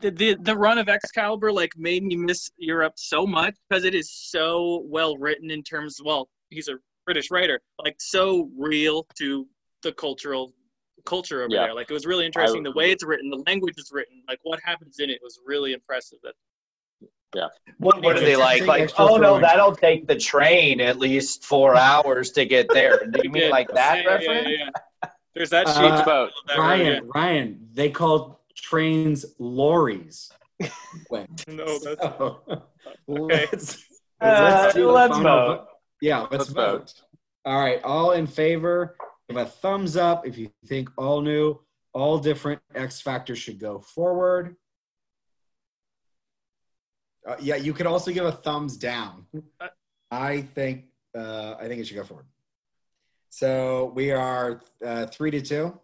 the, 0.00 0.10
the 0.10 0.36
the 0.42 0.56
run 0.56 0.78
of 0.78 0.88
Excalibur 0.88 1.50
like 1.52 1.72
made 1.76 2.02
me 2.04 2.16
miss 2.16 2.50
Europe 2.58 2.94
so 2.96 3.26
much 3.26 3.54
because 3.68 3.84
it 3.84 3.94
is 3.94 4.10
so 4.12 4.82
well 4.86 5.16
written 5.16 5.50
in 5.50 5.62
terms. 5.62 6.00
Well, 6.04 6.28
he's 6.50 6.68
a 6.68 6.74
British 7.04 7.30
writer, 7.30 7.60
like 7.82 7.96
so 7.98 8.50
real 8.56 9.06
to 9.18 9.46
the 9.82 9.92
cultural 9.92 10.52
culture 11.04 11.42
over 11.42 11.54
Yeah. 11.54 11.62
there. 11.66 11.74
Like 11.74 11.88
it 11.90 11.94
was 11.94 12.04
really 12.06 12.26
interesting 12.26 12.62
the 12.64 12.72
way 12.72 12.90
it's 12.90 13.04
written, 13.04 13.30
the 13.30 13.42
language 13.46 13.74
is 13.78 13.90
written, 13.92 14.22
like 14.28 14.40
what 14.42 14.58
happens 14.64 14.98
in 14.98 15.08
it 15.08 15.20
was 15.22 15.38
really 15.46 15.72
impressive. 15.72 16.18
That 16.24 16.34
What, 17.78 18.02
what 18.02 18.16
are 18.16 18.20
they 18.20 18.36
like? 18.36 18.66
Like, 18.66 18.90
oh 18.98 19.16
no, 19.16 19.38
that'll 19.38 19.74
take 19.76 20.06
the 20.06 20.16
train 20.16 20.80
at 20.80 20.98
least 20.98 21.44
four 21.44 21.76
hours 21.88 22.30
to 22.32 22.44
get 22.46 22.68
there. 22.72 23.04
Do 23.06 23.20
you 23.22 23.30
mean 23.30 23.42
Yeah. 23.44 23.48
like 23.50 23.68
that 23.74 24.02
yeah, 24.04 24.08
reference? 24.10 24.48
yeah, 24.48 24.70
yeah. 25.02 25.08
There's 25.34 25.50
that 25.50 25.66
Uh, 25.66 25.72
sheet 25.74 25.92
It's 25.92 26.00
about 26.02 26.30
that 26.46 26.58
Ryan, 26.58 27.10
Ryan, 27.14 27.68
they 27.74 27.90
called 27.90 28.36
trains 28.54 29.26
lorries. 29.38 30.30
Wait. 31.10 31.28
No, 31.48 31.78
that's 31.78 32.00
So, 32.00 32.40
Okay. 33.08 33.48
let's, 33.52 33.84
Uh, 34.20 34.72
do 34.72 34.86
the 34.86 34.92
let's 34.92 35.12
final 35.12 35.22
vote. 35.36 35.56
vo- 35.58 35.66
Yeah, 36.00 36.20
let's, 36.20 36.32
Let's 36.32 36.48
vote. 36.50 36.78
vote. 36.80 36.94
All 37.44 37.60
right, 37.60 37.82
all 37.84 38.12
in 38.12 38.26
favor, 38.26 38.96
give 39.28 39.36
a 39.36 39.44
thumbs 39.44 39.96
up 39.98 40.26
if 40.26 40.38
you 40.38 40.50
think 40.66 40.88
all 40.96 41.20
new, 41.20 41.60
all 41.92 42.18
different 42.18 42.60
X 42.74 43.00
Factor 43.02 43.36
should 43.36 43.58
go 43.60 43.80
forward. 43.80 44.56
Uh, 47.26 47.34
yeah, 47.40 47.56
you 47.56 47.72
could 47.72 47.86
also 47.86 48.12
give 48.12 48.24
a 48.24 48.32
thumbs 48.32 48.76
down. 48.76 49.26
I 50.10 50.42
think 50.42 50.84
uh, 51.16 51.54
I 51.58 51.66
think 51.66 51.80
it 51.80 51.86
should 51.86 51.96
go 51.96 52.04
forward. 52.04 52.26
So 53.30 53.92
we 53.94 54.12
are 54.12 54.60
uh, 54.84 55.06
three 55.06 55.30
to 55.32 55.40
two. 55.42 55.78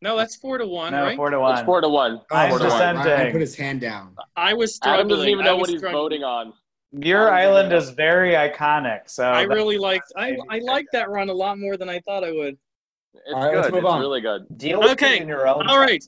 no, 0.00 0.16
that's 0.16 0.36
four 0.36 0.58
to 0.58 0.66
one, 0.66 0.92
no, 0.92 1.02
right? 1.02 1.16
four 1.16 1.30
to 1.30 1.36
it's 1.36 1.42
one. 1.42 1.64
four 1.66 1.80
to 1.80 1.88
one. 1.88 2.20
I'm 2.30 2.50
Four 2.50 2.58
to 2.60 2.64
one. 2.64 2.72
dissenting. 2.72 3.04
Ryan 3.12 3.32
put 3.32 3.40
his 3.40 3.54
hand 3.56 3.80
down. 3.80 4.16
I 4.36 4.54
was 4.54 4.74
struggling. 4.74 5.00
Adam 5.00 5.08
doesn't 5.08 5.28
even 5.28 5.44
know 5.44 5.56
what 5.56 5.68
he's 5.68 5.78
struggling. 5.80 6.02
voting 6.02 6.24
on. 6.24 6.52
Muir 6.92 7.30
Island 7.30 7.72
is 7.72 7.90
very 7.90 8.32
iconic. 8.32 9.00
So 9.10 9.24
I 9.24 9.42
really 9.42 9.78
liked. 9.78 10.12
I 10.16 10.36
I 10.48 10.58
liked 10.60 10.88
that 10.92 11.10
run 11.10 11.28
a 11.28 11.34
lot 11.34 11.58
more 11.58 11.76
than 11.76 11.88
I 11.90 12.00
thought 12.00 12.24
I 12.24 12.32
would. 12.32 12.56
It's 13.14 13.22
All 13.34 13.42
right, 13.42 13.50
good. 13.52 13.60
let's 13.62 13.72
move 13.72 13.84
it's 13.84 13.92
on. 13.92 14.00
really 14.00 14.20
good. 14.20 14.46
Deal 14.56 14.80
with 14.80 14.92
Okay. 14.92 15.16
it 15.16 15.22
in 15.22 15.28
your 15.28 15.46
own. 15.46 15.66
All 15.68 15.78
right. 15.78 16.02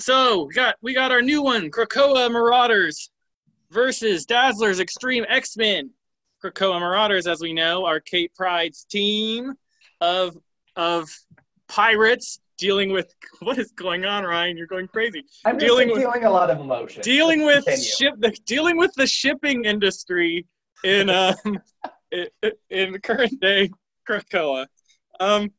So 0.00 0.44
we 0.44 0.54
got 0.54 0.76
we 0.80 0.94
got 0.94 1.10
our 1.10 1.22
new 1.22 1.42
one, 1.42 1.70
Krakoa 1.70 2.30
Marauders 2.30 3.10
versus 3.70 4.26
Dazzler's 4.26 4.80
Extreme 4.80 5.26
X 5.28 5.56
Men. 5.56 5.90
Krakoa 6.42 6.78
Marauders, 6.78 7.26
as 7.26 7.40
we 7.40 7.52
know, 7.52 7.84
are 7.84 7.98
Kate 7.98 8.32
Pryde's 8.34 8.84
team 8.84 9.54
of 10.00 10.36
of 10.76 11.08
pirates 11.66 12.40
dealing 12.56 12.92
with 12.92 13.12
what 13.40 13.58
is 13.58 13.72
going 13.72 14.04
on, 14.04 14.24
Ryan? 14.24 14.56
You're 14.56 14.68
going 14.68 14.86
crazy. 14.88 15.24
I'm 15.44 15.58
dealing 15.58 15.88
with- 15.88 15.98
feeling 15.98 16.24
a 16.24 16.30
lot 16.30 16.50
of 16.50 16.60
emotion. 16.60 17.02
dealing 17.02 17.44
with 17.44 17.64
ship 17.80 18.14
the 18.18 18.30
dealing 18.46 18.76
with 18.76 18.92
the 18.94 19.06
shipping 19.06 19.64
industry 19.64 20.46
in 20.84 21.10
um 21.10 21.34
in, 22.12 22.28
in 22.70 23.00
current 23.00 23.40
day 23.40 23.70
Krakoa. 24.08 24.66
Um 25.18 25.50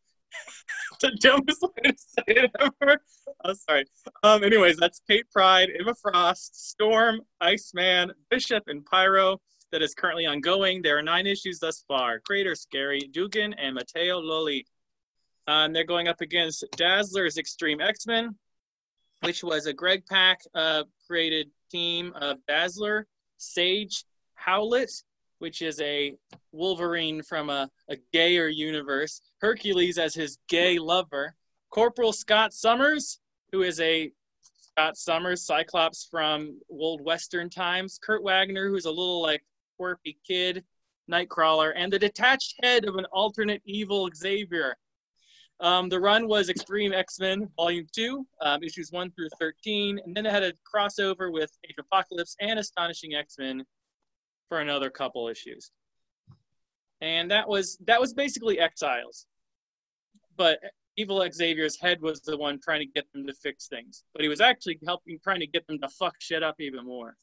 the 1.01 1.11
dumbest 1.19 1.61
way 1.61 1.91
to 1.91 1.95
say 1.97 2.23
it 2.27 2.51
ever. 2.59 3.01
Oh, 3.45 3.53
sorry. 3.53 3.85
Um 4.23 4.43
anyways, 4.43 4.77
that's 4.77 5.01
Kate 5.07 5.29
Pryde, 5.31 5.69
Emma 5.79 5.93
Frost, 5.95 6.69
Storm, 6.69 7.21
Iceman, 7.41 8.11
Bishop, 8.29 8.63
and 8.67 8.85
Pyro 8.85 9.39
that 9.71 9.81
is 9.81 9.93
currently 9.93 10.25
ongoing. 10.25 10.81
There 10.81 10.97
are 10.97 11.01
nine 11.01 11.27
issues 11.27 11.59
thus 11.59 11.83
far. 11.87 12.19
Creator 12.19 12.55
Gerry, 12.71 13.09
Duggan, 13.11 13.53
and 13.53 13.75
Matteo 13.75 14.19
Lolli. 14.19 14.65
And 15.47 15.75
they're 15.75 15.83
going 15.83 16.07
up 16.07 16.21
against 16.21 16.65
Dazzler's 16.75 17.37
Extreme 17.37 17.81
X-Men, 17.81 18.35
which 19.21 19.43
was 19.43 19.65
a 19.65 19.73
Greg 19.73 20.05
Pak 20.07 20.41
uh, 20.53 20.83
created 21.07 21.49
team 21.71 22.13
of 22.15 22.37
Dazzler, 22.47 23.07
Sage, 23.37 24.05
Howlett, 24.35 24.91
which 25.39 25.61
is 25.61 25.79
a 25.81 26.13
Wolverine 26.51 27.21
from 27.23 27.49
a, 27.49 27.69
a 27.89 27.97
gayer 28.13 28.47
universe, 28.47 29.21
Hercules 29.41 29.97
as 29.97 30.13
his 30.13 30.37
gay 30.47 30.77
lover, 30.77 31.35
Corporal 31.69 32.13
Scott 32.13 32.53
Summers, 32.53 33.19
who 33.51 33.63
is 33.63 33.79
a 33.79 34.11
Scott 34.51 34.97
Summers 34.97 35.45
Cyclops 35.45 36.07
from 36.09 36.59
old 36.69 37.01
Western 37.01 37.49
times, 37.49 37.99
Kurt 38.01 38.23
Wagner, 38.23 38.69
who's 38.69 38.85
a 38.85 38.91
little 38.91 39.21
like 39.21 39.43
quirky 39.77 40.17
kid, 40.25 40.63
Nightcrawler, 41.09 41.73
and 41.75 41.91
the 41.91 41.99
detached 41.99 42.55
head 42.61 42.85
of 42.85 42.95
an 42.95 43.05
alternate 43.05 43.61
evil 43.65 44.09
Xavier. 44.15 44.77
Um, 45.61 45.89
the 45.89 45.99
run 45.99 46.27
was 46.27 46.49
Extreme 46.49 46.93
X 46.93 47.19
Men 47.19 47.49
Volume 47.57 47.87
2, 47.93 48.25
um, 48.41 48.63
issues 48.63 48.91
1 48.91 49.11
through 49.11 49.27
13, 49.39 49.99
and 50.05 50.15
then 50.15 50.25
it 50.25 50.31
had 50.31 50.43
a 50.43 50.53
crossover 50.73 51.31
with 51.31 51.51
Age 51.65 51.75
of 51.77 51.85
Apocalypse 51.91 52.35
and 52.39 52.57
Astonishing 52.59 53.15
X 53.15 53.35
Men 53.37 53.65
for 54.49 54.59
another 54.59 54.89
couple 54.89 55.29
issues. 55.29 55.71
And 57.01 57.31
that 57.31 57.47
was 57.47 57.77
that 57.85 58.01
was 58.01 58.13
basically 58.13 58.59
Exiles. 58.59 59.25
But 60.35 60.59
Evil 60.97 61.25
Xavier's 61.31 61.79
head 61.79 62.01
was 62.01 62.19
the 62.21 62.35
one 62.37 62.59
trying 62.61 62.81
to 62.81 62.85
get 62.85 63.05
them 63.13 63.25
to 63.25 63.33
fix 63.33 63.67
things. 63.67 64.03
But 64.13 64.23
he 64.23 64.27
was 64.27 64.41
actually 64.41 64.79
helping 64.85 65.17
trying 65.23 65.39
to 65.39 65.47
get 65.47 65.65
them 65.67 65.79
to 65.79 65.87
fuck 65.87 66.15
shit 66.19 66.43
up 66.43 66.55
even 66.59 66.83
more. 66.85 67.15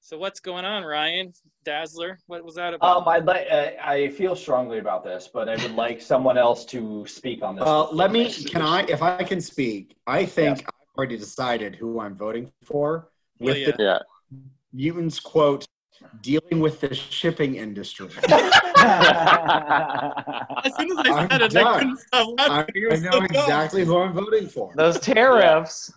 So 0.00 0.16
what's 0.16 0.40
going 0.40 0.64
on, 0.64 0.84
Ryan 0.84 1.32
Dazzler? 1.64 2.18
What 2.26 2.44
was 2.44 2.54
that 2.54 2.72
about? 2.74 2.98
Um, 2.98 3.08
I'd 3.08 3.24
like. 3.24 3.48
Uh, 3.50 3.70
I 3.82 4.08
feel 4.10 4.36
strongly 4.36 4.78
about 4.78 5.02
this, 5.04 5.28
but 5.32 5.48
I 5.48 5.56
would 5.56 5.74
like 5.74 6.00
someone 6.00 6.38
else 6.38 6.64
to 6.66 7.04
speak 7.06 7.42
on 7.42 7.56
this. 7.56 7.64
Uh, 7.66 7.90
let 7.90 8.12
me. 8.12 8.32
Can 8.32 8.62
I? 8.62 8.82
If 8.82 9.02
I 9.02 9.24
can 9.24 9.40
speak, 9.40 9.96
I 10.06 10.24
think 10.24 10.60
I've 10.60 10.96
already 10.96 11.18
decided 11.18 11.74
who 11.74 12.00
I'm 12.00 12.14
voting 12.14 12.52
for. 12.64 13.10
With 13.40 13.58
yeah. 13.58 13.72
the 13.76 13.82
Yeah. 13.82 13.98
mutants 14.72 15.18
quote, 15.18 15.66
dealing 16.22 16.60
with 16.60 16.80
the 16.80 16.94
shipping 16.94 17.56
industry. 17.56 18.08
As 18.28 18.40
soon 20.76 20.92
as 20.92 20.98
I 20.98 21.10
I'm 21.10 21.28
said 21.30 21.42
it, 21.42 21.56
I 21.56 21.62
done. 21.62 21.78
couldn't 21.78 21.98
stop 21.98 22.34
I, 22.38 22.48
laughing. 22.48 22.74
It 22.76 22.92
I 22.92 22.96
know 22.96 23.10
so 23.10 23.20
dumb. 23.20 23.24
exactly 23.26 23.84
who 23.84 23.98
I'm 23.98 24.12
voting 24.12 24.46
for. 24.48 24.72
Those 24.76 24.98
tariffs. 25.00 25.92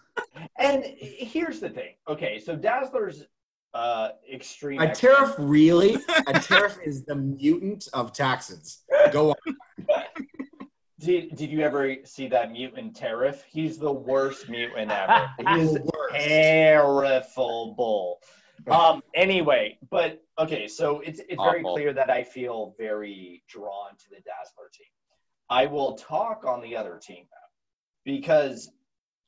And 0.58 0.84
here's 0.86 1.60
the 1.60 1.70
thing. 1.70 1.94
Okay, 2.08 2.40
so 2.40 2.56
Dazzler's 2.56 3.24
uh, 3.74 4.10
extreme. 4.32 4.82
A 4.82 4.86
X-Men- 4.86 5.16
tariff, 5.16 5.36
really? 5.38 5.98
A 6.28 6.40
tariff 6.40 6.78
is 6.84 7.04
the 7.06 7.16
mutant 7.16 7.88
of 7.94 8.14
taxes. 8.14 8.80
Go 9.12 9.32
on. 9.32 9.36
Did, 11.00 11.34
did 11.38 11.50
you 11.50 11.62
ever 11.62 11.96
see 12.04 12.28
that 12.28 12.52
mutant 12.52 12.94
tariff? 12.94 13.46
He's 13.50 13.78
the 13.78 13.90
worst 13.90 14.50
mutant 14.50 14.92
ever. 14.92 15.32
He's 15.56 15.72
The 15.76 15.90
terrible. 16.12 18.20
Um. 18.70 19.02
Anyway, 19.14 19.78
but 19.90 20.22
okay, 20.38 20.68
so 20.68 21.00
it's 21.00 21.20
it's 21.20 21.42
very 21.42 21.64
clear 21.64 21.94
that 21.94 22.10
I 22.10 22.24
feel 22.24 22.76
very 22.78 23.44
drawn 23.48 23.92
to 23.98 24.10
the 24.10 24.18
Dazzler 24.18 24.70
team. 24.74 24.88
I 25.50 25.66
will 25.66 25.96
talk 25.96 26.44
on 26.46 26.62
the 26.62 26.76
other 26.78 27.00
team 27.02 27.26
now 27.32 28.14
because 28.14 28.72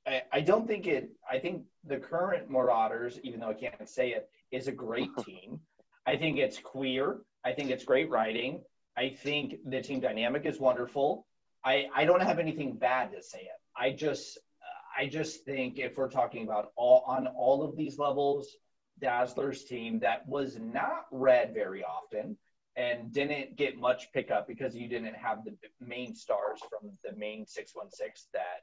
I, 0.07 0.21
I 0.31 0.41
don't 0.41 0.67
think 0.67 0.87
it. 0.87 1.09
I 1.29 1.39
think 1.39 1.63
the 1.85 1.97
current 1.97 2.49
Marauders, 2.49 3.19
even 3.23 3.39
though 3.39 3.49
I 3.49 3.53
can't 3.53 3.89
say 3.89 4.11
it, 4.11 4.29
is 4.51 4.67
a 4.67 4.71
great 4.71 5.09
team. 5.25 5.59
I 6.05 6.17
think 6.17 6.37
it's 6.37 6.59
queer. 6.59 7.17
I 7.43 7.53
think 7.53 7.69
it's 7.69 7.83
great 7.83 8.09
writing. 8.09 8.61
I 8.97 9.09
think 9.09 9.55
the 9.65 9.81
team 9.81 9.99
dynamic 9.99 10.45
is 10.45 10.59
wonderful. 10.59 11.25
I, 11.63 11.87
I 11.95 12.05
don't 12.05 12.21
have 12.21 12.39
anything 12.39 12.75
bad 12.75 13.11
to 13.13 13.21
say 13.21 13.39
it. 13.39 13.59
I 13.75 13.91
just 13.91 14.37
I 14.97 15.07
just 15.07 15.45
think 15.45 15.79
if 15.79 15.97
we're 15.97 16.09
talking 16.09 16.43
about 16.43 16.71
all 16.75 17.03
on 17.07 17.27
all 17.27 17.63
of 17.63 17.77
these 17.77 17.97
levels, 17.97 18.55
Dazzler's 19.01 19.63
team 19.65 19.99
that 19.99 20.27
was 20.27 20.57
not 20.59 21.05
read 21.11 21.53
very 21.53 21.83
often 21.83 22.37
and 22.75 23.11
didn't 23.11 23.55
get 23.57 23.77
much 23.77 24.11
pickup 24.13 24.47
because 24.47 24.75
you 24.75 24.87
didn't 24.87 25.15
have 25.15 25.43
the 25.43 25.53
main 25.85 26.15
stars 26.15 26.59
from 26.69 26.91
the 27.03 27.13
main 27.17 27.45
616 27.45 28.29
that 28.33 28.61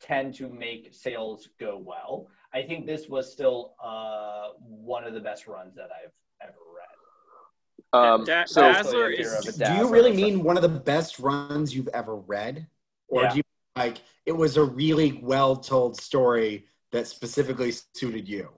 tend 0.00 0.34
to 0.34 0.48
make 0.48 0.92
sales 0.92 1.48
go 1.58 1.78
well. 1.78 2.28
I 2.52 2.62
think 2.62 2.86
this 2.86 3.08
was 3.08 3.32
still 3.32 3.74
uh, 3.82 4.50
one 4.58 5.04
of 5.04 5.14
the 5.14 5.20
best 5.20 5.46
runs 5.46 5.74
that 5.76 5.88
I've 5.90 6.12
ever 6.42 6.58
read. 6.76 7.98
Um, 8.10 8.24
Da- 8.24 8.44
so 8.44 8.60
Dazzler 8.60 9.10
is- 9.10 9.18
year 9.20 9.38
of 9.38 9.46
a 9.46 9.52
Do 9.52 9.74
you 9.74 9.90
really 9.90 10.12
mean 10.12 10.42
one 10.42 10.56
of 10.56 10.62
the 10.62 10.68
best 10.68 11.18
runs 11.18 11.74
you've 11.74 11.88
ever 11.88 12.16
read? 12.16 12.66
Or 13.08 13.22
Yeah. 13.22 13.30
do 13.30 13.36
you 13.38 13.42
like 13.76 13.98
it 14.26 14.32
was 14.32 14.56
a 14.58 14.64
really 14.64 15.12
well 15.22 15.56
told 15.56 15.98
story 16.00 16.66
that 16.92 17.06
specifically 17.06 17.72
suited 17.94 18.28
you? 18.28 18.57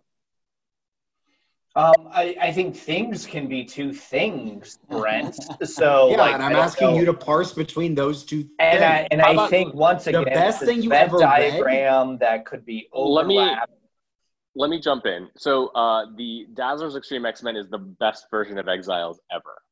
Um, 1.76 2.08
I, 2.10 2.34
I 2.40 2.52
think 2.52 2.74
things 2.76 3.26
can 3.26 3.46
be 3.46 3.64
two 3.64 3.92
things, 3.92 4.78
Brent. 4.90 5.36
So 5.64 6.10
yeah, 6.10 6.16
like, 6.16 6.34
and 6.34 6.42
I 6.42 6.46
I'm 6.46 6.56
asking 6.56 6.88
know. 6.90 6.98
you 6.98 7.04
to 7.04 7.14
parse 7.14 7.52
between 7.52 7.94
those 7.94 8.24
two 8.24 8.48
And 8.58 8.82
I, 8.82 8.98
things. 8.98 9.08
and 9.12 9.22
I 9.22 9.46
think 9.48 9.72
once 9.74 10.06
again, 10.08 10.24
the 10.24 10.30
best 10.30 10.62
it's 10.62 10.68
thing 10.70 10.82
you 10.82 10.88
Venn 10.90 11.04
ever 11.04 11.18
read? 11.18 11.22
diagram 11.22 12.18
that 12.18 12.44
could 12.44 12.64
be 12.66 12.88
Let 12.92 13.26
me- 13.26 13.54
let 14.56 14.68
me 14.68 14.80
jump 14.80 15.06
in. 15.06 15.28
So 15.36 15.68
uh, 15.68 16.06
the 16.16 16.48
Dazzler's 16.54 16.96
Extreme 16.96 17.24
X 17.24 17.40
Men 17.44 17.54
is 17.54 17.68
the 17.70 17.78
best 17.78 18.26
version 18.32 18.58
of 18.58 18.66
Exiles 18.68 19.20
ever. 19.32 19.62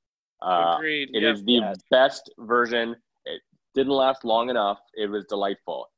Uh, 0.41 0.77
Agreed. 0.77 1.09
It 1.13 1.25
yeah. 1.25 1.33
is 1.33 1.43
the 1.45 1.55
Yes. 1.55 1.77
best 1.91 2.31
version. 2.39 2.95
It 3.25 3.43
didn't 3.75 3.93
last 3.93 4.25
long 4.25 4.51
enough. 4.51 4.79
It 4.95 5.11
was 5.11 5.25
delightful. 5.25 5.91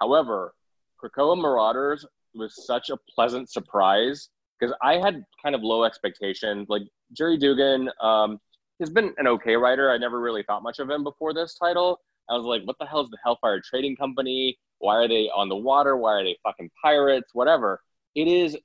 However, 0.00 0.54
Krakoa 1.00 1.40
Marauders 1.40 2.04
was 2.34 2.66
such 2.66 2.90
a 2.90 2.96
pleasant 3.14 3.48
surprise 3.52 4.30
because 4.58 4.74
I 4.82 4.94
had 4.94 5.24
kind 5.42 5.54
of 5.54 5.62
low 5.62 5.84
expectations. 5.84 6.66
Like 6.68 6.82
Gerry 7.12 7.38
Duggan, 7.38 7.90
um, 8.00 8.38
he's 8.78 8.90
been 8.90 9.14
an 9.18 9.26
okay 9.28 9.56
writer. 9.56 9.90
I 9.90 9.98
never 9.98 10.20
really 10.20 10.42
thought 10.42 10.62
much 10.62 10.78
of 10.78 10.90
him 10.90 11.04
before 11.04 11.34
this 11.34 11.56
title. 11.56 11.98
I 12.30 12.36
was 12.36 12.44
like, 12.46 12.62
what 12.64 12.76
the 12.78 12.86
hell 12.86 13.02
is 13.02 13.10
the 13.10 13.18
Hellfire 13.22 13.60
Trading 13.64 13.96
Company? 13.96 14.56
Why 14.78 14.96
are 14.96 15.08
they 15.08 15.30
on 15.34 15.48
the 15.48 15.56
water? 15.56 15.96
Why 15.96 16.12
are 16.12 16.24
they 16.24 16.36
fucking 16.42 16.70
pirates? 16.82 17.30
Whatever. 17.32 17.80
It 18.14 18.28
is 18.28 18.56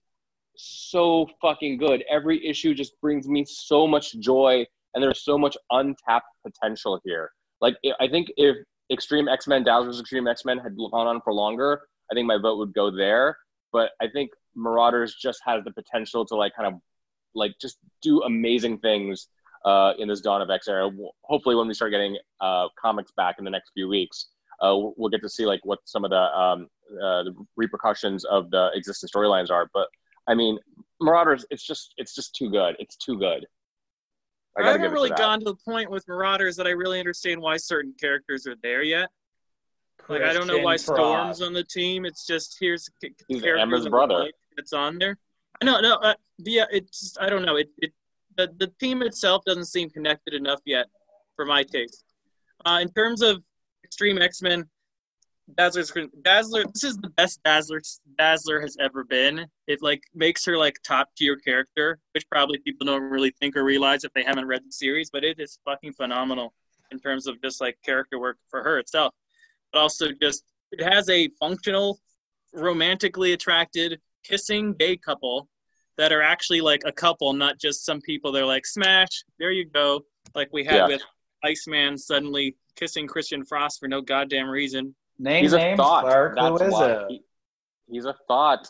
so 0.55 1.27
fucking 1.41 1.77
good. 1.77 2.03
Every 2.09 2.45
issue 2.45 2.73
just 2.73 2.99
brings 3.01 3.27
me 3.27 3.45
so 3.47 3.87
much 3.87 4.17
joy, 4.19 4.65
and 4.93 5.03
there's 5.03 5.23
so 5.23 5.37
much 5.37 5.57
untapped 5.71 6.27
potential 6.45 6.99
here. 7.03 7.31
Like, 7.61 7.75
I- 7.99 8.07
think 8.07 8.31
if 8.37 8.57
Extreme 8.91 9.27
X 9.27 9.47
Men, 9.47 9.63
Dazzler's 9.63 9.99
Extreme 9.99 10.27
X 10.27 10.45
Men 10.45 10.57
had 10.57 10.75
gone 10.75 11.07
on 11.07 11.21
for 11.21 11.33
longer, 11.33 11.87
I 12.11 12.15
think 12.15 12.27
my 12.27 12.37
vote 12.37 12.57
would 12.57 12.73
go 12.73 12.89
there. 12.89 13.37
But 13.71 13.91
I 14.01 14.07
think 14.07 14.31
Marauders 14.55 15.15
just 15.15 15.39
has 15.45 15.63
the 15.63 15.71
potential 15.71 16.25
to 16.25 16.35
like 16.35 16.55
kind 16.55 16.73
of 16.73 16.81
like 17.35 17.53
just 17.61 17.77
do 18.01 18.21
amazing 18.23 18.79
things 18.79 19.27
uh, 19.65 19.93
in 19.97 20.07
this 20.07 20.21
Dawn 20.21 20.41
of 20.41 20.49
X 20.49 20.67
era. 20.67 20.89
Hopefully, 21.23 21.55
when 21.55 21.67
we 21.67 21.73
start 21.73 21.91
getting 21.91 22.17
uh, 22.41 22.67
comics 22.79 23.11
back 23.11 23.35
in 23.39 23.45
the 23.45 23.51
next 23.51 23.71
few 23.73 23.87
weeks, 23.87 24.27
uh, 24.61 24.75
we'll 24.75 25.09
get 25.09 25.21
to 25.21 25.29
see 25.29 25.45
like 25.45 25.61
what 25.63 25.79
some 25.85 26.03
of 26.03 26.11
the, 26.11 26.17
um, 26.17 26.67
uh, 26.93 27.23
the 27.23 27.35
repercussions 27.55 28.25
of 28.25 28.49
the 28.51 28.71
existing 28.73 29.09
storylines 29.09 29.49
are. 29.49 29.69
But 29.73 29.87
I 30.27 30.35
mean, 30.35 30.59
Marauders, 31.01 31.45
it's 31.49 31.65
just 31.65 31.93
it's 31.97 32.13
just 32.13 32.35
too 32.35 32.49
good. 32.49 32.75
It's 32.79 32.95
too 32.97 33.17
good. 33.17 33.45
I, 34.57 34.61
gotta 34.61 34.71
haven't 34.71 34.81
give 34.81 34.91
it 34.91 34.95
to 34.95 35.01
really 35.01 35.09
gone 35.11 35.39
to 35.39 35.45
the 35.45 35.55
point 35.55 35.89
with 35.89 36.07
Marauders 36.07 36.55
that 36.57 36.67
I 36.67 36.71
really 36.71 36.99
understand 36.99 37.39
why 37.39 37.57
certain 37.57 37.93
characters 37.99 38.45
are 38.47 38.55
there 38.61 38.83
yet. 38.83 39.09
Like 40.09 40.23
I 40.23 40.33
don't 40.33 40.47
know 40.47 40.59
why 40.59 40.75
Storm's 40.75 41.41
on 41.41 41.53
the 41.53 41.63
team. 41.63 42.05
It's 42.05 42.25
just 42.25 42.57
here's 42.59 42.89
He's 43.27 43.43
Emma's 43.43 43.87
brother. 43.87 44.29
that's 44.57 44.73
on 44.73 44.97
there. 44.97 45.17
I 45.61 45.65
know, 45.65 45.79
no, 45.81 45.95
uh, 45.95 46.15
yeah, 46.39 46.65
it's 46.71 46.99
just, 46.99 47.21
I 47.21 47.29
don't 47.29 47.45
know. 47.45 47.57
It, 47.57 47.69
it 47.77 47.93
the 48.35 48.51
the 48.57 48.67
team 48.79 49.01
itself 49.03 49.43
doesn't 49.45 49.65
seem 49.65 49.89
connected 49.89 50.33
enough 50.33 50.61
yet 50.65 50.87
for 51.35 51.45
my 51.45 51.63
taste. 51.63 52.03
Uh, 52.65 52.79
in 52.81 52.89
terms 52.89 53.21
of 53.21 53.43
Extreme 53.83 54.19
X 54.19 54.41
Men, 54.41 54.65
Dazzler's 55.55 55.91
Dazzler. 56.23 56.63
This 56.73 56.83
is 56.83 56.97
the 56.97 57.09
best 57.09 57.41
Dazzler 57.43 57.81
Dazzler 58.17 58.61
has 58.61 58.77
ever 58.79 59.03
been. 59.03 59.45
It 59.67 59.81
like 59.81 60.03
makes 60.13 60.45
her 60.45 60.57
like 60.57 60.77
top 60.83 61.09
tier 61.17 61.35
character, 61.37 61.99
which 62.13 62.27
probably 62.29 62.59
people 62.59 62.85
don't 62.85 63.03
really 63.03 63.33
think 63.39 63.55
or 63.55 63.63
realize 63.63 64.03
if 64.03 64.13
they 64.13 64.23
haven't 64.23 64.45
read 64.45 64.61
the 64.65 64.71
series. 64.71 65.09
But 65.09 65.23
it 65.23 65.39
is 65.39 65.59
fucking 65.65 65.93
phenomenal 65.93 66.53
in 66.91 66.99
terms 66.99 67.27
of 67.27 67.41
just 67.41 67.61
like 67.61 67.77
character 67.83 68.19
work 68.19 68.37
for 68.49 68.63
her 68.63 68.79
itself, 68.79 69.13
but 69.71 69.79
also 69.79 70.07
just 70.21 70.43
it 70.71 70.81
has 70.83 71.09
a 71.09 71.29
functional, 71.39 71.99
romantically 72.53 73.33
attracted, 73.33 73.99
kissing 74.23 74.73
gay 74.73 74.97
couple 74.97 75.47
that 75.97 76.11
are 76.11 76.21
actually 76.21 76.61
like 76.61 76.81
a 76.85 76.91
couple, 76.91 77.33
not 77.33 77.59
just 77.59 77.85
some 77.85 77.99
people. 78.01 78.31
They're 78.31 78.45
like 78.45 78.65
smash. 78.65 79.23
There 79.39 79.51
you 79.51 79.65
go. 79.65 80.01
Like 80.35 80.49
we 80.53 80.63
had 80.63 80.75
Yeah. 80.75 80.87
with 80.87 81.01
Iceman 81.43 81.97
suddenly 81.97 82.55
kissing 82.75 83.07
Christian 83.07 83.43
Frost 83.43 83.79
for 83.79 83.87
no 83.87 84.01
goddamn 84.01 84.47
reason. 84.49 84.95
Name 85.17 85.43
He's 85.43 85.53
a 85.53 85.57
names, 85.57 85.77
thought. 85.77 86.03
Clark. 86.03 86.35
That's 86.35 86.61
Who 86.61 86.67
is 86.67 86.73
why. 86.73 86.91
it? 86.91 87.05
He- 87.09 87.23
he's 87.89 88.05
a 88.05 88.15
thought. 88.27 88.69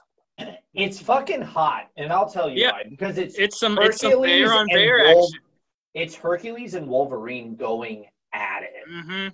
It's 0.74 1.02
fucking 1.02 1.42
hot, 1.42 1.90
and 1.98 2.14
I'll 2.14 2.30
tell 2.30 2.50
you 2.50 2.62
Yeah. 2.62 2.72
why. 2.72 2.84
Because 2.90 3.18
it's 3.18 3.36
It's 3.38 3.60
some 3.60 3.78
it's 3.78 4.00
some 4.00 4.12
Hercules 4.12 4.46
bear 4.48 4.54
on 4.54 4.62
and 4.62 4.70
bear 4.70 5.14
Wolf- 5.14 5.30
action. 5.34 5.46
it's 5.94 6.16
Hercules 6.16 6.74
and 6.76 6.88
Wolverine 6.88 7.56
going 7.56 8.08
at 8.34 8.64
it. 8.64 8.84
hmm 8.88 9.28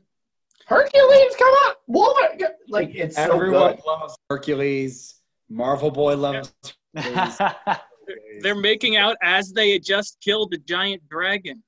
Hercules, 0.66 1.36
come 1.38 1.47
on, 1.53 1.74
Wolverine! 1.88 2.39
Like 2.68 2.95
it's 2.95 3.18
Everyone 3.18 3.76
good. 3.76 3.86
loves 3.86 4.16
Hercules. 4.30 5.16
Marvel 5.49 5.91
Boy 5.91 6.16
loves 6.16 6.53
Hercules. 6.95 7.38
They're 8.41 8.55
making 8.55 8.97
out 8.97 9.18
as 9.22 9.51
they 9.53 9.72
had 9.72 9.84
just 9.84 10.18
killed 10.22 10.51
the 10.51 10.57
giant 10.57 11.07
dragon. 11.09 11.61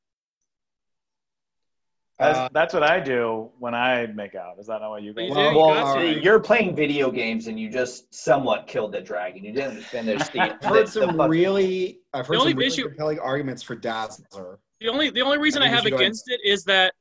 That's, 2.20 2.38
Uh, 2.40 2.50
that's 2.52 2.74
what 2.74 2.82
I 2.82 3.00
do 3.00 3.52
when 3.60 3.76
I 3.76 4.08
make 4.08 4.34
out. 4.34 4.56
Is 4.60 4.66
that 4.68 4.82
not 4.82 4.90
what 4.90 5.04
you 5.04 5.10
You 5.10 5.14
guys 5.14 5.30
do, 5.30 5.36
Well, 5.36 5.52
you 5.52 5.58
Well, 5.58 5.74
got 5.76 5.84
all 5.86 5.96
to. 5.96 6.00
right. 6.02 6.22
you're 6.24 6.40
playing 6.40 6.76
video 6.76 7.12
games 7.12 7.46
and 7.46 7.60
you 7.60 7.70
just 7.70 8.12
somewhat 8.14 8.66
killed 8.66 8.92
the 8.94 9.02
dragon. 9.02 9.44
You 9.44 9.52
didn't 9.54 9.82
finish 9.82 10.28
the. 10.30 10.40
I've 10.40 10.64
heard 10.64 10.88
the- 10.88 10.92
some 10.92 11.18
the- 11.18 11.28
really, 11.30 12.00
I've 12.14 12.26
heard 12.26 12.36
The 12.38 12.40
only 12.40 12.52
some 12.54 12.58
really 12.60 12.68
issue- 12.74 12.88
compelling 12.88 13.20
arguments 13.20 13.62
for 13.62 13.76
Dazzler. 13.76 14.60
The 14.80 14.88
only 14.90 15.12
the 15.12 15.22
only 15.22 15.38
reason 15.38 15.62
I 15.62 15.66
I, 15.66 15.70
have 15.70 15.84
should 15.84 15.92
go 15.92 15.98
against 15.98 16.24
it 16.30 16.40
is 16.44 16.64
that 16.66 16.94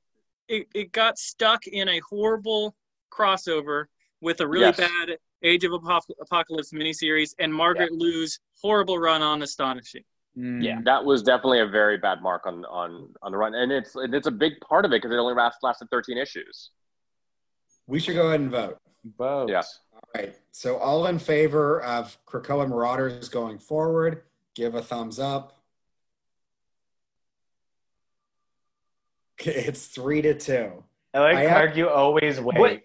it, 0.49 0.69
it 0.75 0.93
got 0.93 1.19
stuck 1.19 1.67
in 1.67 1.89
a 1.89 2.01
horrible 2.09 2.75
crossover 3.11 3.85
with 4.21 4.41
a 4.41 4.47
really 4.47 4.67
Yes. 4.67 4.77
bad 4.77 5.19
Age 5.43 5.65
of 5.65 5.73
Apop- 5.73 6.11
Apocalypse 6.21 6.73
miniseries 6.73 7.35
and 7.39 7.53
Marjorie 7.53 7.89
Liu's 7.91 8.41
horrible 8.61 8.99
run 8.99 9.23
on 9.23 9.43
Astonishing. 9.43 10.03
Mm. 10.37 10.63
Yeah. 10.65 10.81
That 10.85 11.05
was 11.05 11.23
definitely 11.23 11.61
a 11.61 11.67
very 11.67 11.99
bad 11.99 12.23
mark 12.23 12.47
on 12.47 12.65
on 12.67 13.15
on 13.23 13.33
the 13.33 13.39
run, 13.39 13.55
and 13.55 13.71
it's 13.73 13.95
it's 13.97 14.27
a 14.27 14.31
big 14.31 14.55
part 14.61 14.85
of 14.85 14.93
it 14.93 14.97
because 15.03 15.13
it 15.13 15.19
only 15.19 15.35
last, 15.35 15.59
lasted 15.63 15.89
13 15.91 16.19
issues. 16.19 16.71
We 17.87 18.01
should 18.01 18.15
go 18.17 18.29
ahead 18.29 18.41
and 18.41 18.51
vote. 18.51 18.79
Vote. 19.17 19.49
Yeah. 19.49 19.63
All 19.95 20.01
right. 20.15 20.35
So 20.53 20.77
all 20.79 21.07
in 21.07 21.19
favor 21.19 21.81
of 21.83 22.19
Krakoa 22.27 22.69
Marauders 22.69 23.29
going 23.31 23.59
forward, 23.59 24.23
give 24.55 24.75
a 24.75 24.83
thumbs 24.83 25.19
up. 25.19 25.56
It's 29.45 29.87
three 29.87 30.23
to 30.23 30.35
two. 30.35 30.83
I 31.15 31.19
like 31.21 31.37
I 31.37 31.43
have- 31.45 31.77
You 31.77 31.89
always 31.89 32.41
wait. 32.41 32.59
Wait. 32.59 32.83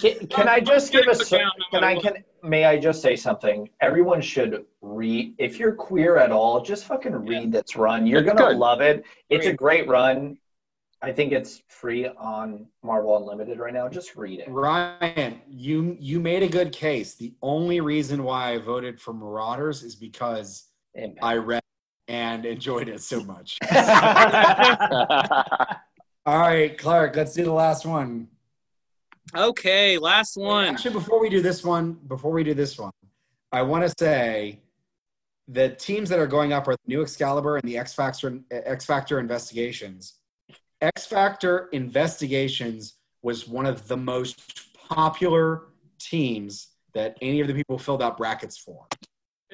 Can, 0.00 0.26
can 0.28 0.48
I 0.48 0.60
just 0.60 0.90
give 0.92 1.06
a 1.06 1.10
Account 1.10 1.26
se- 1.26 1.38
no 1.38 1.50
can 1.70 1.84
I 1.84 1.98
can 2.00 2.24
may 2.42 2.64
I 2.64 2.78
just 2.78 3.02
say 3.02 3.16
something? 3.16 3.68
Everyone 3.80 4.20
should 4.20 4.64
read 4.80 5.34
if 5.38 5.58
you're 5.58 5.72
queer 5.74 6.16
at 6.18 6.30
all, 6.32 6.60
just 6.62 6.84
fucking 6.86 7.12
read 7.14 7.52
this 7.52 7.76
run. 7.76 8.06
You're 8.06 8.20
It's 8.20 8.32
gonna 8.32 8.50
good. 8.52 8.58
love 8.58 8.80
it. 8.80 9.04
It's 9.30 9.46
a 9.46 9.52
Great. 9.52 9.86
great 9.86 9.88
run. 9.88 10.38
I 11.02 11.12
think 11.12 11.32
it's 11.32 11.62
free 11.68 12.06
on 12.06 12.66
Marvel 12.82 13.18
Unlimited 13.18 13.58
right 13.58 13.74
now. 13.74 13.88
Just 13.90 14.16
read 14.16 14.40
it. 14.40 14.48
Ryan, 14.48 15.40
you 15.48 15.96
you 16.00 16.18
made 16.20 16.42
a 16.42 16.48
good 16.48 16.72
case. 16.72 17.14
The 17.14 17.34
only 17.42 17.80
reason 17.80 18.24
why 18.24 18.52
I 18.52 18.58
voted 18.58 18.98
for 19.00 19.12
Marauders 19.12 19.82
is 19.82 19.94
because 19.94 20.64
Impact. 20.94 21.22
I 21.22 21.36
read 21.36 21.62
and 22.08 22.46
enjoyed 22.46 22.88
it 22.88 23.00
so 23.02 23.22
much. 23.24 23.58
All 26.26 26.38
right, 26.38 26.76
Clark, 26.78 27.16
let's 27.16 27.34
do 27.34 27.44
the 27.44 27.52
last 27.52 27.84
one. 27.84 28.28
Okay, 29.36 29.98
last 29.98 30.38
one. 30.38 30.68
Actually, 30.68 30.94
before 30.94 31.20
we 31.20 31.28
do 31.28 31.42
this 31.42 31.62
one, 31.62 31.98
before 32.06 32.30
we 32.30 32.42
do 32.42 32.54
this 32.54 32.78
one, 32.78 32.92
I 33.52 33.60
want 33.60 33.86
to 33.86 33.92
say 33.98 34.60
the 35.48 35.70
teams 35.70 36.08
that 36.08 36.18
are 36.18 36.26
going 36.26 36.54
up 36.54 36.66
are 36.66 36.72
the 36.72 36.88
new 36.88 37.02
Excalibur 37.02 37.56
and 37.56 37.68
the 37.68 37.76
X 37.76 37.92
Factor 37.92 38.40
X 38.50 38.86
Factor 38.86 39.18
Investigations. 39.20 40.14
X 40.80 41.04
Factor 41.04 41.68
Investigations 41.72 42.94
was 43.22 43.46
one 43.46 43.66
of 43.66 43.86
the 43.86 43.96
most 43.96 44.66
popular 44.88 45.64
teams 45.98 46.68
that 46.94 47.18
any 47.20 47.40
of 47.40 47.48
the 47.48 47.54
people 47.54 47.78
filled 47.78 48.02
out 48.02 48.16
brackets 48.16 48.56
for. 48.56 48.86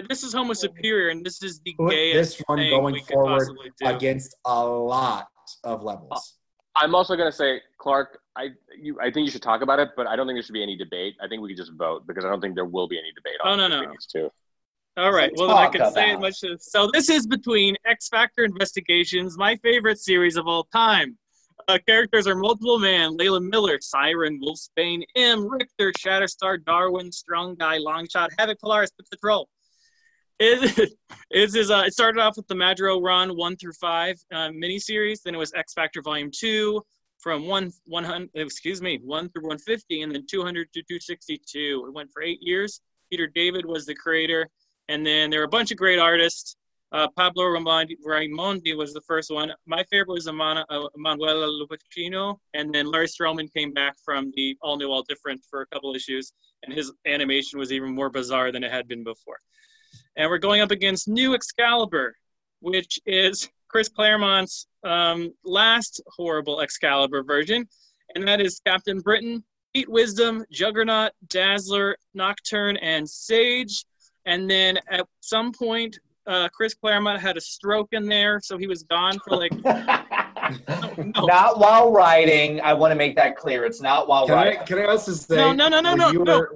This 0.08 0.22
is 0.22 0.32
Homo 0.32 0.52
Superior, 0.52 1.08
and 1.08 1.24
this 1.24 1.42
is 1.42 1.60
the 1.64 1.74
Put 1.74 1.90
gayest 1.90 2.38
this 2.38 2.42
one 2.46 2.58
thing 2.58 2.70
going 2.70 2.94
we 2.94 3.00
could 3.00 3.12
forward 3.12 3.48
against 3.82 4.36
a 4.44 4.64
lot 4.64 5.26
of 5.64 5.82
levels. 5.82 6.12
Uh, 6.12 6.39
I'm 6.76 6.94
also 6.94 7.16
gonna 7.16 7.32
say, 7.32 7.60
Clark, 7.78 8.20
I 8.36 8.50
you 8.78 8.98
I 9.00 9.10
think 9.10 9.26
you 9.26 9.30
should 9.30 9.42
talk 9.42 9.62
about 9.62 9.78
it, 9.78 9.90
but 9.96 10.06
I 10.06 10.16
don't 10.16 10.26
think 10.26 10.36
there 10.36 10.42
should 10.42 10.52
be 10.52 10.62
any 10.62 10.76
debate. 10.76 11.16
I 11.20 11.28
think 11.28 11.42
we 11.42 11.48
could 11.48 11.56
just 11.56 11.72
vote 11.72 12.06
because 12.06 12.24
I 12.24 12.28
don't 12.28 12.40
think 12.40 12.54
there 12.54 12.64
will 12.64 12.88
be 12.88 12.98
any 12.98 13.12
debate 13.12 13.34
Oh, 13.44 13.50
on 13.50 13.58
no, 13.58 13.68
no. 13.68 13.90
these 13.90 14.06
two. 14.06 14.30
All 14.96 15.12
right. 15.12 15.30
Let's 15.30 15.38
Well, 15.40 15.48
then 15.48 15.56
I 15.56 15.64
talk 15.64 15.72
can 15.74 15.92
say 15.92 16.10
it 16.12 16.20
much. 16.20 16.42
As, 16.44 16.70
so 16.70 16.90
this 16.92 17.08
is 17.08 17.26
between 17.26 17.76
X 17.86 18.08
Factor 18.08 18.44
Investigations, 18.44 19.36
my 19.38 19.56
favorite 19.56 19.98
series 19.98 20.36
of 20.36 20.46
all 20.46 20.64
time. 20.64 21.16
Uh, 21.68 21.78
characters 21.86 22.26
are 22.26 22.34
Multiple 22.34 22.78
Man, 22.78 23.16
Layla 23.16 23.40
Miller, 23.42 23.78
Siren, 23.80 24.40
Wolfsbane, 24.40 25.02
M, 25.14 25.46
Rictor, 25.48 25.92
Shatterstar, 25.92 26.64
Darwin, 26.64 27.12
Strong 27.12 27.56
Guy, 27.56 27.78
Longshot, 27.78 28.28
Havoc, 28.38 28.58
Polaris, 28.60 28.90
Patrol. 29.10 29.48
It, 30.43 30.97
it, 31.30 31.55
is, 31.55 31.70
uh, 31.70 31.82
it 31.86 31.93
started 31.93 32.18
off 32.18 32.36
with 32.36 32.49
the 32.49 32.55
Madro 32.55 33.01
Run 33.03 33.36
1 33.36 33.57
through 33.57 33.74
5 33.74 34.16
uh, 34.32 34.36
miniseries. 34.49 35.22
Then 35.22 35.34
it 35.34 35.38
was 35.38 35.53
X 35.55 35.74
Factor 35.74 36.01
Volume 36.01 36.30
2 36.34 36.82
from 37.18 37.47
1, 37.47 37.70
100, 37.84 38.30
excuse 38.34 38.80
me, 38.80 38.99
1 39.05 39.28
through 39.28 39.43
150, 39.43 40.01
and 40.01 40.14
then 40.14 40.24
200 40.28 40.72
to 40.72 40.80
262. 40.80 41.84
It 41.86 41.93
went 41.93 42.11
for 42.11 42.22
eight 42.22 42.38
years. 42.41 42.80
Peter 43.11 43.26
David 43.26 43.66
was 43.66 43.84
the 43.84 43.95
creator. 43.95 44.49
And 44.88 45.07
then 45.07 45.28
there 45.28 45.41
were 45.41 45.45
a 45.45 45.49
bunch 45.49 45.72
of 45.72 45.76
great 45.76 45.99
artists. 45.99 46.57
Uh, 46.93 47.07
Pablo 47.16 47.45
Raimondi, 47.45 47.97
Raimondi 48.05 48.74
was 48.74 48.95
the 48.95 49.03
first 49.03 49.30
one. 49.30 49.53
My 49.66 49.84
favorite 49.91 50.14
was 50.14 50.26
Amana, 50.26 50.64
uh, 50.70 50.88
Manuela 50.97 51.47
Lupacchino. 51.47 52.38
And 52.55 52.74
then 52.74 52.91
Larry 52.91 53.07
Stroman 53.07 53.53
came 53.53 53.74
back 53.74 53.95
from 54.03 54.32
the 54.34 54.57
All 54.62 54.78
New, 54.78 54.91
All 54.91 55.03
Different 55.03 55.43
for 55.51 55.61
a 55.61 55.66
couple 55.66 55.95
issues. 55.95 56.32
And 56.62 56.72
his 56.72 56.91
animation 57.07 57.59
was 57.59 57.72
even 57.72 57.95
more 57.95 58.09
bizarre 58.09 58.51
than 58.51 58.64
it 58.64 58.72
had 58.72 58.88
been 58.88 59.05
before. 59.05 59.36
And 60.16 60.28
we're 60.28 60.38
going 60.38 60.61
up 60.61 60.70
against 60.70 61.08
New 61.08 61.34
Excalibur, 61.34 62.14
which 62.61 62.98
is 63.06 63.48
Chris 63.68 63.88
Claremont's 63.88 64.66
um, 64.84 65.32
last 65.44 66.02
horrible 66.08 66.61
Excalibur 66.61 67.22
version. 67.22 67.68
And 68.14 68.26
that 68.26 68.40
is 68.40 68.61
Captain 68.66 69.00
Britain, 69.00 69.44
Pete 69.72 69.88
Wisdom, 69.88 70.44
Juggernaut, 70.50 71.12
Dazzler, 71.28 71.96
Nocturne, 72.14 72.76
and 72.78 73.08
Sage. 73.08 73.84
And 74.26 74.50
then 74.50 74.78
at 74.90 75.06
some 75.20 75.52
point, 75.52 75.98
uh, 76.26 76.48
Chris 76.52 76.74
Claremont 76.74 77.20
had 77.20 77.36
a 77.36 77.40
stroke 77.40 77.88
in 77.92 78.06
there, 78.06 78.40
so 78.42 78.58
he 78.58 78.66
was 78.66 78.82
gone 78.82 79.18
for 79.26 79.36
like. 79.36 79.52
no. 79.64 81.26
Not 81.26 81.58
while 81.58 81.92
riding. 81.92 82.61
I 82.61 82.74
want 82.74 82.90
to 82.90 82.96
make 82.96 83.16
that 83.16 83.36
clear. 83.36 83.64
It's 83.64 83.80
not 83.80 84.08
while 84.08 84.26
Can 84.26 84.38
I, 84.38 84.56
can 84.56 84.78
I 84.78 84.84
also 84.84 85.12
say? 85.12 85.36
No, 85.36 85.52
no, 85.52 85.68
no, 85.68 85.80
no, 85.80 85.94
no, 85.94 86.11
you 86.11 86.24
no. 86.24 86.46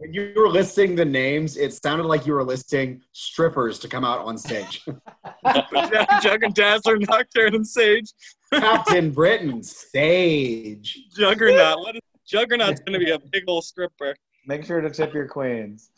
Were, 0.00 0.06
when 0.06 0.14
you 0.14 0.32
were 0.36 0.48
listing 0.48 0.94
the 0.94 1.04
names, 1.04 1.56
it 1.56 1.72
sounded 1.74 2.04
like 2.06 2.26
you 2.26 2.32
were 2.32 2.44
listing 2.44 3.02
strippers 3.12 3.78
to 3.80 3.88
come 3.88 4.04
out 4.04 4.20
on 4.20 4.38
stage. 4.38 4.84
Juggernaut, 6.22 6.54
Dazzler, 6.54 6.98
Nocturne, 6.98 7.54
and 7.54 7.66
Sage. 7.66 8.12
Captain 8.52 9.10
Britain, 9.10 9.62
Sage. 9.62 10.98
Juggernaut. 11.16 11.78
What 11.78 11.96
is, 11.96 12.02
Juggernaut's 12.26 12.80
going 12.80 12.98
to 12.98 13.04
be 13.04 13.10
a 13.10 13.18
big 13.18 13.44
old 13.48 13.64
stripper. 13.64 14.14
Make 14.46 14.64
sure 14.64 14.80
to 14.80 14.90
tip 14.90 15.12
your 15.14 15.28
queens. 15.28 15.90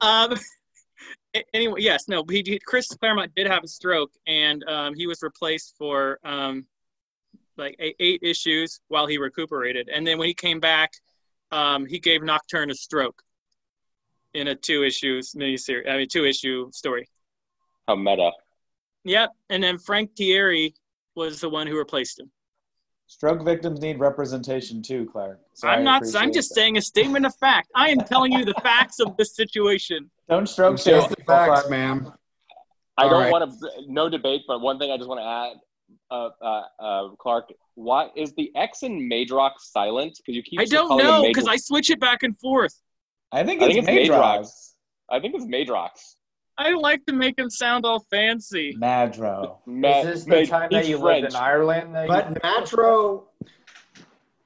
Um. 0.00 0.34
Anyway, 1.54 1.80
yes, 1.80 2.08
no. 2.08 2.22
He, 2.28 2.42
he, 2.44 2.60
Chris 2.66 2.88
Claremont 2.88 3.34
did 3.34 3.46
have 3.46 3.64
a 3.64 3.68
stroke, 3.68 4.10
and 4.26 4.62
um, 4.68 4.94
he 4.94 5.06
was 5.06 5.22
replaced 5.22 5.74
for 5.78 6.18
um, 6.24 6.66
like 7.56 7.74
eight, 7.78 7.96
eight 8.00 8.20
issues 8.22 8.80
while 8.88 9.06
he 9.06 9.16
recuperated. 9.16 9.88
And 9.88 10.06
then 10.06 10.18
when 10.18 10.28
he 10.28 10.34
came 10.34 10.60
back, 10.60 10.92
um, 11.52 11.86
he 11.86 11.98
gave 11.98 12.22
Nocturne 12.22 12.70
a 12.70 12.74
stroke 12.74 13.22
in 14.34 14.48
a 14.48 14.54
two 14.54 14.82
issues 14.82 15.32
miniseries. 15.34 15.88
I 15.88 15.98
mean, 15.98 16.08
two 16.08 16.24
issue 16.24 16.70
story. 16.72 17.06
How 17.86 17.94
meta. 17.94 18.30
Yep. 19.04 19.30
And 19.50 19.62
then 19.62 19.78
Frank 19.78 20.14
Tieri 20.14 20.74
was 21.14 21.40
the 21.40 21.48
one 21.48 21.66
who 21.66 21.76
replaced 21.76 22.18
him. 22.18 22.30
Stroke 23.06 23.44
victims 23.44 23.82
need 23.82 23.98
representation 23.98 24.80
too, 24.80 25.06
Clark. 25.12 25.38
So 25.52 25.68
I 25.68 25.74
I'm 25.74 25.84
not. 25.84 26.02
I'm 26.16 26.32
just 26.32 26.48
that. 26.50 26.54
saying 26.54 26.78
a 26.78 26.80
statement 26.80 27.26
of 27.26 27.34
fact. 27.36 27.68
I 27.74 27.90
am 27.90 27.98
telling 27.98 28.32
you 28.32 28.44
the 28.44 28.54
facts 28.62 29.00
of 29.00 29.14
this 29.18 29.36
situation. 29.36 30.10
Don't 30.30 30.48
stroke 30.48 30.78
Just 30.78 31.10
the 31.10 31.22
facts, 31.24 31.68
ma'am. 31.68 32.10
I 32.96 33.04
All 33.04 33.10
don't 33.10 33.22
right. 33.22 33.32
want 33.32 33.60
to 33.60 33.68
no 33.86 34.08
debate, 34.08 34.42
but 34.48 34.60
one 34.60 34.78
thing 34.78 34.90
I 34.90 34.96
just 34.96 35.08
want 35.08 35.20
to 35.20 35.26
add, 35.26 35.60
uh, 36.10 36.28
uh, 36.40 36.62
uh, 36.78 37.08
Clark, 37.18 37.52
why 37.74 38.08
is 38.16 38.32
the 38.34 38.50
X 38.54 38.82
in 38.82 39.08
Madrox 39.08 39.52
silent? 39.60 40.16
Because 40.18 40.36
you 40.36 40.42
keep 40.42 40.60
I 40.60 40.64
don't 40.64 40.96
know 40.98 41.22
because 41.26 41.46
I 41.48 41.56
switch 41.56 41.90
it 41.90 42.00
back 42.00 42.22
and 42.22 42.38
forth. 42.38 42.74
I 43.32 43.44
think 43.44 43.62
I 43.62 43.66
it's, 43.66 43.74
think 43.86 43.88
it's 43.88 44.08
Madrox. 44.10 44.40
Madrox. 44.40 44.72
I 45.10 45.20
think 45.20 45.34
it's 45.34 45.44
Madrox. 45.46 46.14
I 46.58 46.70
like 46.74 47.04
to 47.06 47.14
make 47.14 47.38
him 47.38 47.48
sound 47.48 47.86
all 47.86 48.00
fancy. 48.10 48.74
Madro. 48.78 49.56
Ma- 49.66 50.00
Is 50.00 50.04
this 50.06 50.24
the 50.24 50.40
Ma- 50.42 50.44
time 50.58 50.68
that 50.70 50.86
you 50.86 50.98
French. 51.00 51.22
lived 51.22 51.34
in 51.34 51.40
Ireland? 51.40 51.94
that 51.94 52.02
you- 52.02 52.08
But 52.08 52.42
Matro, 52.42 53.24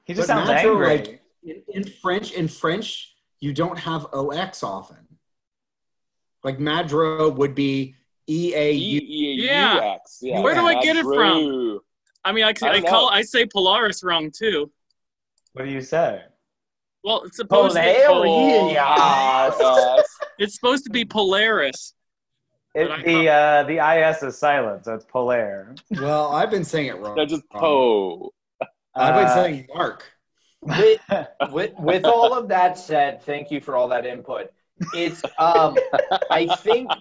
He 0.05 0.13
just 0.13 0.27
sounds 0.27 0.49
Madro, 0.49 0.71
angry. 0.71 0.87
like- 0.87 1.21
in, 1.43 1.63
in 1.67 1.83
French, 1.83 2.31
in 2.31 2.47
French, 2.47 3.13
you 3.41 3.53
don't 3.53 3.77
have 3.77 4.07
OX 4.13 4.63
often. 4.63 4.97
Like 6.43 6.57
Madro 6.59 7.35
would 7.35 7.53
be 7.55 7.95
E 8.29 8.53
A 8.55 8.71
U. 8.71 9.01
Yeah. 9.01 9.75
E-E-U-X. 9.77 10.19
Yeah. 10.21 10.39
Where 10.41 10.53
do 10.55 10.65
I 10.65 10.81
get 10.81 10.95
it 10.97 11.03
from? 11.03 11.79
I 12.25 12.31
mean, 12.33 12.43
I, 12.43 12.53
I 12.61 12.69
I, 12.69 12.81
call. 12.81 13.09
I 13.09 13.21
say 13.21 13.45
Polaris 13.45 14.03
wrong 14.03 14.31
too. 14.31 14.69
what 15.53 15.65
do 15.65 15.71
you 15.71 15.81
say? 15.81 16.21
Well, 17.03 17.23
it's 17.23 17.37
supposed 17.37 17.75
to 17.75 17.81
be, 17.81 17.87
Hilarious. 17.87 18.77
Uh, 18.77 20.01
it's 20.39 20.55
supposed 20.55 20.83
to 20.83 20.89
be 20.89 21.05
Polaris. 21.05 21.93
It, 22.75 22.89
the 23.05 23.29
uh, 23.29 23.63
the 23.63 23.79
is 23.79 24.21
is 24.23 24.37
silent, 24.37 24.85
so 24.85 24.93
it's 24.93 25.05
Polaire. 25.05 25.73
Well, 25.91 26.31
I've 26.33 26.51
been 26.51 26.65
saying 26.65 26.87
it 26.87 26.97
wrong. 26.97 27.15
They're 27.15 27.25
just 27.25 27.49
Poe. 27.49 28.33
I've 28.93 29.15
been 29.15 29.25
Uh, 29.25 29.33
saying 29.35 29.67
Mark. 29.73 30.03
with, 30.61 30.99
with 31.51 31.71
with 31.79 32.05
all 32.05 32.37
of 32.37 32.49
that 32.49 32.77
said, 32.77 33.23
thank 33.23 33.51
you 33.51 33.61
for 33.61 33.75
all 33.75 33.87
that 33.87 34.05
input. 34.05 34.51
It's 34.93 35.23
um 35.39 35.75
I 36.31 36.47
think 36.57 36.91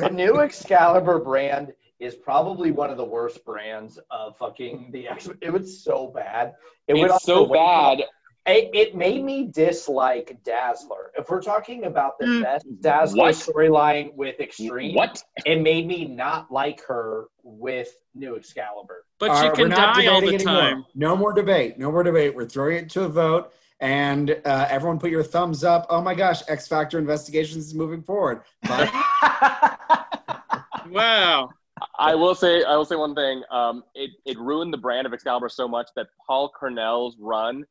the 0.00 0.10
new 0.10 0.40
Excalibur 0.40 1.18
brand 1.18 1.72
is 2.00 2.14
probably 2.14 2.70
one 2.72 2.90
of 2.90 2.96
the 2.96 3.04
worst 3.04 3.44
brands 3.44 3.98
of 4.10 4.36
fucking 4.36 4.90
the 4.92 5.08
X. 5.08 5.28
It 5.40 5.50
was 5.52 5.82
so 5.82 6.08
bad. 6.08 6.54
It 6.88 6.94
went 6.94 7.10
off 7.10 7.22
so 7.22 7.46
bad. 7.46 8.00
It, 8.48 8.70
it 8.74 8.94
made 8.94 9.24
me 9.24 9.48
dislike 9.52 10.38
Dazzler. 10.44 11.10
If 11.18 11.28
we're 11.30 11.42
talking 11.42 11.86
about 11.86 12.16
the 12.20 12.26
Mm. 12.26 12.42
best 12.44 12.66
Dazzler 12.80 13.30
storyline 13.30 14.14
with 14.14 14.38
Extreme, 14.38 14.94
What? 14.94 15.20
it 15.44 15.60
made 15.62 15.88
me 15.88 16.04
not 16.04 16.48
like 16.52 16.80
her 16.86 17.24
with 17.42 17.92
New 18.14 18.36
Excalibur. 18.36 19.04
But 19.18 19.30
All 19.30 19.36
she 19.42 19.48
right, 19.48 19.54
can 19.56 19.62
we're 19.64 19.68
not 19.68 19.96
die 19.96 20.06
all 20.06 20.20
the 20.20 20.38
time. 20.38 20.58
anymore. 20.66 20.84
No 20.94 21.16
more 21.16 21.32
debate. 21.32 21.76
No 21.76 21.90
more 21.90 22.04
debate. 22.04 22.36
We're 22.36 22.46
throwing 22.46 22.76
it 22.76 22.90
to 22.90 23.02
a 23.04 23.08
vote. 23.08 23.52
And 23.80 24.30
uh, 24.44 24.66
everyone 24.70 24.98
put 24.98 25.10
your 25.10 25.22
thumbs 25.22 25.62
up. 25.62 25.86
Oh 25.90 26.00
my 26.00 26.14
gosh, 26.14 26.42
X 26.48 26.66
Factor 26.66 26.98
Investigations 26.98 27.66
is 27.66 27.74
moving 27.74 28.02
forward. 28.02 28.42
But 28.62 28.90
Wow. 30.90 31.50
I 31.98 32.14
will 32.14 32.34
say, 32.34 32.62
I 32.64 32.74
will 32.76 32.86
say 32.86 32.96
one 32.96 33.14
thing. 33.14 33.42
Um, 33.50 33.82
it 33.94 34.10
it 34.24 34.38
ruined 34.38 34.72
the 34.72 34.78
brand 34.78 35.06
of 35.06 35.12
Excalibur 35.12 35.48
so 35.50 35.68
much 35.68 35.88
that 35.96 36.06
Paul 36.26 36.50
Cornell's 36.58 37.16
run 37.20 37.64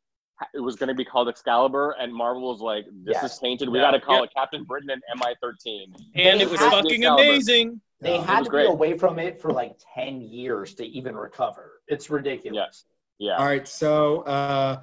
it 0.53 0.59
was 0.59 0.75
going 0.75 0.89
to 0.89 0.93
be 0.93 1.05
called 1.05 1.29
Excalibur, 1.29 1.95
and 1.97 2.13
Marvel 2.13 2.51
was 2.51 2.59
like, 2.59 2.83
"This 3.05 3.15
Yeah. 3.15 3.25
is 3.25 3.39
tainted. 3.39 3.69
We 3.69 3.79
Yeah. 3.79 3.85
got 3.85 3.91
to 3.91 4.01
call 4.01 4.17
Yeah. 4.17 4.23
it 4.23 4.31
Captain 4.35 4.65
Britain 4.65 4.89
and 4.89 5.01
MI13." 5.21 5.93
And 6.13 6.39
They 6.39 6.43
it 6.43 6.49
was 6.51 6.59
had- 6.59 6.71
fucking 6.71 6.91
Excalibur. 7.03 7.23
amazing. 7.23 7.81
They 8.01 8.15
Yeah, 8.15 8.25
had 8.25 8.43
to 8.43 8.49
great. 8.49 8.65
be 8.67 8.73
away 8.73 8.97
from 8.97 9.17
it 9.17 9.39
for 9.41 9.53
like 9.53 9.77
10 9.95 10.21
years 10.21 10.75
to 10.75 10.85
even 10.85 11.15
recover. 11.15 11.79
It's 11.87 12.09
ridiculous. 12.09 12.83
Yeah. 13.17 13.37
All 13.37 13.45
right, 13.45 13.65
so 13.65 14.23
uh, 14.23 14.81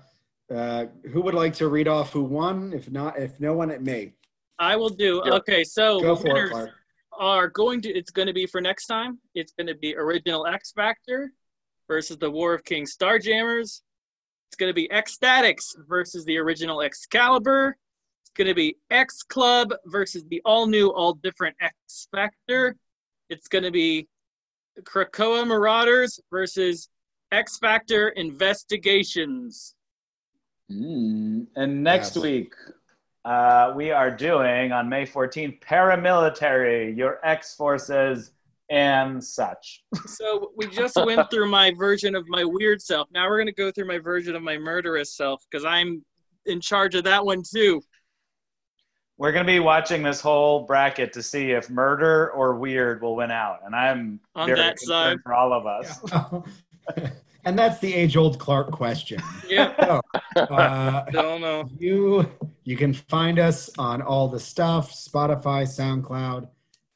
uh, 0.53 0.86
who 1.11 1.22
would 1.22 1.34
like 1.34 1.55
to 1.55 1.68
read 1.68 1.88
off 1.88 2.12
who 2.12 2.22
won? 2.22 2.72
If 2.72 2.90
not, 2.90 3.18
if 3.18 3.40
no 3.40 3.55
one, 3.55 3.70
at 3.70 3.82
me. 3.82 4.12
I 4.59 4.76
will 4.76 4.90
do. 4.90 5.22
Yep. 5.24 5.34
Okay, 5.34 5.64
so 5.64 6.00
Go 6.00 6.16
for 6.16 6.28
it, 6.28 6.53
winners 6.53 6.70
are 7.18 7.48
going 7.48 7.80
to. 7.82 7.90
It's 7.90 8.11
going 8.11 8.28
to 8.28 8.34
be 8.34 8.46
for 8.46 8.61
next 8.61 8.86
time. 8.86 9.18
It's 9.34 9.53
going 9.53 9.66
to 9.66 9.74
be 9.74 9.96
original 9.96 10.46
X 10.46 10.72
Factor 10.72 11.32
versus 11.88 12.16
the 12.18 12.30
War 12.30 12.55
of 12.55 12.64
Kings 12.64 12.96
Starjammers. 12.96 13.82
It's 14.53 14.57
going 14.59 14.68
to 14.68 14.74
be 14.74 14.90
X-Statix 14.90 15.74
versus 15.88 16.26
the 16.26 16.36
original 16.36 16.82
Excalibur. 16.82 17.74
It's 18.22 18.30
going 18.36 18.48
to 18.48 18.55
be 18.55 18.76
X 18.90 19.22
Club 19.22 19.72
versus 19.86 20.24
the 20.28 20.42
all 20.44 20.66
new, 20.66 20.88
all 20.88 21.14
different 21.14 21.57
X 21.62 22.07
Factor. 22.14 22.76
It's 23.30 23.48
going 23.48 23.64
to 23.64 23.70
be 23.70 24.09
Krakoa 24.82 25.46
Marauders 25.46 26.20
versus 26.30 26.90
X 27.30 27.57
Factor 27.57 28.11
Investigations. 28.11 29.74
Mm, 30.70 31.46
and 31.56 31.82
next 31.82 32.16
Yes. 32.16 32.22
week, 32.22 32.54
uh, 33.24 33.72
we 33.76 33.90
are 33.90 34.10
doing 34.10 34.72
on 34.72 34.88
May 34.88 35.06
14th 35.06 35.60
paramilitary, 35.60 36.96
your 36.96 37.24
X 37.24 37.54
forces 37.54 38.32
and 38.70 39.22
such. 39.22 39.82
So 40.06 40.52
we 40.56 40.66
just 40.68 40.96
went 40.96 41.30
through 41.30 41.48
my 41.50 41.72
version 41.72 42.14
of 42.14 42.26
my 42.28 42.44
weird 42.44 42.80
self. 42.82 43.08
Now 43.12 43.28
we're 43.28 43.38
gonna 43.38 43.52
go 43.52 43.70
through 43.70 43.86
my 43.86 43.98
version 43.98 44.34
of 44.34 44.42
my 44.42 44.58
murderous 44.58 45.14
self 45.14 45.44
because 45.50 45.64
I'm 45.64 46.04
in 46.46 46.60
charge 46.60 46.94
of 46.94 47.04
that 47.04 47.24
one 47.24 47.42
too. 47.42 47.82
We're 49.18 49.30
going 49.30 49.46
to 49.46 49.52
be 49.52 49.60
watching 49.60 50.02
this 50.02 50.20
whole 50.20 50.64
bracket 50.66 51.12
to 51.12 51.22
see 51.22 51.52
if 51.52 51.70
murder 51.70 52.32
or 52.32 52.56
weird 52.56 53.02
will 53.02 53.14
win 53.14 53.30
out. 53.30 53.60
And 53.64 53.72
I'm 53.76 54.18
On 54.34 54.48
very 54.48 54.58
that 54.58 54.78
concerned 54.78 55.20
side. 55.20 55.22
for 55.22 55.34
all 55.34 55.52
of 55.52 55.66
us. 55.66 56.00
and 57.45 57.59
that's 57.59 57.78
the 57.80 57.93
age-old 57.93 58.38
Clark 58.38 58.70
question. 58.70 59.20
Yeah, 59.49 59.74
So, 59.80 60.01
uh, 60.36 61.05
don't 61.11 61.40
know. 61.40 61.68
you 61.78 62.26
you 62.64 62.76
can 62.76 62.93
find 62.95 63.38
us 63.38 63.70
on 63.78 64.03
all 64.03 64.28
the 64.28 64.40
stuff: 64.40 64.93
Spotify, 64.93 65.64
SoundCloud, 65.66 66.49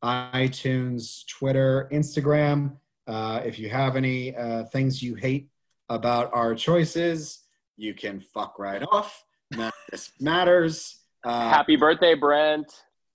iTunes, 0.03 1.26
Twitter, 1.26 1.88
Instagram. 1.92 2.76
Uh, 3.07 3.40
if 3.44 3.59
you 3.59 3.68
have 3.68 3.97
any 3.97 4.34
uh, 4.36 4.64
things 4.64 5.03
you 5.03 5.14
hate 5.14 5.49
about 5.88 6.30
our 6.32 6.55
choices, 6.55 7.40
you 7.76 7.94
can 7.94 8.20
fuck 8.20 8.59
right 8.59 8.82
off. 8.90 9.24
None 9.53 9.68
of 9.68 9.74
this 9.90 10.11
matters. 10.20 10.99
Uh, 11.24 11.49
Happy 11.51 11.76
birthday, 11.76 12.14
Brent. 12.14 12.72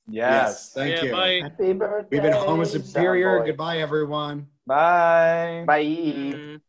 Yes. 0.08 0.74
Thank 0.74 0.98
yeah, 0.98 1.04
you. 1.04 1.12
bye. 1.12 1.40
Happy 1.44 1.74
birthday. 1.74 2.08
We've 2.12 2.22
been 2.22 2.34
Homo 2.34 2.64
Superior. 2.64 3.44
Goodbye, 3.46 3.80
everyone. 3.80 4.48
Bye. 4.66 5.64
Bye. 5.66 5.84
Mm. 5.84 6.62